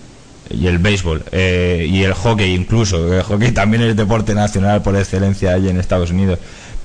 [0.52, 4.96] y el béisbol eh, y el hockey incluso el hockey también es deporte nacional por
[4.96, 6.40] excelencia allí en Estados Unidos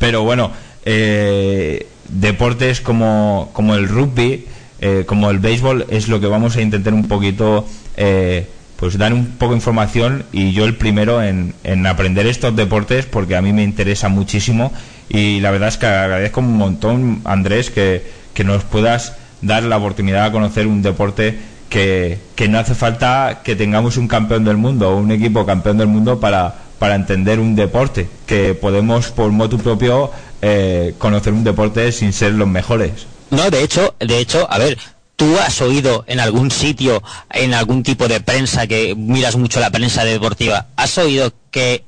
[0.06, 0.52] pero bueno
[0.86, 4.46] eh, deportes como, como el rugby,
[4.80, 7.68] eh, como el béisbol, es lo que vamos a intentar un poquito,
[7.98, 12.56] eh, pues dar un poco de información y yo el primero en, en aprender estos
[12.56, 14.72] deportes porque a mí me interesa muchísimo
[15.10, 18.04] y la verdad es que agradezco un montón, Andrés, que,
[18.36, 21.36] que nos puedas dar la oportunidad de conocer un deporte
[21.68, 25.80] que, que no hace falta que tengamos un campeón del mundo o un equipo campeón
[25.80, 30.12] del mundo para, para entender un deporte, que podemos por motu propio
[30.42, 33.08] eh, conocer un deporte sin ser los mejores.
[33.32, 34.78] No, de hecho, de hecho, a ver,
[35.16, 39.72] ¿tú has oído en algún sitio, en algún tipo de prensa que miras mucho la
[39.72, 41.84] prensa deportiva, has oído que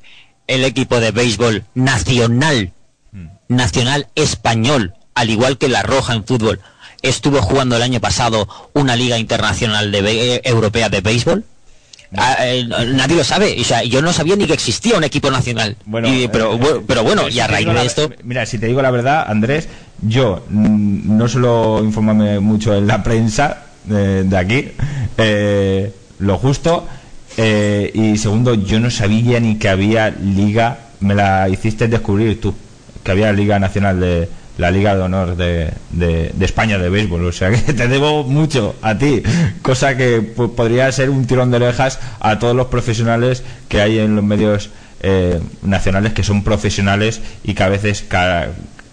[0.47, 2.71] el equipo de béisbol nacional,
[3.47, 6.61] nacional español, al igual que la Roja en fútbol,
[7.01, 11.45] estuvo jugando el año pasado una liga internacional de eh, europea de béisbol?
[12.15, 15.29] Ah, eh, nadie lo sabe, o sea, yo no sabía ni que existía un equipo
[15.29, 15.75] nacional.
[16.05, 18.67] Y- pero, eh, pero bueno, si y a raíz de la- esto, Mira, si te
[18.67, 19.67] digo la verdad, Andrés,
[20.01, 24.69] yo mm, no suelo informarme mucho en la prensa eh, de aquí,
[25.17, 26.87] eh, lo justo,
[27.37, 32.53] y segundo, yo no sabía ni que había liga, me la hiciste descubrir tú,
[33.03, 34.27] que había Liga Nacional de
[34.57, 38.75] la Liga de Honor de, de- España de béisbol, o sea que te debo mucho
[38.81, 39.21] a ti,
[39.61, 44.15] cosa que podría ser un tirón de orejas a todos los profesionales que hay en
[44.15, 44.69] los medios
[45.01, 48.47] eh, nacionales que son profesionales y que a veces ca-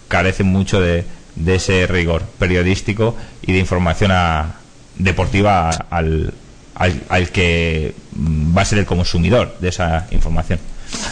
[0.07, 1.03] carecen mucho de,
[1.35, 4.55] de ese rigor periodístico y de información a-
[4.97, 6.33] deportiva al,
[6.75, 10.59] al, al que mm, va a ser el consumidor de esa información.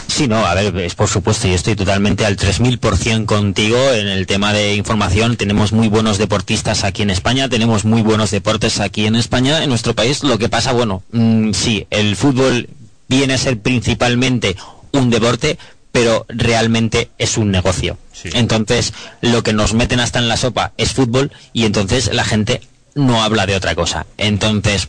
[0.06, 4.26] Sí, no, a ver, es por supuesto, yo estoy totalmente al 3000% contigo en el
[4.26, 5.36] tema de información.
[5.36, 9.70] Tenemos muy buenos deportistas aquí en España, tenemos muy buenos deportes aquí en España, en
[9.70, 10.22] nuestro país.
[10.22, 12.68] Lo que pasa, bueno, mm, sí, el fútbol
[13.08, 14.56] viene a ser principalmente
[14.92, 15.58] un deporte,
[15.90, 17.98] pero realmente es un negocio.
[18.12, 18.30] Sí.
[18.34, 22.60] Entonces, lo que nos meten hasta en la sopa es fútbol y entonces la gente
[22.94, 24.06] no habla de otra cosa.
[24.16, 24.88] Entonces,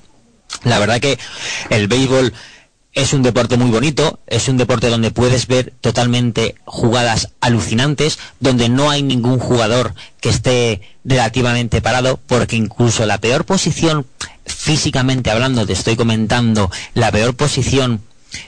[0.64, 1.18] la verdad que
[1.70, 2.34] el béisbol
[2.96, 8.70] es un deporte muy bonito, es un deporte donde puedes ver totalmente jugadas alucinantes, donde
[8.70, 14.08] no hay ningún jugador que esté relativamente parado, porque incluso la peor posición,
[14.46, 18.02] físicamente hablando, te estoy comentando, la peor posición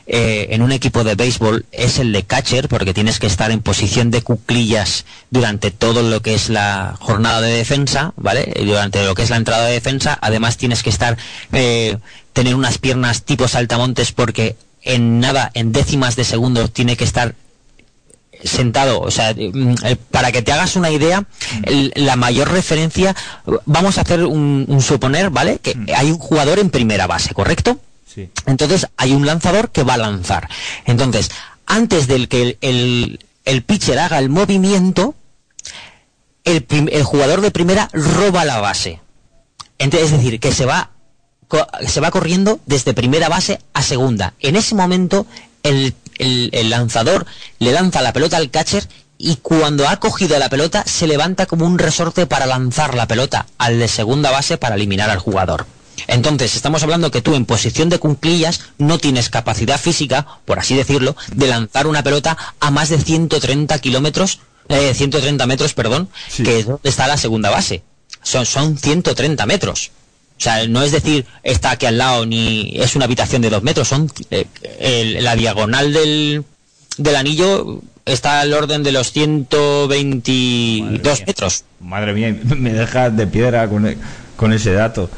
[0.06, 3.62] eh, en un equipo de béisbol es el de catcher, porque tienes que estar en
[3.62, 8.54] posición de cuclillas durante todo lo que es la jornada de defensa, ¿vale?
[8.56, 11.18] Y Durante lo que es la entrada de defensa, además tienes que estar,
[11.54, 11.98] eh,
[12.34, 17.36] tener unas piernas tipo saltamontes, porque en nada, en décimas de segundo, tiene que estar
[18.44, 21.26] sentado, o sea, mm, eh, para que te hagas una idea,
[21.96, 23.16] la mayor referencia,
[23.66, 25.60] vamos a hacer un, un suponer, ¿vale?
[25.60, 27.80] Que hay un jugador en primera base, ¿correcto?
[28.46, 30.50] Entonces hay un lanzador que va a lanzar.
[30.86, 31.30] Entonces,
[31.66, 35.16] antes del que el, el, el pitcher haga el movimiento,
[36.44, 39.02] el, el jugador de primera roba la base.
[39.80, 40.92] Ent- es decir, que se va,
[41.88, 44.34] se va corriendo desde primera base a segunda.
[44.40, 45.26] En ese momento,
[45.64, 47.26] el, el- el lanzador
[47.60, 48.88] le lanza la pelota al catcher
[49.20, 53.48] y cuando ha cogido la pelota, se levanta como un resorte para lanzar la pelota
[53.58, 55.66] al de segunda base para eliminar al jugador.
[56.06, 60.76] Entonces, estamos hablando que tú en posición de cunclillas no tienes capacidad física, por así
[60.76, 66.44] decirlo, de lanzar una pelota a más de 130 kilómetros, eh, 130 metros, perdón, Sí.
[66.44, 67.82] que es donde está la segunda base.
[68.22, 69.92] Son, son 130 metros.
[70.38, 73.64] O sea, no es decir, está aquí al lado ni es una habitación de dos
[73.64, 74.46] metros, son eh,
[74.80, 76.44] el- la diagonal del,
[76.98, 81.24] del anillo está al orden de los 122 Madre mía.
[81.26, 81.64] metros.
[81.80, 83.96] Madre mía, me dejas de piedra con,
[84.36, 85.10] con ese dato.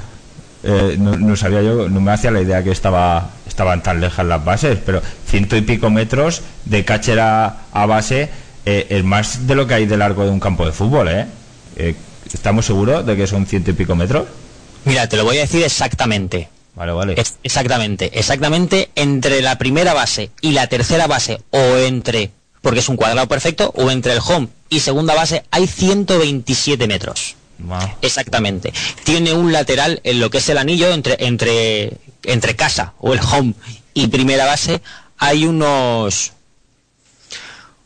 [0.63, 4.25] Eh, no, no sabía yo, no me hacía la idea que estaba estaban tan lejas
[4.25, 8.29] las bases, pero ciento y pico metros de catcher a, a base
[8.65, 11.25] eh, es más de lo que hay de largo de un campo de fútbol, ¿eh?
[11.77, 11.95] Eh,
[12.33, 14.25] ¿Estamos seguros de que son ciento y pico metros?
[14.85, 16.49] Mira, te lo voy a decir exactamente.
[16.75, 17.13] Vale, vale.
[17.17, 22.31] Es- exactamente, exactamente entre la primera base y la tercera base o entre,
[22.61, 27.35] porque es un cuadrado perfecto, o entre el home y segunda base hay 127 metros.
[28.01, 28.73] Exactamente.
[29.03, 31.91] Tiene un lateral en lo que es el anillo entre, entre,
[32.23, 33.53] entre casa o el home
[33.93, 34.81] y primera base.
[35.17, 36.31] Hay unos,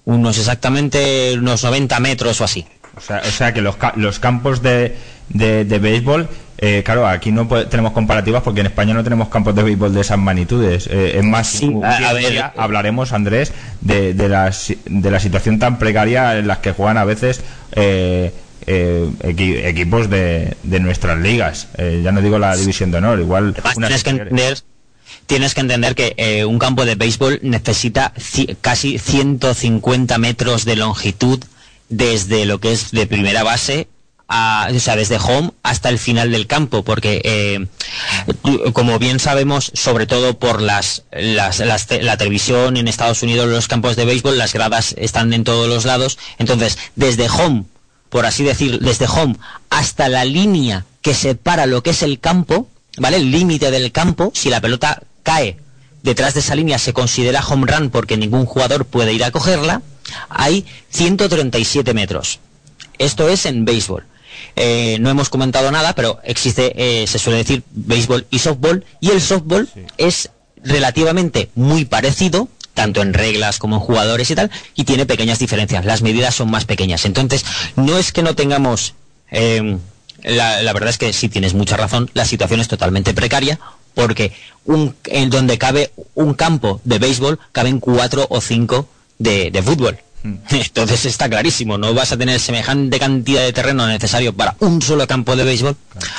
[0.05, 2.65] unos exactamente unos 90 metros o así.
[2.95, 4.95] O sea, o sea que los, los campos de,
[5.29, 6.29] de, de béisbol,
[6.59, 9.93] eh, claro, aquí no puede- tenemos comparativas porque en España no tenemos campos de béisbol
[9.95, 10.85] de esas magnitudes.
[10.91, 13.51] Eh, es más, Sí, a- ver, hablaremos, Andrés,
[13.81, 14.53] de, de, la,
[14.85, 17.41] de la situación tan precaria en las que juegan a veces
[17.71, 18.31] eh,
[18.68, 21.68] eh, equi- equipos de, de nuestras ligas.
[21.77, 23.53] Eh, ya no digo la división de honor, igual.
[23.56, 24.57] Además, unas tienes que entender,
[25.26, 28.14] tienes que entender que eh, un campo de béisbol necesita
[28.61, 31.40] casi 150 metros de longitud
[31.90, 33.88] desde lo que es de primera base
[34.30, 37.68] a- o sea, desde home hasta el final del campo, porque eh,
[38.72, 43.48] como bien sabemos, sobre todo por las, las- las te- la televisión en Estados Unidos,
[43.49, 47.65] los campos de béisbol, las gradas están en todos los lados, entonces desde home,
[48.14, 49.38] por así decir, desde home
[49.72, 52.68] hasta la línea que separa lo que es el campo,
[52.99, 53.18] ¿vale?
[53.18, 55.57] El límite del campo, si la pelota cae
[56.03, 59.81] detrás de esa línea se considera home run porque ningún jugador puede ir a cogerla,
[60.30, 62.40] hay 137 metros.
[62.99, 64.06] Esto es en béisbol.
[64.57, 69.10] Eh, no hemos comentado nada, pero existe, eh, se suele decir béisbol y softball, y
[69.10, 69.68] el softball
[69.98, 70.30] es
[70.64, 75.85] relativamente muy parecido, tanto en reglas como en jugadores y tal, y tiene pequeñas diferencias.
[75.85, 77.05] Las medidas son más pequeñas.
[77.05, 77.45] Entonces,
[77.75, 78.95] no es que no tengamos,
[79.31, 79.77] eh,
[80.23, 83.59] la, la verdad es que sí tienes mucha razón, la situación es totalmente precaria,
[83.93, 84.33] porque
[84.65, 88.87] un, en donde cabe un campo de béisbol, caben cuatro o cinco
[89.19, 89.99] de, de fútbol.
[90.49, 95.05] Entonces está clarísimo, no vas a tener semejante cantidad de terreno necesario para un solo
[95.05, 95.75] campo de béisbol.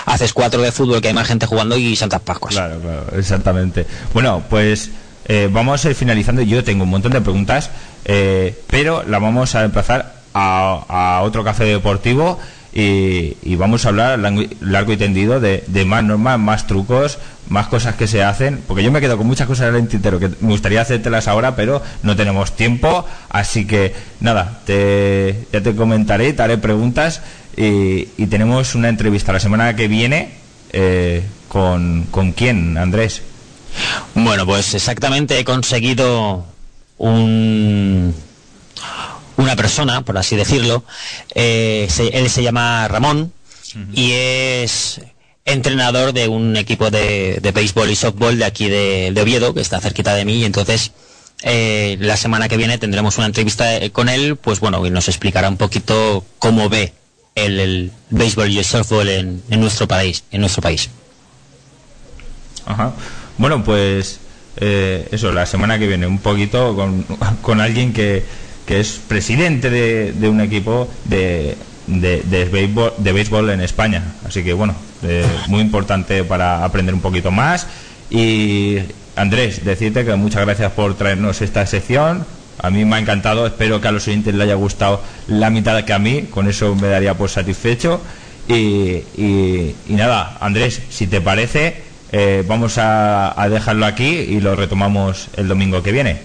[0.06, 2.54] Haces cuatro de fútbol que hay más gente jugando y Santas Pascuas.
[2.54, 3.86] Claro, claro, exactamente.
[4.12, 4.90] Bueno, pues
[5.26, 6.42] eh, vamos a ir finalizando.
[6.42, 7.70] Yo tengo un montón de preguntas,
[8.04, 12.38] eh, pero la vamos a empezar a, otro café deportivo
[12.72, 17.18] y, vamos a hablar largo, y tendido de, más normas, más trucos,
[17.48, 20.18] más cosas que se hacen, porque yo me quedo con muchas cosas en el tintero
[20.18, 25.76] que me gustaría hacértelas ahora, pero no tenemos tiempo, así que nada, te, ya te
[25.76, 27.22] comentaré, te haré preguntas
[27.56, 30.32] y, y tenemos una entrevista la semana que viene
[30.72, 33.22] eh, con, con quién, Andrés.
[34.14, 36.44] Bueno, pues exactamente he conseguido
[36.98, 38.14] un
[39.36, 40.84] una persona, por así decirlo.
[41.34, 43.32] Eh, se- él se llama Ramón
[43.92, 45.00] y es
[45.44, 49.60] entrenador de un equipo de, de béisbol y softball de aquí de, de Oviedo, que
[49.60, 50.92] está cerquita de mí, y entonces
[51.42, 55.08] eh, la semana que viene tendremos una entrevista eh, con él, pues bueno, y nos
[55.08, 56.92] explicará un poquito cómo ve
[57.34, 60.88] el, el béisbol y el softball en, en nuestro país, en nuestro país.
[62.64, 62.92] Ajá.
[63.38, 64.20] Bueno, pues
[64.56, 67.02] eh, eso, la semana que viene un poquito con,
[67.42, 68.22] con alguien que,
[68.66, 71.56] que es presidente de, de un equipo de,
[71.86, 74.02] de, de béisbol, en España.
[74.26, 77.66] Así que bueno, eh, muy importante para aprender un poquito más.
[78.10, 78.78] Y
[79.16, 82.24] Andrés, decirte que muchas gracias por traernos esta sección.
[82.58, 85.82] A mí me ha encantado, espero que a los oyentes le haya gustado la mitad
[85.84, 88.00] que a mí, con eso me daría por satisfecho.
[88.46, 91.82] Y- y nada, Andrés, si te parece,
[92.16, 96.22] eh, vamos a, a dejarlo aquí y lo retomamos el domingo que viene.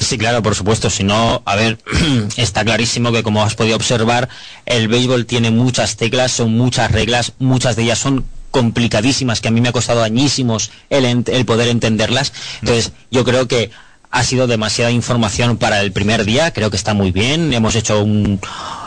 [0.00, 0.90] Sí, claro, por supuesto.
[0.90, 1.78] Si no, a ver,
[2.36, 4.28] está clarísimo que como has podido observar,
[4.66, 9.50] el béisbol tiene muchas teclas, son muchas reglas, muchas de ellas son complicadísimas, que a
[9.52, 12.32] mí me ha costado añísimos el, el poder entenderlas.
[12.60, 13.70] Entonces, yo creo que
[14.10, 17.52] ha sido demasiada información para el primer día, creo que está muy bien.
[17.52, 18.40] Hemos hecho un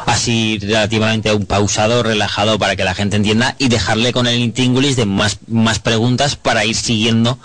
[0.06, 4.96] así relativamente un pausado, relajado para que la gente entienda y dejarle con el intríngulis
[4.96, 7.38] de más, más preguntas para ir siguiendo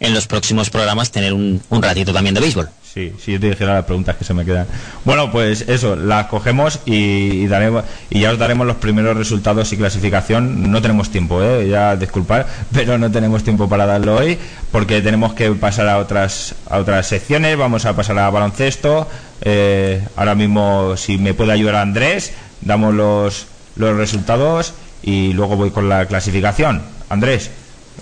[0.00, 2.68] en los próximos programas tener un, un ratito también de béisbol.
[2.82, 4.66] Sí, yo te dijera las preguntas que se me quedan.
[5.04, 6.94] Bueno, pues eso, las cogemos y,
[7.42, 10.70] y daremos, y ya os daremos los primeros resultados y clasificación.
[10.70, 11.68] No tenemos tiempo, ¿eh?
[11.68, 14.38] ya disculpar, pero no tenemos tiempo para darlo hoy
[14.72, 17.58] porque tenemos que pasar a otras, a otras secciones.
[17.58, 19.06] Vamos a pasar a baloncesto.
[19.42, 22.32] Eh, ahora mismo, si me puede ayudar Andrés,
[22.62, 23.46] damos los,
[23.76, 26.80] los resultados y luego voy con la clasificación.
[27.10, 27.50] Andrés.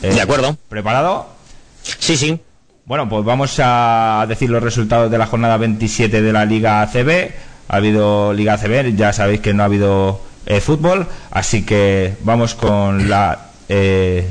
[0.03, 0.57] eh, De acuerdo.
[0.69, 1.34] ¿Preparado?
[1.85, 2.41] Sí, sí.
[2.87, 7.31] Bueno, pues vamos a decir los resultados de la jornada 27 de la Liga ACB.
[7.69, 12.55] Ha habido Liga ACB, ya sabéis que no ha habido eh, fútbol, así que vamos
[12.55, 14.29] con la eh,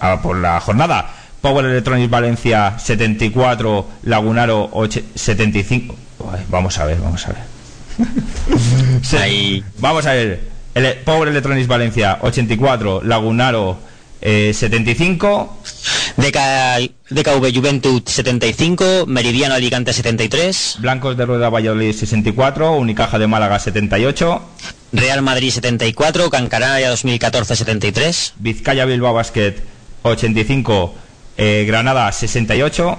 [0.00, 1.14] a por la jornada.
[1.40, 5.94] Power Electronics Valencia 74, Lagunaro 8 75.
[6.32, 9.18] Ay, vamos a ver, vamos a ver.
[9.20, 9.62] Ahí.
[9.78, 10.40] Vamos a ver.
[10.74, 13.78] El Power Electronics Valencia 84, Lagunaro
[14.20, 15.48] eh, 75.
[16.16, 16.38] DK,
[17.10, 24.42] DKV Juventud 75, Meridiano Alicante 73, Blancos de Rueda Valladolid 64, Unicaja de Málaga 78,
[24.92, 29.62] Real Madrid 74, Cancanaria 2014 73, Vizcaya Bilbao Basket
[30.02, 30.94] 85,
[31.36, 32.98] eh, Granada 68,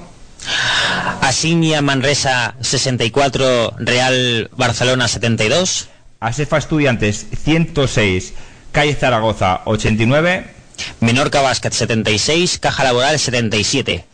[1.21, 5.89] Asinia Manresa 64, Real Barcelona 72,
[6.21, 8.33] Asefa Estudiantes 106,
[8.71, 10.58] Calle Zaragoza 89,
[10.99, 14.05] Menorca Basket 76, Caja Laboral 77.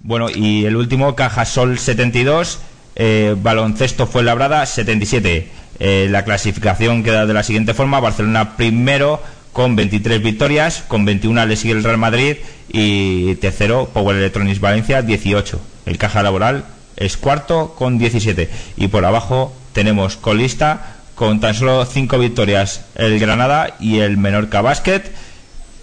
[0.00, 2.58] bueno, y el último Caja Sol 72,
[2.96, 5.48] eh, Baloncesto Fuenlabrada 77.
[5.78, 9.22] Eh, la clasificación queda de la siguiente forma, Barcelona primero
[9.52, 12.36] con 23 victorias, con 21 le sigue el Real Madrid
[12.68, 15.60] y tercero Power Electronics Valencia 18.
[15.86, 16.64] El Caja Laboral
[16.96, 23.18] es cuarto con 17 y por abajo tenemos colista con tan solo 5 victorias el
[23.18, 25.02] Granada y el Menorca Basket.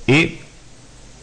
[0.07, 0.37] Y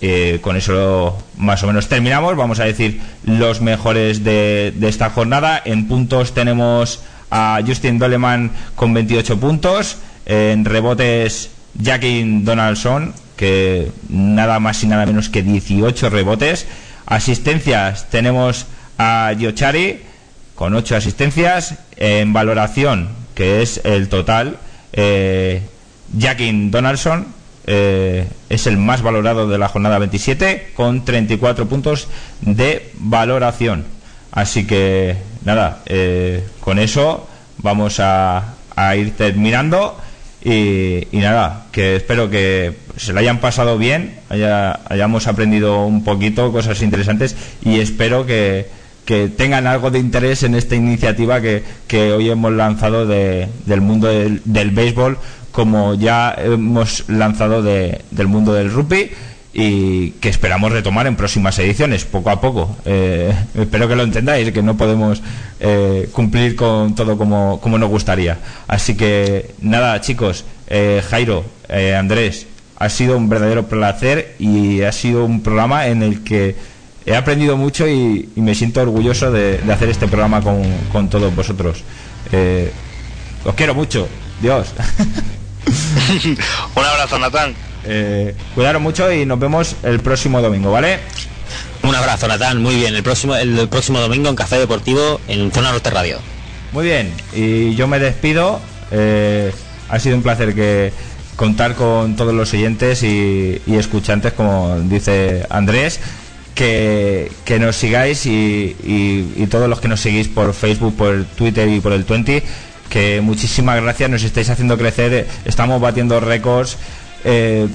[0.07, 2.37] eh, con eso más o menos terminamos.
[2.37, 5.61] Vamos a decir los mejores de, esta jornada.
[5.65, 7.01] En puntos tenemos
[7.31, 9.97] a Justin Doleman con 28 puntos.
[10.27, 11.51] En rebotes,
[11.81, 16.67] Jackin Donaldson, que nada más y nada menos que 18 rebotes.
[17.07, 18.67] Asistencias, tenemos
[18.99, 20.01] a Yochari
[20.55, 21.77] con 8 asistencias.
[21.97, 24.59] En valoración, que es el total,
[24.93, 25.63] eh,
[26.13, 27.27] Donaldson
[27.67, 32.09] eh, es el más valorado de la jornada 27 con 34 puntos
[32.41, 33.85] de valoración.
[34.33, 37.29] Así que nada, eh, con eso
[37.59, 39.97] vamos a, a ir terminando.
[40.45, 46.53] Y, nada, que espero que se lo hayan pasado bien, haya, hayamos aprendido un poquito,
[46.53, 47.35] cosas interesantes
[47.65, 48.85] y espero que,
[49.37, 54.09] tengan algo de interés en esta iniciativa que, que hoy hemos lanzado de, del mundo
[54.09, 55.19] del, del, béisbol,
[55.55, 59.09] como ya hemos lanzado de, del mundo del rugby
[59.53, 62.77] y que esperamos retomar en próximas ediciones, poco a poco.
[62.85, 65.23] Eh, espero que lo entendáis, que no podemos
[65.61, 68.37] eh, cumplir con todo como, como, nos gustaría.
[68.67, 71.45] Así que nada, chicos, eh, Jairo,
[71.97, 76.57] Andrés, ha sido un verdadero placer y ha sido un programa en el que
[77.07, 81.33] he aprendido mucho y, me siento orgulloso de, de, hacer este programa con, con todos
[81.33, 81.85] vosotros.
[83.45, 84.09] os quiero mucho.
[84.43, 84.75] Dios.
[86.75, 87.55] un abrazo, Natán.
[87.87, 91.01] Eh, cuidaros mucho y nos vemos el próximo domingo, ¿vale?
[91.83, 92.63] Un abrazo, Natán.
[92.63, 92.95] Muy bien.
[92.95, 96.19] El próximo, el próximo domingo en Café Deportivo en Zona Norte Radio.
[96.73, 97.13] Muy bien.
[97.35, 98.61] Y yo me despido.
[98.91, 99.53] Eh,
[99.89, 100.93] ha sido un placer que
[101.37, 106.01] contar con todos los oyentes y, y escuchantes, como dice Andrés.
[106.55, 111.25] Que, que nos sigáis y, y, y, todos los que nos seguís por Facebook, por
[111.25, 112.45] Twitter y por el 20,
[112.89, 116.77] que muchísimas gracias, nos estáis haciendo crecer, estamos batiendo récords,
[117.25, 117.67] eh,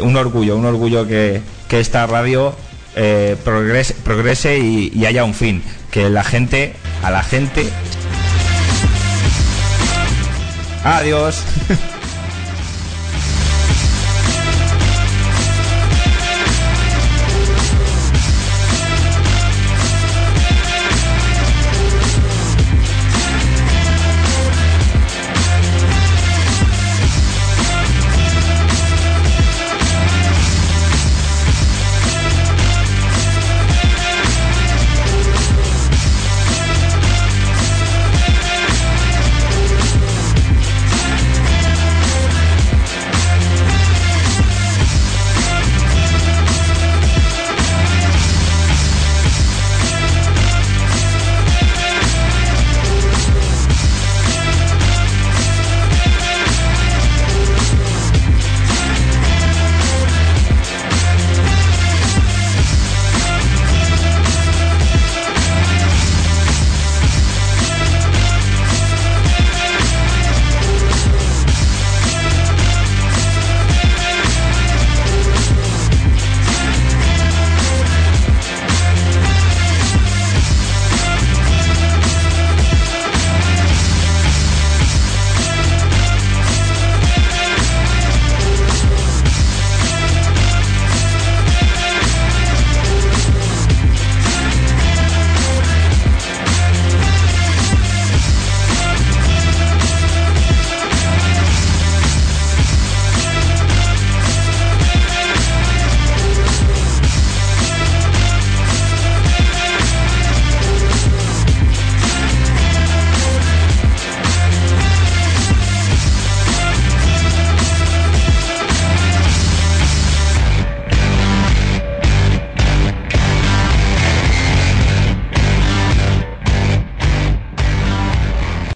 [0.00, 2.54] un orgullo, un orgullo que, que esta radio
[2.96, 7.68] eh, progrese, progrese y, y, haya un fin, que la gente, a la gente...
[10.84, 11.42] Adiós.